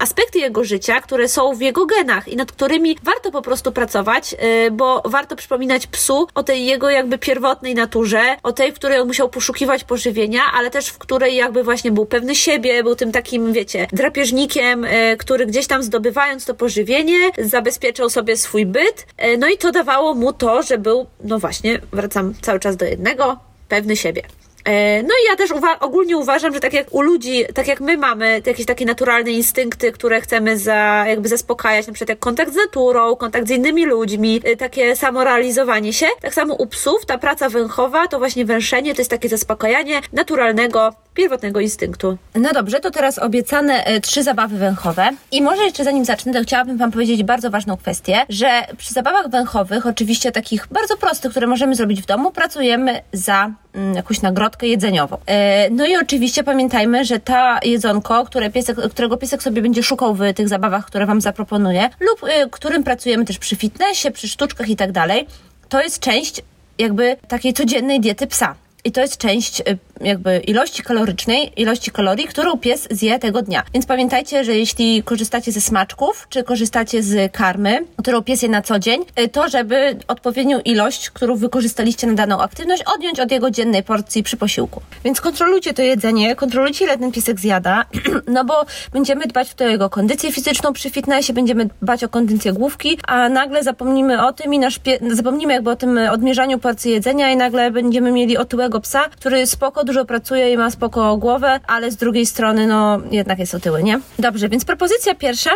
aspekty 0.00 0.38
jego 0.38 0.64
życia, 0.64 1.00
które 1.00 1.28
są 1.28 1.54
w 1.54 1.60
jego 1.60 1.86
genach 1.86 2.28
i 2.28 2.36
nad 2.36 2.52
którymi 2.52 2.98
warto 3.02 3.30
po 3.30 3.42
prostu 3.42 3.72
pracować, 3.72 4.34
y, 4.66 4.70
bo 4.70 5.02
warto 5.04 5.36
przypominać 5.36 5.86
psu 5.86 6.28
o 6.34 6.42
tej 6.42 6.66
jego 6.66 6.90
jakby 6.90 7.18
pierwotnej 7.18 7.74
naturze, 7.74 8.36
o 8.42 8.52
tej, 8.52 8.72
w 8.72 8.74
której 8.74 9.00
on 9.00 9.06
musiał 9.06 9.28
poszukiwać 9.28 9.84
pożywienia, 9.84 10.40
ale 10.54 10.70
też 10.70 10.88
w 10.88 10.98
której 10.98 11.36
jakby 11.36 11.64
właśnie 11.64 11.90
był 11.90 12.06
pewny 12.06 12.34
siebie, 12.34 12.82
był 12.82 12.96
tym 12.96 13.12
takim, 13.12 13.52
wiecie, 13.52 13.86
drapieżnikiem, 13.92 14.84
y, 14.84 15.16
który 15.18 15.46
gdzieś 15.46 15.66
tam 15.66 15.82
zdobywając 15.82 16.44
to 16.44 16.54
pożywienie, 16.54 17.30
zabezpieczał 17.38 18.10
sobie 18.10 18.36
swój 18.36 18.66
byt, 18.66 19.06
y, 19.24 19.38
no 19.38 19.48
i 19.48 19.58
to 19.58 19.72
dawało 19.72 20.14
mu 20.14 20.32
to, 20.32 20.62
że 20.62 20.78
był, 20.78 21.06
no 21.24 21.38
właśnie, 21.38 21.80
wracam 21.92 22.34
cały 22.42 22.60
czas 22.60 22.76
do 22.76 22.84
jednego, 22.84 23.36
pewny 23.68 23.96
siebie. 23.96 24.22
E, 24.64 25.02
no 25.02 25.08
i 25.08 25.30
ja 25.30 25.36
też 25.36 25.50
uwa 25.50 25.78
ogólnie 25.80 26.16
uważam, 26.16 26.54
że 26.54 26.60
tak 26.60 26.72
jak 26.72 26.94
u 26.94 27.02
ludzi, 27.02 27.44
tak 27.54 27.68
jak 27.68 27.80
my 27.80 27.96
mamy 27.96 28.42
jakieś 28.46 28.66
takie 28.66 28.86
naturalne 28.86 29.30
instynkty, 29.30 29.92
które 29.92 30.20
chcemy 30.20 30.58
za, 30.58 31.04
jakby 31.08 31.28
zaspokajać, 31.28 31.86
na 31.86 31.92
przykład 31.92 32.08
jak 32.08 32.18
kontakt 32.18 32.52
z 32.52 32.56
naturą, 32.56 33.16
kontakt 33.16 33.48
z 33.48 33.50
innymi 33.50 33.86
ludźmi, 33.86 34.40
e, 34.44 34.56
takie 34.56 34.96
samorealizowanie 34.96 35.92
się, 35.92 36.06
tak 36.20 36.34
samo 36.34 36.54
u 36.54 36.66
psów 36.66 37.06
ta 37.06 37.18
praca 37.18 37.48
węchowa, 37.48 38.08
to 38.08 38.18
właśnie 38.18 38.44
węszenie, 38.44 38.94
to 38.94 39.00
jest 39.00 39.10
takie 39.10 39.28
zaspokajanie 39.28 40.00
naturalnego, 40.12 40.94
pierwotnego 41.14 41.60
instynktu. 41.60 42.16
No 42.34 42.52
dobrze, 42.52 42.80
to 42.80 42.90
teraz 42.90 43.18
obiecane 43.18 43.86
y, 43.86 44.00
trzy 44.00 44.22
zabawy 44.22 44.58
węchowe. 44.58 45.10
I 45.32 45.42
może 45.42 45.64
jeszcze 45.64 45.84
zanim 45.84 46.04
zacznę, 46.04 46.32
to 46.32 46.42
chciałabym 46.42 46.78
Wam 46.78 46.92
powiedzieć 46.92 47.22
bardzo 47.22 47.50
ważną 47.50 47.76
kwestię, 47.76 48.18
że 48.28 48.62
przy 48.78 48.94
zabawach 48.94 49.30
węchowych, 49.30 49.86
oczywiście 49.86 50.32
takich 50.32 50.66
bardzo 50.70 50.96
prostych, 50.96 51.30
które 51.30 51.46
możemy 51.46 51.74
zrobić 51.74 52.02
w 52.02 52.06
domu, 52.06 52.30
pracujemy 52.30 53.00
za 53.12 53.50
jakąś 53.94 54.22
nagrodkę 54.22 54.66
jedzeniową. 54.66 55.16
E, 55.26 55.70
no 55.70 55.86
i 55.86 55.96
oczywiście 55.96 56.44
pamiętajmy, 56.44 57.04
że 57.04 57.18
ta 57.18 57.60
jedzonko, 57.62 58.24
które 58.24 58.50
piesek, 58.50 58.76
którego 58.90 59.16
piesek 59.16 59.42
sobie 59.42 59.62
będzie 59.62 59.82
szukał 59.82 60.14
w 60.14 60.34
tych 60.34 60.48
zabawach, 60.48 60.86
które 60.86 61.06
Wam 61.06 61.20
zaproponuję, 61.20 61.90
lub 62.00 62.22
y, 62.22 62.50
którym 62.50 62.84
pracujemy 62.84 63.24
też 63.24 63.38
przy 63.38 63.56
fitnessie, 63.56 64.10
przy 64.10 64.28
sztuczkach 64.28 64.68
i 64.68 64.76
tak 64.76 64.92
dalej, 64.92 65.26
to 65.68 65.82
jest 65.82 66.00
część 66.00 66.42
jakby 66.78 67.16
takiej 67.28 67.52
codziennej 67.52 68.00
diety 68.00 68.26
psa. 68.26 68.54
I 68.84 68.92
to 68.92 69.00
jest 69.00 69.18
część 69.18 69.60
y, 69.60 69.78
jakby 70.00 70.38
ilości 70.38 70.82
kalorycznej, 70.82 71.52
ilości 71.56 71.90
kalorii, 71.90 72.26
którą 72.26 72.58
pies 72.58 72.88
zje 72.90 73.18
tego 73.18 73.42
dnia. 73.42 73.62
Więc 73.74 73.86
pamiętajcie, 73.86 74.44
że 74.44 74.56
jeśli 74.56 75.02
korzystacie 75.02 75.52
ze 75.52 75.60
smaczków, 75.60 76.26
czy 76.30 76.42
korzystacie 76.42 77.02
z 77.02 77.32
karmy, 77.32 77.84
którą 77.96 78.22
pies 78.22 78.42
je 78.42 78.48
na 78.48 78.62
co 78.62 78.78
dzień, 78.78 79.00
y, 79.20 79.28
to 79.28 79.48
żeby 79.48 79.96
odpowiednią 80.08 80.60
ilość, 80.60 81.10
którą 81.10 81.36
wykorzystaliście 81.36 82.06
na 82.06 82.14
daną 82.14 82.40
aktywność, 82.40 82.82
odjąć 82.96 83.20
od 83.20 83.30
jego 83.32 83.50
dziennej 83.50 83.82
porcji 83.82 84.22
przy 84.22 84.36
posiłku. 84.36 84.82
Więc 85.04 85.20
kontrolujcie 85.20 85.74
to 85.74 85.82
jedzenie, 85.82 86.36
kontrolujcie 86.36 86.84
ile 86.84 86.98
ten 86.98 87.12
piesek 87.12 87.40
zjada, 87.40 87.84
no 88.34 88.44
bo 88.44 88.64
będziemy 88.92 89.26
dbać 89.26 89.48
o 89.60 89.64
jego 89.64 89.90
kondycję 89.90 90.32
fizyczną 90.32 90.72
przy 90.72 90.90
fitnessie, 90.90 91.32
będziemy 91.32 91.68
dbać 91.82 92.04
o 92.04 92.08
kondycję 92.08 92.52
główki, 92.52 92.98
a 93.06 93.28
nagle 93.28 93.62
zapomnimy 93.62 94.26
o 94.26 94.32
tym 94.32 94.54
i 94.54 94.58
nasz 94.58 94.78
pie- 94.78 95.14
zapomnimy 95.14 95.52
jakby 95.52 95.70
o 95.70 95.76
tym 95.76 95.98
odmierzaniu 95.98 96.58
porcji 96.58 96.90
jedzenia 96.90 97.30
i 97.30 97.36
nagle 97.36 97.70
będziemy 97.70 98.12
mieli 98.12 98.36
otyłego 98.36 98.71
psa, 98.80 99.08
który 99.08 99.46
spoko 99.46 99.84
dużo 99.84 100.04
pracuje 100.04 100.52
i 100.52 100.56
ma 100.56 100.70
spoko 100.70 101.16
głowę, 101.16 101.60
ale 101.66 101.90
z 101.90 101.96
drugiej 101.96 102.26
strony, 102.26 102.66
no, 102.66 103.00
jednak 103.10 103.38
jest 103.38 103.54
otyły, 103.54 103.82
nie? 103.82 104.00
Dobrze, 104.18 104.48
więc 104.48 104.64
propozycja 104.64 105.14
pierwsza 105.14 105.50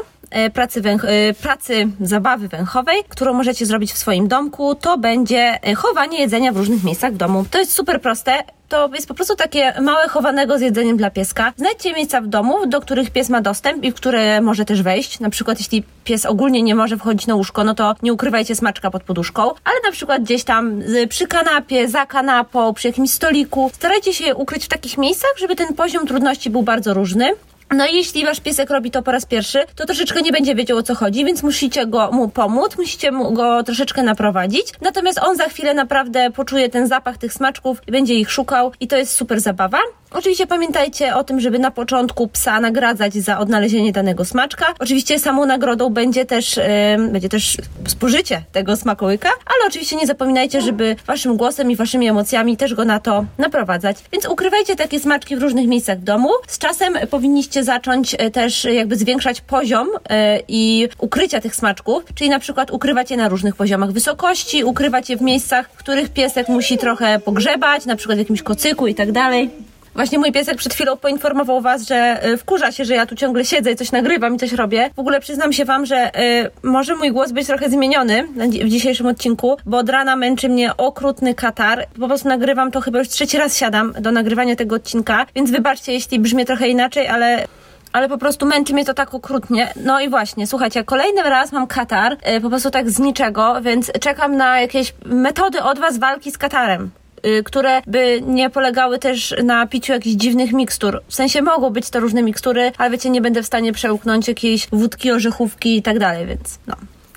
pracy, 0.54 0.80
węch, 0.80 1.04
e, 1.04 1.34
pracy 1.34 1.88
zabawy 2.00 2.48
węchowej, 2.48 3.04
którą 3.08 3.34
możecie 3.34 3.66
zrobić 3.66 3.92
w 3.92 3.98
swoim 3.98 4.28
domku, 4.28 4.74
to 4.74 4.98
będzie 4.98 5.58
e, 5.62 5.74
chowanie 5.74 6.20
jedzenia 6.20 6.52
w 6.52 6.56
różnych 6.56 6.84
miejscach 6.84 7.12
w 7.12 7.16
domu. 7.16 7.44
To 7.50 7.58
jest 7.58 7.72
super 7.72 8.00
proste 8.00 8.42
to 8.68 8.90
jest 8.94 9.08
po 9.08 9.14
prostu 9.14 9.36
takie 9.36 9.80
małe 9.80 10.08
chowanego 10.08 10.58
z 10.58 10.60
jedzeniem 10.60 10.96
dla 10.96 11.10
pieska. 11.10 11.52
Znajdźcie 11.56 11.92
miejsca 11.92 12.20
w 12.20 12.26
domu, 12.26 12.66
do 12.66 12.80
których 12.80 13.10
pies 13.10 13.28
ma 13.28 13.40
dostęp 13.40 13.84
i 13.84 13.90
w 13.90 13.94
które 13.94 14.40
może 14.40 14.64
też 14.64 14.82
wejść. 14.82 15.20
Na 15.20 15.30
przykład 15.30 15.58
jeśli 15.58 15.82
pies 16.04 16.26
ogólnie 16.26 16.62
nie 16.62 16.74
może 16.74 16.96
wchodzić 16.96 17.26
na 17.26 17.34
łóżko, 17.34 17.64
no 17.64 17.74
to 17.74 17.94
nie 18.02 18.12
ukrywajcie 18.12 18.56
smaczka 18.56 18.90
pod 18.90 19.02
poduszką, 19.02 19.42
ale 19.42 19.76
na 19.84 19.92
przykład 19.92 20.22
gdzieś 20.22 20.44
tam 20.44 20.82
przy 21.08 21.26
kanapie, 21.26 21.88
za 21.88 22.06
kanapą, 22.06 22.74
przy 22.74 22.88
jakimś 22.88 23.10
stoliku. 23.10 23.70
Starajcie 23.74 24.14
się 24.14 24.34
ukryć 24.34 24.64
w 24.64 24.68
takich 24.68 24.98
miejscach, 24.98 25.30
żeby 25.38 25.56
ten 25.56 25.74
poziom 25.74 26.06
trudności 26.06 26.50
był 26.50 26.62
bardzo 26.62 26.94
różny. 26.94 27.32
No 27.70 27.86
i 27.86 27.96
jeśli 27.96 28.24
wasz 28.24 28.40
piesek 28.40 28.70
robi 28.70 28.90
to 28.90 29.02
po 29.02 29.12
raz 29.12 29.26
pierwszy, 29.26 29.64
to 29.74 29.86
troszeczkę 29.86 30.22
nie 30.22 30.32
będzie 30.32 30.54
wiedział 30.54 30.78
o 30.78 30.82
co 30.82 30.94
chodzi, 30.94 31.24
więc 31.24 31.42
musicie 31.42 31.86
go 31.86 32.10
mu 32.12 32.28
pomóc, 32.28 32.78
musicie 32.78 33.12
mu 33.12 33.32
go 33.32 33.62
troszeczkę 33.62 34.02
naprowadzić. 34.02 34.66
Natomiast 34.80 35.18
on 35.18 35.36
za 35.36 35.44
chwilę 35.44 35.74
naprawdę 35.74 36.30
poczuje 36.30 36.68
ten 36.68 36.86
zapach 36.86 37.18
tych 37.18 37.32
smaczków 37.32 37.80
będzie 37.86 38.14
ich 38.14 38.30
szukał 38.30 38.72
i 38.80 38.88
to 38.88 38.96
jest 38.96 39.12
super 39.12 39.40
zabawa. 39.40 39.78
Oczywiście 40.18 40.46
pamiętajcie 40.46 41.14
o 41.14 41.24
tym, 41.24 41.40
żeby 41.40 41.58
na 41.58 41.70
początku 41.70 42.28
psa 42.28 42.60
nagradzać 42.60 43.14
za 43.14 43.38
odnalezienie 43.38 43.92
danego 43.92 44.24
smaczka. 44.24 44.66
Oczywiście 44.78 45.18
samą 45.18 45.46
nagrodą 45.46 45.90
będzie 45.90 46.24
też, 46.24 46.56
yy, 46.56 47.08
będzie 47.12 47.28
też 47.28 47.56
spożycie 47.88 48.42
tego 48.52 48.76
smakołyka, 48.76 49.28
ale 49.28 49.66
oczywiście 49.66 49.96
nie 49.96 50.06
zapominajcie, 50.06 50.62
żeby 50.62 50.96
waszym 51.06 51.36
głosem 51.36 51.70
i 51.70 51.76
waszymi 51.76 52.08
emocjami 52.08 52.56
też 52.56 52.74
go 52.74 52.84
na 52.84 53.00
to 53.00 53.24
naprowadzać. 53.38 53.96
Więc 54.12 54.28
ukrywajcie 54.28 54.76
takie 54.76 55.00
smaczki 55.00 55.36
w 55.36 55.42
różnych 55.42 55.66
miejscach 55.66 55.98
w 55.98 56.04
domu. 56.04 56.28
Z 56.46 56.58
czasem 56.58 56.94
powinniście 57.10 57.64
zacząć 57.64 58.16
e, 58.18 58.30
też 58.30 58.64
jakby 58.64 58.96
zwiększać 58.96 59.40
poziom 59.40 59.88
yy, 59.88 60.16
i 60.48 60.88
ukrycia 60.98 61.40
tych 61.40 61.56
smaczków, 61.56 62.04
czyli 62.14 62.30
na 62.30 62.38
przykład 62.38 62.70
ukrywać 62.70 63.10
je 63.10 63.16
na 63.16 63.28
różnych 63.28 63.56
poziomach 63.56 63.92
wysokości, 63.92 64.64
ukrywać 64.64 65.10
je 65.10 65.16
w 65.16 65.22
miejscach, 65.22 65.70
w 65.72 65.76
których 65.76 66.08
piesek 66.08 66.48
musi 66.48 66.78
trochę 66.78 67.18
pogrzebać, 67.18 67.86
na 67.86 67.96
przykład 67.96 68.18
w 68.18 68.20
jakimś 68.20 68.42
kocyku 68.42 68.86
i 68.86 68.94
tak 68.94 69.12
dalej. 69.12 69.75
Właśnie 69.96 70.18
mój 70.18 70.32
piesek 70.32 70.56
przed 70.56 70.74
chwilą 70.74 70.96
poinformował 70.96 71.60
was, 71.60 71.86
że 71.86 72.26
y, 72.26 72.36
wkurza 72.36 72.72
się, 72.72 72.84
że 72.84 72.94
ja 72.94 73.06
tu 73.06 73.16
ciągle 73.16 73.44
siedzę 73.44 73.72
i 73.72 73.76
coś 73.76 73.92
nagrywam 73.92 74.34
i 74.34 74.38
coś 74.38 74.52
robię. 74.52 74.90
W 74.96 74.98
ogóle 74.98 75.20
przyznam 75.20 75.52
się 75.52 75.64
wam, 75.64 75.86
że 75.86 76.20
y, 76.20 76.50
może 76.62 76.96
mój 76.96 77.12
głos 77.12 77.32
być 77.32 77.46
trochę 77.46 77.70
zmieniony 77.70 78.28
w 78.64 78.68
dzisiejszym 78.68 79.06
odcinku, 79.06 79.56
bo 79.66 79.78
od 79.78 79.88
rana 79.88 80.16
męczy 80.16 80.48
mnie 80.48 80.76
okrutny 80.76 81.34
katar. 81.34 81.86
Po 82.00 82.08
prostu 82.08 82.28
nagrywam 82.28 82.70
to 82.70 82.80
chyba 82.80 82.98
już 82.98 83.08
trzeci 83.08 83.38
raz 83.38 83.56
siadam 83.56 83.92
do 84.00 84.12
nagrywania 84.12 84.56
tego 84.56 84.76
odcinka, 84.76 85.26
więc 85.34 85.50
wybaczcie, 85.50 85.92
jeśli 85.92 86.18
brzmię 86.18 86.44
trochę 86.44 86.68
inaczej, 86.68 87.08
ale 87.08 87.46
ale 87.92 88.08
po 88.08 88.18
prostu 88.18 88.46
męczy 88.46 88.72
mnie 88.72 88.84
to 88.84 88.94
tak 88.94 89.14
okrutnie. 89.14 89.72
No 89.76 90.00
i 90.00 90.08
właśnie, 90.08 90.46
słuchajcie, 90.46 90.84
kolejny 90.84 91.22
raz 91.22 91.52
mam 91.52 91.66
katar, 91.66 92.16
yy, 92.26 92.40
po 92.40 92.48
prostu 92.48 92.70
tak 92.70 92.90
z 92.90 92.98
niczego, 92.98 93.60
więc 93.62 93.92
czekam 94.00 94.36
na 94.36 94.60
jakieś 94.60 94.94
metody 95.04 95.62
od 95.62 95.78
was 95.78 95.98
walki 95.98 96.30
z 96.30 96.38
katarem. 96.38 96.90
Y, 97.26 97.42
które 97.42 97.82
by 97.86 98.22
nie 98.26 98.50
polegały 98.50 98.98
też 98.98 99.34
na 99.44 99.66
piciu 99.66 99.92
jakichś 99.92 100.16
dziwnych 100.16 100.52
mikstur. 100.52 101.02
W 101.08 101.14
sensie 101.14 101.42
mogą 101.42 101.70
być 101.70 101.90
to 101.90 102.00
różne 102.00 102.22
mikstury, 102.22 102.72
ale 102.78 102.90
wiecie, 102.90 103.10
nie 103.10 103.20
będę 103.20 103.42
w 103.42 103.46
stanie 103.46 103.72
przełknąć 103.72 104.28
jakiejś 104.28 104.68
wódki, 104.72 105.10
orzechówki 105.10 105.76
i 105.76 105.82
tak 105.82 105.98
dalej, 105.98 106.26
więc 106.26 106.58
no. 106.66 106.76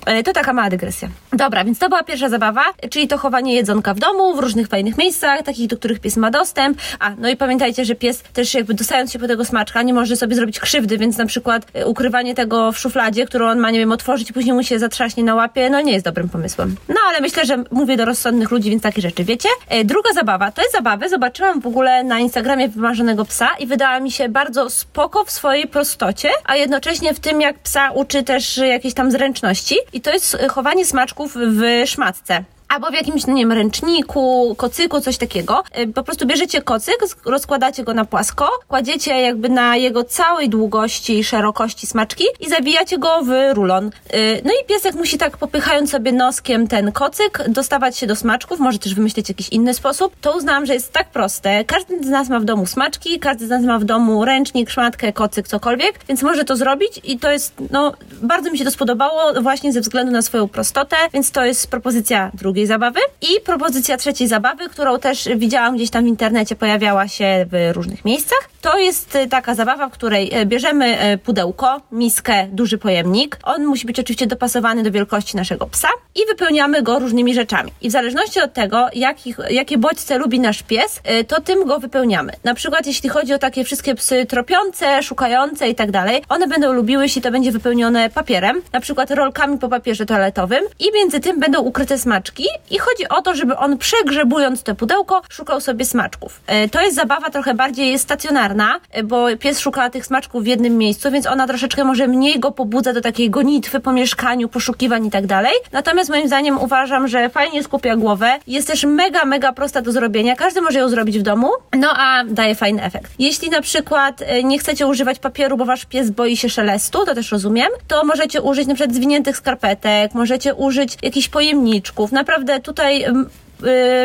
E, 0.10 0.24
to 0.24 0.34
taka 0.34 0.54
mała 0.54 0.70
dygresja. 0.70 1.10
Dobra, 1.34 1.64
więc 1.64 1.80
to 1.80 1.90
była 1.90 2.04
pierwsza 2.04 2.30
zabawa, 2.30 2.64
czyli 2.90 3.08
to 3.08 3.18
chowanie 3.18 3.56
jedzonka 3.56 3.94
w 3.94 4.00
domu, 4.00 4.36
w 4.36 4.40
różnych 4.40 4.68
fajnych 4.68 4.98
miejscach, 4.98 5.44
takich, 5.44 5.68
do 5.68 5.78
których 5.78 6.00
pies 6.00 6.18
ma 6.18 6.32
dostęp. 6.32 6.78
A, 7.00 7.12
no 7.18 7.30
i 7.30 7.38
pamiętajcie, 7.38 7.86
że 7.86 7.96
pies 7.96 8.24
też 8.34 8.54
jakby 8.54 8.74
dostając 8.74 9.12
się 9.12 9.20
po 9.20 9.28
tego 9.28 9.46
smaczka, 9.46 9.82
nie 9.82 9.94
może 9.94 10.16
sobie 10.16 10.36
zrobić 10.36 10.60
krzywdy, 10.60 10.98
więc 10.98 11.18
na 11.18 11.26
przykład 11.26 11.68
e, 11.74 11.86
ukrywanie 11.86 12.36
tego 12.36 12.72
w 12.72 12.78
szufladzie, 12.78 13.26
którą 13.26 13.50
on 13.50 13.60
ma, 13.60 13.72
nie 13.72 13.80
wiem, 13.80 13.92
otworzyć 13.92 14.30
i 14.30 14.34
później 14.34 14.54
mu 14.54 14.64
się 14.64 14.80
zatrzaśnie 14.80 15.24
na 15.24 15.36
łapie, 15.36 15.70
no 15.70 15.82
nie 15.82 15.94
jest 15.94 16.06
dobrym 16.06 16.30
pomysłem. 16.30 16.76
No 16.90 16.96
ale 17.10 17.22
myślę, 17.22 17.46
że 17.46 17.64
mówię 17.72 17.98
do 17.98 18.06
rozsądnych 18.06 18.52
ludzi, 18.52 18.70
więc 18.70 18.84
takie 18.84 19.02
rzeczy 19.02 19.24
wiecie. 19.24 19.50
E, 19.68 19.84
druga 19.84 20.14
zabawa, 20.14 20.52
to 20.52 20.62
jest 20.62 20.74
zabawy, 20.74 21.10
zobaczyłam 21.10 21.62
w 21.62 21.68
ogóle 21.68 22.04
na 22.04 22.20
Instagramie 22.20 22.70
wymarzonego 22.70 23.26
psa 23.26 23.50
i 23.60 23.68
wydała 23.68 24.00
mi 24.00 24.12
się 24.12 24.30
bardzo 24.30 24.70
spoko 24.70 25.24
w 25.26 25.32
swojej 25.32 25.68
prostocie, 25.68 26.30
a 26.46 26.56
jednocześnie 26.56 27.14
w 27.14 27.20
tym, 27.20 27.42
jak 27.42 27.60
psa 27.60 27.92
uczy 27.92 28.24
też 28.24 28.58
jakieś 28.58 28.94
tam 28.94 29.12
zręczności. 29.12 29.76
I 29.94 29.99
to 30.02 30.12
jest 30.12 30.38
chowanie 30.50 30.86
smaczków 30.86 31.36
w 31.36 31.62
szmatce 31.86 32.44
albo 32.70 32.90
w 32.90 32.94
jakimś, 32.94 33.28
nie 33.28 33.42
wiem, 33.42 33.52
ręczniku, 33.52 34.56
kocyku, 34.58 35.02
coś 35.02 35.18
takiego. 35.18 35.64
Y, 35.80 35.94
po 35.94 36.04
prostu 36.04 36.28
bierzecie 36.28 36.62
kocyk, 36.62 36.98
rozkładacie 37.26 37.84
go 37.84 37.94
na 37.94 38.06
płasko, 38.06 38.50
kładziecie 38.68 39.22
jakby 39.22 39.50
na 39.50 39.76
jego 39.76 40.04
całej 40.04 40.50
długości 40.50 41.20
i 41.20 41.24
szerokości 41.24 41.88
smaczki 41.88 42.24
i 42.40 42.50
zawijacie 42.50 42.98
go 42.98 43.22
w 43.24 43.54
rulon. 43.54 43.88
Y, 43.88 44.42
no 44.46 44.52
i 44.52 44.66
piesek 44.68 44.96
musi 44.96 45.18
tak 45.18 45.38
popychając 45.38 45.92
sobie 45.92 46.12
noskiem 46.12 46.68
ten 46.68 46.92
kocyk, 46.92 47.44
dostawać 47.48 47.98
się 47.98 48.08
do 48.08 48.16
smaczków, 48.16 48.60
może 48.60 48.80
też 48.80 48.96
wymyślić 48.96 49.30
jakiś 49.30 49.50
inny 49.50 49.74
sposób. 49.74 50.14
To 50.22 50.38
uznałam, 50.38 50.66
że 50.66 50.74
jest 50.74 50.94
tak 50.94 51.10
proste. 51.10 51.64
Każdy 51.66 52.04
z 52.04 52.10
nas 52.10 52.30
ma 52.30 52.40
w 52.40 52.46
domu 52.46 52.66
smaczki, 52.66 53.20
każdy 53.20 53.48
z 53.48 53.50
nas 53.50 53.64
ma 53.64 53.80
w 53.80 53.84
domu 53.84 54.26
ręcznik, 54.26 54.70
szmatkę, 54.70 55.14
kocyk, 55.14 55.48
cokolwiek, 55.48 56.00
więc 56.08 56.22
może 56.22 56.46
to 56.46 56.56
zrobić 56.56 57.02
i 57.04 57.20
to 57.20 57.32
jest, 57.32 57.54
no, 57.72 57.94
bardzo 58.22 58.52
mi 58.52 58.58
się 58.58 58.66
to 58.66 58.72
spodobało 58.72 59.42
właśnie 59.42 59.74
ze 59.74 59.82
względu 59.82 60.12
na 60.12 60.22
swoją 60.22 60.48
prostotę, 60.48 60.96
więc 61.14 61.32
to 61.32 61.46
jest 61.46 61.68
propozycja 61.68 62.32
druga 62.34 62.59
drugiej 62.60 62.68
zabawy. 62.68 63.00
I 63.22 63.42
propozycja 63.46 63.98
trzeciej 63.98 64.28
zabawy, 64.28 64.70
którą 64.70 65.00
też 65.00 65.30
widziałam 65.36 65.76
gdzieś 65.76 65.90
tam 65.90 66.04
w 66.04 66.08
internecie, 66.08 66.56
pojawiała 66.56 67.08
się 67.08 67.46
w 67.52 67.72
różnych 67.74 68.06
miejscach. 68.06 68.50
To 68.62 68.80
jest 68.80 69.16
y, 69.16 69.28
taka 69.28 69.56
zabawa, 69.56 69.90
w 69.90 69.92
której 69.92 70.40
y, 70.42 70.46
bierzemy 70.46 71.14
y, 71.14 71.18
pudełko, 71.18 71.82
miskę, 71.92 72.48
duży 72.52 72.78
pojemnik. 72.78 73.38
On 73.44 73.66
musi 73.66 73.88
być 73.88 74.00
oczywiście 74.00 74.28
dopasowany 74.28 74.84
do 74.84 74.92
wielkości 74.92 75.38
naszego 75.38 75.68
psa 75.68 75.88
i 76.16 76.20
wypełniamy 76.28 76.82
go 76.84 77.00
różnymi 77.00 77.34
rzeczami. 77.34 77.72
I 77.82 77.90
w 77.90 77.92
zależności 77.92 78.42
od 78.42 78.54
tego, 78.54 78.88
jakich, 78.94 79.38
jakie 79.50 79.78
bodźce 79.78 80.18
lubi 80.18 80.40
nasz 80.40 80.64
pies, 80.64 81.02
to 81.28 81.42
tym 81.42 81.66
go 81.66 81.80
wypełniamy. 81.80 82.34
Na 82.44 82.54
przykład, 82.54 82.88
jeśli 82.88 83.10
chodzi 83.10 83.34
o 83.34 83.38
takie 83.38 83.64
wszystkie 83.64 83.96
psy 83.96 84.26
tropiące, 84.26 85.04
szukające 85.04 85.70
i 85.70 85.76
tak 85.76 85.92
dalej, 85.92 86.22
one 86.30 86.48
będą 86.48 86.74
lubiły, 86.74 87.04
jeśli 87.04 87.22
to 87.22 87.32
będzie 87.32 87.52
wypełnione 87.52 88.10
papierem, 88.10 88.62
na 88.74 88.80
przykład 88.80 89.12
rolkami 89.12 89.58
po 89.58 89.70
papierze 89.70 90.06
toaletowym 90.06 90.64
i 90.80 90.86
między 90.96 91.20
tym 91.20 91.40
będą 91.40 91.62
ukryte 91.62 91.98
smaczki 91.98 92.44
i 92.72 92.80
chodzi 92.80 93.10
o 93.10 93.22
to, 93.22 93.36
żeby 93.36 93.58
on 93.58 93.78
przegrzebując 93.78 94.64
to 94.64 94.76
pudełko 94.76 95.22
szukał 95.30 95.62
sobie 95.62 95.86
smaczków. 95.86 96.42
E, 96.48 96.70
to 96.70 96.82
jest 96.82 96.96
zabawa 96.96 97.30
trochę 97.30 97.54
bardziej 97.54 98.00
stacjonarna, 98.00 98.80
e, 98.92 99.04
bo 99.04 99.38
pies 99.40 99.60
szuka 99.60 99.90
tych 99.90 100.06
smaczków 100.06 100.44
w 100.44 100.48
jednym 100.48 100.78
miejscu, 100.78 101.12
więc 101.12 101.28
ona 101.28 101.48
troszeczkę 101.48 101.84
może 101.84 102.08
mniej 102.08 102.40
go 102.40 102.52
pobudza 102.52 102.94
do 102.94 103.02
takiej 103.02 103.30
gonitwy 103.30 103.80
po 103.80 103.92
mieszkaniu, 103.92 104.50
poszukiwań 104.50 105.06
i 105.06 105.12
tak 105.12 105.28
dalej. 105.28 105.54
Natomiast 105.72 106.10
moim 106.10 106.28
zdaniem 106.28 106.58
uważam, 106.58 107.08
że 107.08 107.30
fajnie 107.30 107.64
skupia 107.64 107.96
głowę. 107.96 108.40
Jest 108.48 108.68
też 108.68 108.84
mega, 108.84 109.26
mega 109.26 109.54
prosta 109.54 109.82
do 109.82 109.92
zrobienia. 109.92 110.36
Każdy 110.36 110.62
może 110.62 110.80
ją 110.80 110.90
zrobić 110.90 111.20
w 111.20 111.22
domu, 111.22 111.52
no 111.74 111.90
a 111.98 112.24
daje 112.26 112.56
fajny 112.56 112.84
efekt. 112.84 113.12
Jeśli 113.20 113.50
na 113.50 113.62
przykład 113.62 114.22
e, 114.22 114.44
nie 114.44 114.60
chcecie 114.60 114.88
używać 114.88 115.20
papieru, 115.20 115.58
bo 115.58 115.66
wasz 115.66 115.86
pies 115.86 116.10
boi 116.10 116.38
się 116.38 116.50
szelestu, 116.50 117.06
to 117.06 117.16
też 117.16 117.32
rozumiem, 117.32 117.70
to 117.88 118.04
możecie 118.04 118.42
użyć 118.42 118.68
na 118.68 118.76
przykład 118.76 118.96
zwiniętych 118.96 119.38
skarpetek, 119.38 120.14
możecie 120.14 120.54
użyć 120.56 120.98
jakichś 121.02 121.30
pojemniczków. 121.30 122.12
Naprawdę 122.12 122.39
naprawdę 122.40 122.62
tutaj 122.62 123.06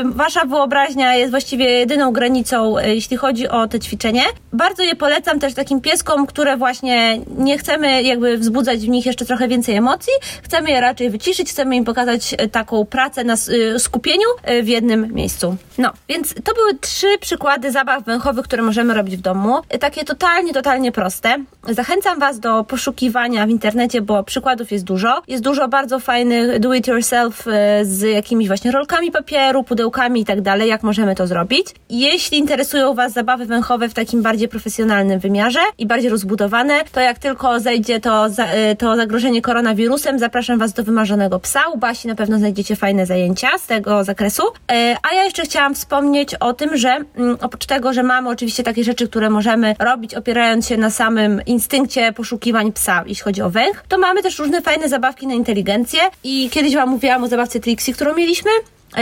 wasza 0.05 0.45
wyobraźnia 0.45 1.15
jest 1.15 1.31
właściwie 1.31 1.65
jedyną 1.71 2.13
granicą, 2.13 2.79
y, 2.79 2.95
jeśli 2.95 3.17
chodzi 3.17 3.49
o 3.49 3.69
te 3.69 3.81
ćwiczenie. 3.81 4.23
Bardzo 4.53 4.83
je 4.83 4.97
polecam 4.97 5.41
też 5.41 5.55
takim 5.55 5.81
pieskom, 5.81 6.27
które 6.27 6.57
właśnie 6.57 7.21
nie 7.39 7.59
chcemy 7.59 8.03
jakby 8.03 8.39
wzbudzać 8.39 8.81
w 8.81 8.89
nich 8.89 9.07
jeszcze 9.07 9.25
trochę 9.25 9.49
więcej 9.49 9.77
emocji, 9.77 10.13
chcemy 10.43 10.71
je 10.71 10.81
raczej 10.81 11.11
wyciszyć, 11.11 11.51
chcemy 11.51 11.77
im 11.77 11.85
pokazać 11.85 12.35
y, 12.43 12.49
taką 12.49 12.85
pracę 12.85 13.25
na 13.25 13.35
y, 13.35 13.79
skupieniu 13.79 14.29
w 14.63 14.69
jednym 14.69 15.15
miejscu. 15.15 15.57
No, 15.79 15.93
więc 16.09 16.35
to 16.45 16.55
były 16.55 16.79
trzy 16.81 17.07
przykłady 17.21 17.73
zabaw 17.73 18.05
węchowych, 18.05 18.45
które 18.45 18.63
możemy 18.63 18.95
robić 18.95 19.17
w 19.17 19.21
domu. 19.21 19.61
Takie 19.81 20.05
totalnie, 20.05 20.53
totalnie 20.53 20.93
proste. 20.93 21.37
Zachęcam 21.69 22.19
Was 22.19 22.41
do 22.41 22.65
poszukiwania 22.65 23.47
w 23.47 23.51
internecie, 23.51 24.01
bo 24.01 24.25
przykładów 24.25 24.73
jest 24.73 24.85
dużo. 24.85 25.23
Jest 25.29 25.45
dużo 25.45 25.69
bardzo 25.69 25.99
fajnych 25.99 26.59
do 26.59 26.75
it 26.75 26.87
yourself 26.87 27.45
z 27.83 28.01
jakimiś 28.01 28.47
właśnie 28.47 28.71
rolkami 28.71 29.11
papieru, 29.11 29.44
papieru, 29.45 29.65
pudełkami 29.65 30.21
i 30.21 30.25
tak 30.25 30.41
dalej, 30.41 30.69
jak 30.69 30.83
możemy 30.83 31.15
to 31.15 31.27
zrobić. 31.27 31.67
Jeśli 31.91 32.39
interesują 32.39 32.95
Was 32.95 33.13
zabawy 33.13 33.47
węchowe 33.47 33.89
w 33.89 33.95
takim 33.95 34.23
bardziej 34.23 34.49
profesjonalnym 34.49 35.21
wymiarze 35.21 35.61
i 35.79 35.87
bardziej 35.87 36.11
rozbudowane, 36.11 36.85
to 36.93 37.01
jak 37.01 37.19
tylko 37.19 37.61
zejdzie 37.61 38.01
to, 38.01 38.27
y, 38.27 38.77
to 38.77 38.97
zagrożenie 38.97 39.43
koronawirusem, 39.43 40.19
zapraszam 40.19 40.59
Was 40.59 40.73
do 40.73 40.85
wymarzonego 40.85 41.41
psa. 41.41 41.61
U 41.73 41.79
Basi 41.79 42.09
na 42.09 42.15
pewno 42.15 42.39
znajdziecie 42.39 42.77
fajne 42.77 43.07
zajęcia 43.07 43.59
z 43.59 43.67
tego 43.67 44.05
zakresu. 44.05 44.43
E, 44.73 44.97
a 45.03 45.15
ja 45.15 45.25
jeszcze 45.25 45.43
chciałam 45.43 45.75
wspomnieć 45.75 46.35
o 46.35 46.53
tym, 46.53 46.77
że 46.77 46.89
mm, 46.89 47.37
oprócz 47.41 47.67
tego, 47.67 47.93
że 47.93 48.03
mamy 48.03 48.29
oczywiście 48.29 48.63
takie 48.63 48.85
rzeczy, 48.85 49.09
które 49.09 49.31
możemy 49.31 49.75
robić 49.79 50.15
opierając 50.15 50.69
się 50.69 50.77
na 50.77 50.91
samym 50.91 51.41
instynkcie 51.47 52.13
poszukiwań 52.13 52.73
psa, 52.73 53.05
jeśli 53.07 53.25
chodzi 53.25 53.43
o 53.43 53.51
węch, 53.51 53.85
to 53.89 53.99
mamy 53.99 54.23
też 54.23 54.39
różne 54.39 54.63
fajne 54.63 54.89
zabawki 54.89 55.27
na 55.27 55.35
inteligencję 55.35 56.01
i 56.25 56.51
kiedyś 56.51 56.75
Wam 56.75 56.89
mówiłam 56.89 57.25
o 57.25 57.29
zabawce 57.29 57.61
Trixie, 57.61 57.95
którą 57.95 58.15
mieliśmy 58.15 58.51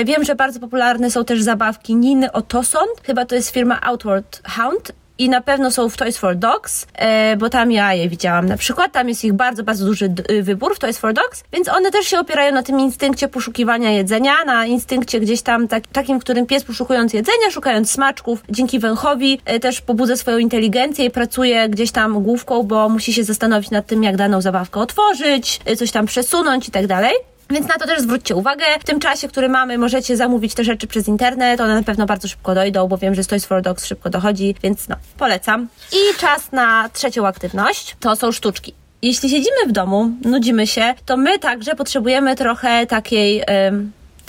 Wiem, 0.04 0.24
że 0.24 0.34
bardzo 0.34 0.60
popularne 0.60 1.10
są 1.10 1.24
też 1.24 1.42
zabawki 1.42 1.96
Niny 1.96 2.32
Otoson, 2.32 2.86
chyba 3.02 3.24
to 3.24 3.34
jest 3.34 3.50
firma 3.50 3.80
Outward 3.80 4.48
Hound. 4.48 4.92
I 5.18 5.28
na 5.28 5.40
pewno 5.40 5.70
są 5.70 5.88
w 5.88 5.96
Toys 5.96 6.18
for 6.18 6.36
Dogs, 6.36 6.86
e, 6.94 7.36
bo 7.36 7.48
tam 7.48 7.72
ja 7.72 7.94
je 7.94 8.08
widziałam 8.08 8.46
na 8.46 8.56
przykład. 8.56 8.92
Tam 8.92 9.08
jest 9.08 9.24
ich 9.24 9.32
bardzo, 9.32 9.62
bardzo 9.62 9.86
duży 9.86 10.14
y, 10.30 10.42
wybór 10.42 10.76
w 10.76 10.78
Toys 10.78 10.98
for 10.98 11.12
Dogs, 11.12 11.44
więc 11.52 11.68
one 11.68 11.90
też 11.90 12.06
się 12.06 12.18
opierają 12.18 12.54
na 12.54 12.62
tym 12.62 12.80
instynkcie 12.80 13.28
poszukiwania 13.28 13.90
jedzenia, 13.90 14.44
na 14.46 14.66
instynkcie 14.66 15.20
gdzieś 15.20 15.42
tam 15.42 15.68
tak, 15.68 15.86
takim, 15.86 16.20
w 16.20 16.24
którym 16.24 16.46
pies 16.46 16.64
poszukując 16.64 17.12
jedzenia, 17.12 17.50
szukając 17.50 17.90
smaczków, 17.90 18.44
dzięki 18.48 18.78
węchowi 18.78 19.40
e, 19.44 19.60
też 19.60 19.80
pobudza 19.80 20.16
swoją 20.16 20.38
inteligencję 20.38 21.04
i 21.04 21.10
pracuje 21.10 21.68
gdzieś 21.68 21.90
tam 21.90 22.22
główką, 22.22 22.62
bo 22.62 22.88
musi 22.88 23.12
się 23.12 23.24
zastanowić 23.24 23.70
nad 23.70 23.86
tym, 23.86 24.02
jak 24.02 24.16
daną 24.16 24.40
zabawkę 24.40 24.80
otworzyć, 24.80 25.60
e, 25.64 25.76
coś 25.76 25.90
tam 25.90 26.06
przesunąć 26.06 26.68
i 26.68 26.70
tak 26.70 26.86
dalej. 26.86 27.12
Więc 27.52 27.68
na 27.68 27.74
to 27.74 27.86
też 27.86 28.00
zwróćcie 28.00 28.34
uwagę. 28.36 28.64
W 28.80 28.84
tym 28.84 29.00
czasie, 29.00 29.28
który 29.28 29.48
mamy, 29.48 29.78
możecie 29.78 30.16
zamówić 30.16 30.54
te 30.54 30.64
rzeczy 30.64 30.86
przez 30.86 31.08
internet. 31.08 31.60
One 31.60 31.74
na 31.74 31.82
pewno 31.82 32.06
bardzo 32.06 32.28
szybko 32.28 32.54
dojdą, 32.54 32.88
bo 32.88 32.98
wiem, 32.98 33.14
że 33.14 33.24
Toys 33.24 33.46
for 33.46 33.62
Dogs 33.62 33.86
szybko 33.86 34.10
dochodzi, 34.10 34.54
więc 34.62 34.88
no, 34.88 34.96
polecam. 35.18 35.68
I 35.92 36.18
czas 36.18 36.52
na 36.52 36.88
trzecią 36.92 37.26
aktywność. 37.26 37.96
To 38.00 38.16
są 38.16 38.32
sztuczki. 38.32 38.74
Jeśli 39.02 39.28
siedzimy 39.30 39.56
w 39.68 39.72
domu, 39.72 40.10
nudzimy 40.24 40.66
się, 40.66 40.94
to 41.06 41.16
my 41.16 41.38
także 41.38 41.74
potrzebujemy 41.74 42.36
trochę 42.36 42.86
takiej... 42.86 43.42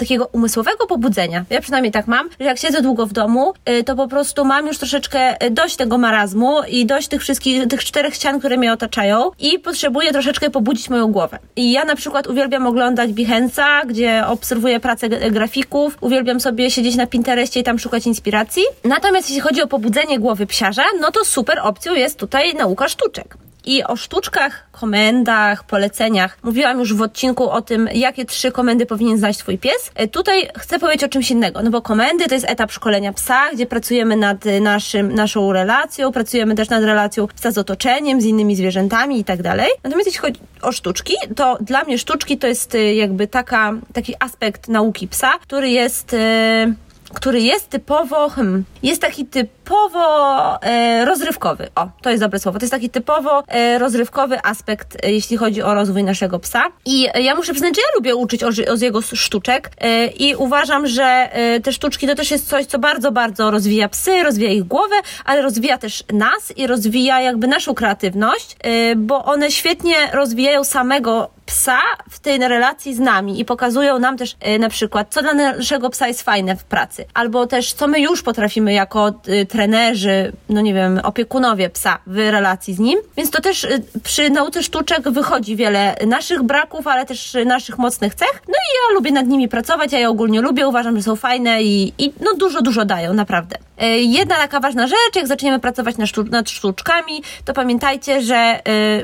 takiego 0.04 0.30
umysłowego 0.32 0.88
pobudzenia. 0.88 1.46
Ja 1.50 1.62
przynajmniej 1.62 1.92
tak 1.92 2.08
mam, 2.08 2.30
że 2.40 2.46
jak 2.46 2.58
siedzę 2.58 2.82
długo 2.82 3.06
w 3.06 3.14
domu, 3.14 3.54
y, 3.70 3.84
to 3.84 3.96
po 3.96 4.08
prostu 4.08 4.46
mam 4.46 4.68
już 4.68 4.78
troszeczkę 4.78 5.46
y, 5.46 5.52
dość 5.52 5.76
tego 5.76 5.98
marazmu 5.98 6.64
i 6.68 6.86
dość 6.86 7.08
tych 7.08 7.22
wszystkich, 7.22 7.68
tych 7.68 7.84
czterech 7.84 8.16
ścian, 8.16 8.40
które 8.40 8.58
mnie 8.58 8.74
otaczają 8.74 9.32
i 9.40 9.60
potrzebuję 9.60 10.12
troszeczkę 10.12 10.50
pobudzić 10.50 10.90
moją 10.90 11.12
głowę. 11.12 11.40
I 11.56 11.72
ja 11.72 11.86
na 11.86 11.96
przykład 11.96 12.28
uwielbiam 12.28 12.68
oglądać 12.68 13.12
Behance'a, 13.12 13.88
gdzie 13.88 14.24
obserwuję 14.28 14.80
pracę 14.80 15.10
grafików, 15.10 15.98
uwielbiam 16.02 16.40
sobie 16.40 16.72
siedzieć 16.72 16.96
na 16.96 17.08
Pinterestie 17.08 17.60
i 17.60 17.64
tam 17.64 17.80
szukać 17.80 18.08
inspiracji. 18.08 18.64
Natomiast 18.84 19.30
jeśli 19.30 19.42
chodzi 19.42 19.62
o 19.62 19.68
pobudzenie 19.68 20.20
głowy 20.20 20.46
psiarza, 20.46 20.84
no 21.00 21.12
to 21.12 21.26
super 21.26 21.60
opcją 21.64 21.94
jest 21.94 22.20
tutaj 22.20 22.54
nauka 22.54 22.90
sztuczek. 22.90 23.38
I 23.66 23.84
o 23.84 23.96
sztuczkach, 23.96 24.68
komendach, 24.72 25.64
poleceniach 25.64 26.38
mówiłam 26.44 26.80
już 26.80 26.94
w 26.94 27.02
odcinku 27.02 27.50
o 27.50 27.62
tym, 27.62 27.90
jakie 27.94 28.26
trzy 28.26 28.52
komendy 28.52 28.86
powinien 28.86 29.18
znać 29.18 29.38
Twój 29.38 29.58
pies. 29.58 29.92
E, 29.96 30.08
Tutaj 30.08 30.50
chcę 30.58 30.80
powiedzieć 30.80 31.04
o 31.04 31.08
czymś 31.10 31.32
innego, 31.32 31.62
no 31.62 31.72
bo 31.72 31.82
komendy 31.82 32.28
to 32.28 32.34
jest 32.34 32.50
etap 32.50 32.72
szkolenia 32.72 33.14
psa, 33.14 33.52
gdzie 33.54 33.66
pracujemy 33.66 34.16
nad 34.16 34.46
e, 34.46 34.60
naszym, 34.60 35.16
naszą 35.16 35.54
relacją, 35.54 36.12
pracujemy 36.12 36.56
też 36.56 36.70
nad 36.70 36.84
relacją 36.84 37.28
psa 37.28 37.52
z 37.52 37.58
otoczeniem, 37.58 38.22
z 38.22 38.26
innymi 38.26 38.56
zwierzętami 38.56 39.20
i 39.20 39.24
tak 39.24 39.42
dalej. 39.42 39.70
Natomiast 39.84 40.08
jeśli 40.08 40.22
chodzi 40.22 40.40
o 40.62 40.72
sztuczki, 40.72 41.14
to 41.36 41.58
dla 41.62 41.84
mnie 41.84 41.98
sztuczki 41.98 42.38
to 42.38 42.48
jest 42.48 42.76
e, 42.76 42.96
jakby 42.96 43.28
taka, 43.28 43.74
taki 43.94 44.14
aspekt 44.20 44.68
nauki 44.68 45.08
psa, 45.08 45.34
który 45.42 45.70
jest... 45.70 46.16
który 47.14 47.42
jest 47.42 47.70
typowo, 47.70 48.30
hmm, 48.30 48.64
jest 48.84 49.02
taki 49.02 49.26
typowo 49.26 50.62
e, 50.62 51.06
rozrywkowy. 51.06 51.70
O, 51.76 51.88
to 52.02 52.10
jest 52.10 52.24
dobre 52.24 52.40
słowo. 52.40 52.60
To 52.60 52.64
jest 52.64 52.72
taki 52.72 52.90
typowo 52.90 53.44
e, 53.48 53.80
rozrywkowy 53.80 54.38
aspekt, 54.44 54.98
e, 55.06 55.12
jeśli 55.12 55.38
chodzi 55.38 55.62
o 55.62 55.74
rozwój 55.74 56.04
naszego 56.04 56.40
psa. 56.40 56.64
I 56.86 57.08
e, 57.14 57.22
ja 57.22 57.36
muszę 57.36 57.54
przyznać, 57.54 57.76
że 57.76 57.82
ja 57.82 57.88
lubię 57.96 58.16
uczyć 58.16 58.44
o, 58.44 58.48
o 58.48 58.76
jego 58.82 59.02
sztuczek 59.02 59.72
e, 59.78 60.08
i 60.08 60.36
uważam, 60.36 60.88
że 60.88 61.04
e, 61.04 61.60
te 61.60 61.74
sztuczki 61.74 62.08
to 62.08 62.16
też 62.16 62.32
jest 62.32 62.50
coś, 62.50 62.66
co 62.66 62.80
bardzo, 62.80 63.12
bardzo 63.12 63.52
rozwija 63.52 63.90
psy, 63.90 64.24
rozwija 64.24 64.52
ich 64.52 64.64
głowę, 64.64 64.96
ale 65.26 65.42
rozwija 65.42 65.78
też 65.78 66.04
nas 66.14 66.58
i 66.58 66.68
rozwija 66.68 67.22
jakby 67.22 67.48
naszą 67.48 67.74
kreatywność, 67.74 68.56
bo 68.96 69.26
one 69.26 69.52
świetnie 69.52 69.96
rozwijają 70.14 70.64
samego 70.64 71.30
psa 71.46 71.80
w 72.10 72.20
tej 72.20 72.38
relacji 72.38 72.96
z 72.96 73.00
nami 73.00 73.40
i 73.40 73.46
pokazują 73.46 74.00
nam 74.00 74.18
też 74.18 74.36
e, 74.40 74.60
na 74.60 74.70
przykład, 74.70 75.08
co 75.10 75.22
dla 75.22 75.34
naszego 75.34 75.90
psa 75.90 76.08
jest 76.08 76.22
fajne 76.22 76.56
w 76.56 76.64
pracy, 76.64 77.06
albo 77.14 77.48
też 77.48 77.74
co 77.74 77.88
my 77.88 78.00
już 78.00 78.24
potrafimy 78.24 78.74
jako 78.74 79.08
e, 79.08 79.46
trenerzy, 79.46 80.32
no 80.50 80.62
nie 80.62 80.74
wiem, 80.74 81.00
opiekunowie 81.04 81.70
psa 81.70 82.00
w 82.08 82.18
relacji 82.18 82.74
z 82.74 82.80
nim. 82.80 83.00
Więc 83.18 83.32
to 83.32 83.42
też 83.42 83.64
e, 83.64 83.70
przy 84.04 84.30
nauce 84.30 84.64
sztuczek 84.64 85.10
wychodzi 85.10 85.56
wiele 85.56 85.96
naszych 86.08 86.44
braków, 86.44 86.88
ale 86.88 87.06
też 87.06 87.38
naszych 87.46 87.78
mocnych 87.78 88.16
cech. 88.16 88.42
No 88.48 88.54
i 88.54 88.70
ja 88.76 88.96
lubię 88.96 89.12
nad 89.12 89.28
nimi 89.28 89.48
pracować, 89.48 89.92
ja 89.92 90.00
je 90.00 90.10
ogólnie 90.10 90.42
lubię, 90.42 90.68
uważam, 90.68 90.98
że 90.98 91.04
są 91.04 91.16
fajne 91.16 91.64
i, 91.64 91.94
i 91.98 92.14
no 92.22 92.34
dużo, 92.38 92.62
dużo 92.62 92.86
dają, 92.86 93.14
naprawdę. 93.14 93.58
E, 93.78 93.98
Jedna 93.98 94.36
taka 94.36 94.60
ważna 94.60 94.88
rzecz, 94.88 95.16
jak 95.16 95.28
zaczniemy 95.28 95.60
pracować 95.60 95.98
nad, 95.98 96.10
sztu- 96.10 96.30
nad 96.30 96.50
sztuczkami, 96.50 97.24
to 97.46 97.54
pamiętajcie, 97.54 98.22
że 98.22 98.36
e, 98.36 98.62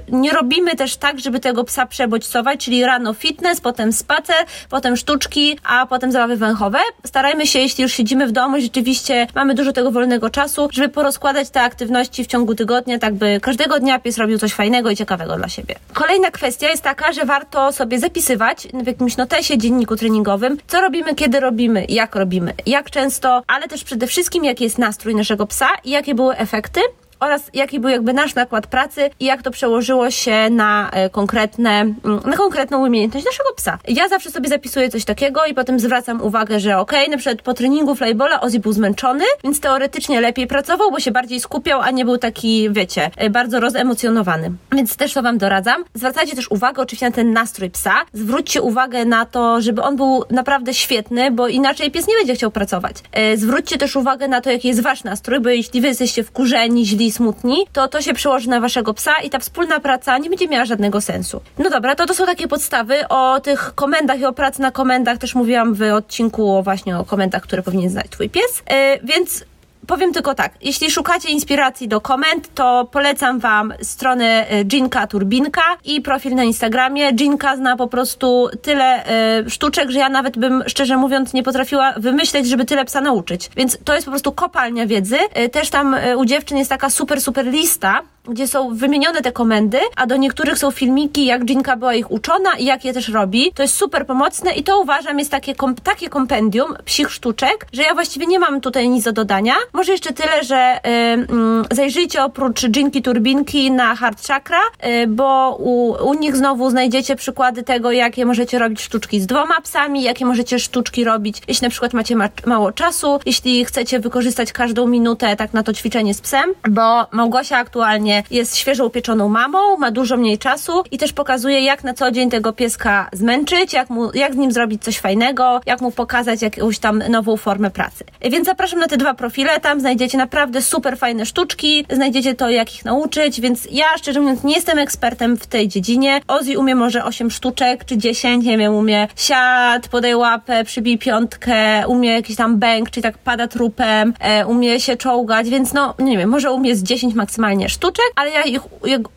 nie 0.10 0.32
robimy 0.32 0.76
też 0.76 0.96
tak, 0.98 1.20
żeby 1.20 1.40
tego 1.40 1.64
psa 1.64 1.86
przebodźcować, 1.86 2.66
czyli 2.66 2.86
rano 2.86 3.14
fitness, 3.14 3.62
potem 3.62 3.94
spacer, 3.94 4.36
potem 4.70 4.98
sztuczki, 4.98 5.58
a 5.64 5.86
potem 5.86 6.12
zabawy 6.12 6.36
węchowe. 6.36 6.80
Starajmy 7.06 7.48
się, 7.48 7.60
jeśli 7.60 7.82
już 7.82 7.94
siedzimy 7.94 8.28
w 8.28 8.32
domu, 8.32 8.62
rzeczywiście 8.62 9.28
mamy 9.36 9.54
dużo 9.56 9.74
tego 9.74 9.92
wolnego 9.92 10.30
czasu, 10.30 10.70
żeby 10.72 10.90
porozkładać 10.90 11.50
te 11.50 11.62
aktywności 11.62 12.24
w 12.24 12.28
ciągu 12.28 12.56
tygodnia, 12.56 13.00
tak 13.00 13.14
by 13.14 13.40
każdego 13.42 13.80
dnia 13.80 14.00
pies 14.00 14.18
robił 14.18 14.38
coś 14.40 14.54
fajnego 14.54 14.90
i 14.90 14.96
ciekawego 14.96 15.36
dla 15.36 15.50
siebie. 15.50 15.76
Kolejna 15.94 16.32
kwestia 16.32 16.70
jest 16.70 16.84
taka, 16.84 17.14
że 17.14 17.26
warto 17.26 17.72
sobie 17.72 18.00
zapisywać 18.00 18.68
w 18.84 18.88
jakimś 18.88 19.18
notesie, 19.18 19.58
dzienniku 19.58 19.96
treningowym, 19.96 20.58
co 20.68 20.82
robimy, 20.82 21.16
kiedy 21.16 21.40
robimy, 21.40 21.86
jak 21.90 22.16
robimy, 22.16 22.54
jak 22.66 22.92
często, 22.92 23.44
ale 23.48 23.68
też 23.68 23.84
przede 23.84 24.08
wszystkim 24.08 24.44
jaki 24.60 24.64
jest 24.66 24.78
nastrój 24.78 25.16
naszego 25.16 25.48
psa 25.48 25.70
i 25.84 25.90
jakie 25.90 26.16
były 26.16 26.38
efekty 26.38 26.82
oraz 27.20 27.50
jaki 27.54 27.80
był 27.80 27.90
jakby 27.90 28.14
nasz 28.14 28.36
nakład 28.36 28.68
pracy 28.68 29.10
i 29.20 29.26
jak 29.26 29.42
to 29.42 29.52
przełożyło 29.52 30.12
się 30.12 30.50
na 30.50 30.90
e, 30.92 31.10
konkretne, 31.10 31.72
mm, 31.72 31.96
na 32.26 32.38
konkretną 32.38 32.88
umiejętność 32.88 33.26
naszego 33.26 33.50
psa. 33.56 33.78
Ja 33.88 34.08
zawsze 34.08 34.32
sobie 34.32 34.50
zapisuję 34.50 34.90
coś 34.90 35.06
takiego 35.06 35.46
i 35.46 35.54
potem 35.54 35.80
zwracam 35.80 36.22
uwagę, 36.22 36.60
że 36.60 36.78
okej, 36.78 37.10
na 37.10 37.18
przykład 37.18 37.42
po 37.42 37.54
treningu 37.54 37.96
Flybola 37.96 38.42
Ozzy 38.42 38.60
był 38.60 38.74
zmęczony, 38.74 39.24
więc 39.44 39.60
teoretycznie 39.60 40.22
lepiej 40.22 40.48
pracował, 40.48 40.92
bo 40.92 41.00
się 41.00 41.12
bardziej 41.12 41.40
skupiał, 41.40 41.82
a 41.82 41.92
nie 41.92 42.06
był 42.06 42.18
taki, 42.18 42.70
wiecie, 42.72 43.12
e, 43.18 43.30
bardzo 43.30 43.60
rozemocjonowany. 43.60 44.52
Więc 44.72 44.96
też 44.96 45.14
to 45.14 45.22
Wam 45.22 45.38
doradzam. 45.38 45.84
Zwracajcie 45.94 46.36
też 46.36 46.52
uwagę 46.52 46.82
oczywiście 46.82 47.06
na 47.06 47.12
ten 47.12 47.34
nastrój 47.34 47.70
psa. 47.70 47.94
Zwróćcie 48.14 48.62
uwagę 48.62 49.06
na 49.06 49.26
to, 49.26 49.62
żeby 49.62 49.82
on 49.82 49.96
był 49.96 50.24
naprawdę 50.30 50.74
świetny, 50.74 51.32
bo 51.32 51.48
inaczej 51.48 51.92
pies 51.92 52.08
nie 52.08 52.14
będzie 52.16 52.36
chciał 52.36 52.52
pracować. 52.52 52.96
E, 53.12 53.38
Zwróćcie 53.38 53.78
też 53.78 53.96
uwagę 53.96 54.28
na 54.28 54.42
to, 54.42 54.52
jaki 54.52 54.68
jest 54.68 54.82
Wasz 54.82 55.04
nastrój, 55.04 55.40
bo 55.40 55.50
jeśli 55.50 55.82
Wy 55.82 55.88
jesteście 55.88 56.24
wkurzeni, 56.24 56.86
źli, 56.86 57.09
smutni, 57.12 57.66
to 57.74 57.88
to 57.88 58.02
się 58.02 58.14
przełoży 58.14 58.50
na 58.50 58.60
Waszego 58.60 58.94
psa 58.94 59.14
i 59.24 59.30
ta 59.30 59.40
wspólna 59.40 59.80
praca 59.80 60.18
nie 60.18 60.30
będzie 60.30 60.48
miała 60.48 60.66
żadnego 60.66 61.02
sensu. 61.02 61.42
No 61.58 61.70
dobra, 61.70 61.96
to 61.96 62.06
to 62.06 62.14
są 62.14 62.26
takie 62.26 62.48
podstawy. 62.48 63.08
O 63.08 63.40
tych 63.40 63.72
komendach 63.76 64.20
i 64.20 64.26
o 64.26 64.34
pracy 64.34 64.62
na 64.62 64.72
komendach 64.72 65.18
też 65.18 65.36
mówiłam 65.36 65.74
w 65.74 65.82
odcinku 65.82 66.64
właśnie 66.64 66.98
o 66.98 67.06
komendach, 67.06 67.44
które 67.44 67.64
powinien 67.64 67.90
znać 67.90 68.10
Twój 68.10 68.30
pies. 68.30 68.64
E, 68.66 69.00
Więc 69.04 69.44
Powiem 69.90 70.14
tylko 70.14 70.36
tak, 70.36 70.52
jeśli 70.62 70.92
szukacie 70.92 71.30
inspiracji 71.30 71.88
do 71.88 72.02
komend, 72.02 72.54
to 72.54 72.90
polecam 72.92 73.40
Wam 73.40 73.74
stronę 73.82 74.50
e, 74.50 74.66
Jinka 74.66 75.08
Turbinka 75.08 75.62
i 75.86 76.02
profil 76.02 76.36
na 76.36 76.44
Instagramie. 76.44 77.14
Jinka 77.14 77.56
zna 77.56 77.76
po 77.76 77.88
prostu 77.88 78.50
tyle 78.62 79.06
e, 79.06 79.50
sztuczek, 79.50 79.92
że 79.92 80.00
ja 80.00 80.10
nawet 80.10 80.38
bym, 80.38 80.64
szczerze 80.68 80.98
mówiąc, 80.98 81.34
nie 81.34 81.44
potrafiła 81.44 81.94
wymyśleć, 81.98 82.48
żeby 82.48 82.66
tyle 82.66 82.86
psa 82.86 83.02
nauczyć. 83.02 83.50
Więc 83.56 83.78
to 83.84 83.94
jest 83.94 84.06
po 84.06 84.12
prostu 84.12 84.32
kopalnia 84.32 84.88
wiedzy. 84.88 85.18
E, 85.34 85.50
też 85.50 85.70
tam 85.70 85.94
e, 85.94 86.18
u 86.18 86.26
dziewczyn 86.26 86.58
jest 86.58 86.70
taka 86.70 86.90
super, 86.90 87.22
super 87.22 87.46
lista, 87.46 88.02
gdzie 88.30 88.48
są 88.48 88.76
wymienione 88.76 89.22
te 89.22 89.32
komendy, 89.32 89.80
a 89.96 90.08
do 90.08 90.18
niektórych 90.18 90.58
są 90.58 90.72
filmiki, 90.72 91.26
jak 91.26 91.46
Jinka 91.46 91.76
była 91.76 91.94
ich 91.94 92.12
uczona 92.12 92.50
i 92.58 92.66
jak 92.66 92.86
je 92.86 92.94
też 92.94 93.10
robi. 93.10 93.52
To 93.56 93.62
jest 93.62 93.76
super 93.76 94.06
pomocne 94.06 94.52
i 94.52 94.64
to 94.64 94.80
uważam 94.80 95.20
jest 95.20 95.32
takie, 95.32 95.56
kom, 95.56 95.76
takie 95.76 96.10
kompendium 96.10 96.76
psich 96.86 97.12
sztuczek, 97.12 97.68
że 97.74 97.82
ja 97.82 97.94
właściwie 97.94 98.26
nie 98.26 98.40
mam 98.40 98.62
tutaj 98.62 98.90
nic 98.90 99.04
do 99.04 99.12
dodania. 99.12 99.54
Może 99.74 99.92
jeszcze 99.92 100.14
tyle, 100.14 100.44
że 100.44 100.78
y, 100.78 100.90
mm, 100.90 101.66
zajrzyjcie 101.72 102.24
oprócz 102.24 102.64
Jinki 102.64 103.02
Turbinki 103.02 103.72
na 103.72 103.96
Hard 103.96 104.28
Chakra, 104.28 104.62
y, 104.86 105.08
bo 105.08 105.58
u, 105.60 105.92
u 106.10 106.14
nich 106.14 106.36
znowu 106.36 106.70
znajdziecie 106.70 107.16
przykłady 107.16 107.64
tego, 107.64 107.92
jakie 107.92 108.26
możecie 108.26 108.60
robić 108.60 108.82
sztuczki 108.82 109.22
z 109.22 109.28
dwoma 109.28 109.62
psami, 109.62 110.04
jakie 110.04 110.26
możecie 110.26 110.60
sztuczki 110.60 111.04
robić, 111.04 111.42
jeśli 111.48 111.66
na 111.66 111.70
przykład 111.70 111.94
macie 111.94 112.16
ma 112.16 112.30
mało 112.46 112.72
czasu, 112.72 113.20
jeśli 113.26 113.66
chcecie 113.66 114.00
wykorzystać 114.00 114.52
każdą 114.52 114.88
minutę 114.88 115.36
tak 115.36 115.54
na 115.54 115.64
to 115.64 115.74
ćwiczenie 115.74 116.14
z 116.14 116.22
psem, 116.22 116.54
bo 116.70 117.08
Małgosia 117.12 117.58
aktualnie 117.58 118.19
jest 118.32 118.58
świeżo 118.58 118.86
upieczoną 118.86 119.30
mamą, 119.30 119.78
ma 119.78 119.92
dużo 119.92 120.18
mniej 120.18 120.38
czasu 120.38 120.84
i 120.92 120.98
też 120.98 121.14
pokazuje, 121.14 121.62
jak 121.62 121.84
na 121.84 121.94
co 121.94 122.12
dzień 122.12 122.30
tego 122.30 122.54
pieska 122.54 123.10
zmęczyć, 123.14 123.74
jak, 123.74 123.90
mu, 123.90 124.12
jak 124.14 124.34
z 124.34 124.38
nim 124.38 124.52
zrobić 124.52 124.84
coś 124.84 125.00
fajnego, 125.00 125.62
jak 125.66 125.82
mu 125.82 125.92
pokazać 125.92 126.42
jakąś 126.42 126.80
tam 126.80 127.04
nową 127.10 127.38
formę 127.38 127.72
pracy. 127.72 128.04
Więc 128.22 128.46
zapraszam 128.46 128.80
na 128.80 128.88
te 128.88 128.98
dwa 128.98 129.14
profile, 129.14 129.60
tam 129.60 129.80
znajdziecie 129.80 130.18
naprawdę 130.18 130.62
super 130.62 130.98
fajne 130.98 131.26
sztuczki, 131.26 131.86
znajdziecie 131.90 132.36
to, 132.36 132.50
jak 132.50 132.76
ich 132.76 132.86
nauczyć, 132.86 133.42
więc 133.42 133.68
ja 133.72 133.86
szczerze 133.98 134.20
mówiąc 134.20 134.44
nie 134.44 134.56
jestem 134.56 134.80
ekspertem 134.80 135.38
w 135.38 135.48
tej 135.48 135.68
dziedzinie. 135.68 136.22
Ozzy 136.28 136.60
umie 136.60 136.76
może 136.76 137.04
8 137.04 137.32
sztuczek 137.32 137.86
czy 137.86 137.98
10, 137.98 138.46
nie 138.46 138.58
wiem, 138.58 138.74
umie 138.74 139.08
siad, 139.16 139.88
podaj 139.88 140.16
łapę, 140.16 140.64
przybij 140.64 140.98
piątkę, 140.98 141.88
umie 141.88 142.14
jakiś 142.14 142.36
tam 142.36 142.58
bęk, 142.58 142.90
czyli 142.90 143.04
tak 143.04 143.18
pada 143.18 143.48
trupem, 143.48 144.14
e, 144.20 144.48
umie 144.48 144.80
się 144.80 144.98
czołgać, 144.98 145.50
więc 145.50 145.74
no, 145.74 145.96
nie 146.00 146.18
wiem, 146.18 146.30
może 146.30 146.52
umie 146.52 146.76
z 146.76 146.84
10 146.84 147.14
maksymalnie 147.16 147.70
sztuczek, 147.70 147.99
ale 148.16 148.30
ja 148.32 148.44
ich 148.44 148.62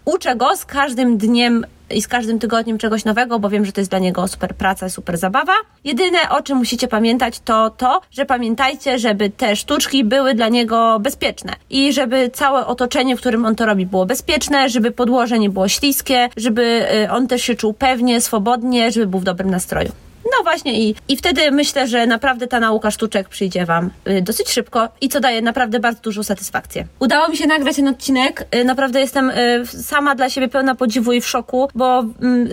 uczę 0.05 0.37
go 0.37 0.57
z 0.57 0.65
każdym 0.65 1.19
dniem 1.19 1.67
i 1.91 2.03
z 2.03 2.09
każdym 2.09 2.39
tygodniem 2.39 2.79
czegoś 2.79 3.05
nowego, 3.05 3.39
bo 3.39 3.49
wiem, 3.49 3.65
że 3.65 3.73
to 3.73 3.81
jest 3.81 3.91
dla 3.91 3.99
niego 3.99 4.29
super 4.29 4.55
praca, 4.55 4.89
super 4.89 5.17
zabawa. 5.19 5.53
Jedyne, 5.85 6.19
o 6.31 6.43
czym 6.43 6.59
musicie 6.59 6.89
pamiętać, 6.89 7.41
to 7.41 7.71
to, 7.71 8.01
że 8.11 8.27
pamiętajcie, 8.27 8.99
żeby 8.99 9.31
te 9.31 9.57
sztuczki 9.57 10.05
były 10.05 10.35
dla 10.35 10.49
niego 10.49 10.99
bezpieczne 11.01 11.53
i 11.71 11.93
żeby 11.93 12.31
całe 12.31 12.67
otoczenie, 12.67 13.17
w 13.17 13.21
którym 13.21 13.45
on 13.45 13.55
to 13.55 13.67
robi, 13.67 13.87
było 13.87 14.07
bezpieczne, 14.07 14.69
żeby 14.69 14.91
podłoże 14.91 15.39
nie 15.39 15.51
było 15.51 15.69
śliskie, 15.69 16.29
żeby 16.37 16.87
y, 17.05 17.11
on 17.11 17.29
też 17.29 17.43
się 17.43 17.55
czuł 17.55 17.73
pewnie, 17.73 18.21
swobodnie, 18.21 18.93
żeby 18.93 19.07
był 19.07 19.21
w 19.21 19.25
dobrym 19.25 19.51
nastroju. 19.51 19.93
No 20.39 20.43
właśnie 20.43 20.81
i, 20.81 20.95
i 21.09 21.17
wtedy 21.17 21.51
myślę, 21.51 21.89
że 21.89 22.07
naprawdę 22.07 22.47
ta 22.47 22.61
nauka 22.61 22.91
sztuczek 22.91 23.29
przyjdzie 23.29 23.67
Wam 23.67 23.91
y, 24.09 24.23
dosyć 24.23 24.51
szybko 24.51 24.89
i 25.01 25.09
co 25.09 25.21
daje 25.21 25.43
naprawdę 25.43 25.81
bardzo 25.81 26.01
dużą 26.01 26.23
satysfakcję. 26.23 26.87
Udało 26.99 27.29
mi 27.29 27.37
się 27.37 27.47
nagrać 27.47 27.77
ten 27.77 27.89
odcinek, 27.89 28.47
y, 28.55 28.65
naprawdę 28.65 29.01
jestem 29.01 29.31
y, 29.31 29.67
sama 29.67 30.15
dla 30.15 30.31
siebie 30.31 30.49
pełna 30.49 30.75
podziwu 30.75 31.13
i 31.13 31.21
w 31.21 31.29
szoku, 31.29 31.69
bo 31.75 31.99
mm, 32.01 32.49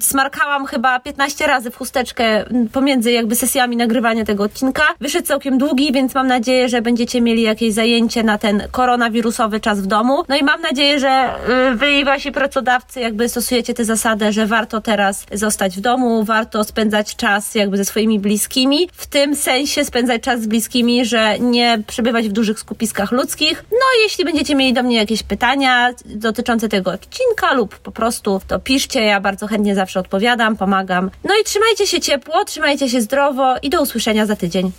smarkałam 0.00 0.66
chyba 0.66 1.00
15 1.00 1.46
razy 1.46 1.70
w 1.70 1.76
chusteczkę 1.76 2.24
mm, 2.24 2.68
pomiędzy 2.68 3.12
jakby 3.12 3.34
sesjami 3.34 3.76
nagrywania 3.76 4.24
tego 4.24 4.44
odcinka. 4.44 4.82
Wyszedł 5.00 5.26
całkiem 5.26 5.58
długi, 5.58 5.92
więc 5.92 6.14
mam 6.14 6.26
nadzieję, 6.26 6.68
że 6.68 6.82
będziecie 6.82 7.20
mieli 7.20 7.42
jakieś 7.42 7.74
zajęcie 7.74 8.22
na 8.22 8.38
ten 8.38 8.62
koronawirusowy 8.70 9.60
czas 9.60 9.80
w 9.80 9.86
domu. 9.86 10.24
No 10.28 10.36
i 10.36 10.42
mam 10.42 10.60
nadzieję, 10.60 11.00
że 11.00 11.34
Wy 11.74 11.92
i 11.92 12.04
Wasi 12.04 12.32
pracodawcy 12.32 13.00
jakby 13.00 13.28
stosujecie 13.28 13.74
tę 13.74 13.84
zasadę, 13.84 14.32
że 14.32 14.46
warto 14.46 14.80
teraz 14.80 15.26
zostać 15.32 15.76
w 15.76 15.80
domu, 15.80 16.24
warto 16.24 16.64
spędzać 17.06 17.16
czas 17.16 17.54
jakby 17.54 17.76
ze 17.76 17.84
swoimi 17.84 18.18
bliskimi, 18.18 18.88
w 18.92 19.06
tym 19.06 19.36
sensie 19.36 19.84
spędzać 19.84 20.22
czas 20.22 20.42
z 20.42 20.46
bliskimi, 20.46 21.04
że 21.04 21.38
nie 21.38 21.82
przebywać 21.86 22.28
w 22.28 22.32
dużych 22.32 22.58
skupiskach 22.58 23.12
ludzkich. 23.12 23.64
No 23.72 23.86
jeśli 24.02 24.24
będziecie 24.24 24.54
mieli 24.54 24.72
do 24.72 24.82
mnie 24.82 24.96
jakieś 24.96 25.22
pytania 25.22 25.92
dotyczące 26.04 26.68
tego 26.68 26.90
odcinka 26.90 27.52
lub 27.52 27.78
po 27.78 27.92
prostu 27.92 28.40
to 28.48 28.58
piszcie, 28.58 29.00
ja 29.00 29.20
bardzo 29.20 29.46
chętnie 29.46 29.74
zawsze 29.74 30.00
odpowiadam, 30.00 30.56
pomagam. 30.56 31.10
No 31.24 31.34
i 31.40 31.44
trzymajcie 31.44 31.86
się 31.86 32.00
ciepło, 32.00 32.44
trzymajcie 32.44 32.88
się 32.88 33.00
zdrowo 33.00 33.56
i 33.62 33.70
do 33.70 33.82
usłyszenia 33.82 34.26
za 34.26 34.36
tydzień. 34.36 34.72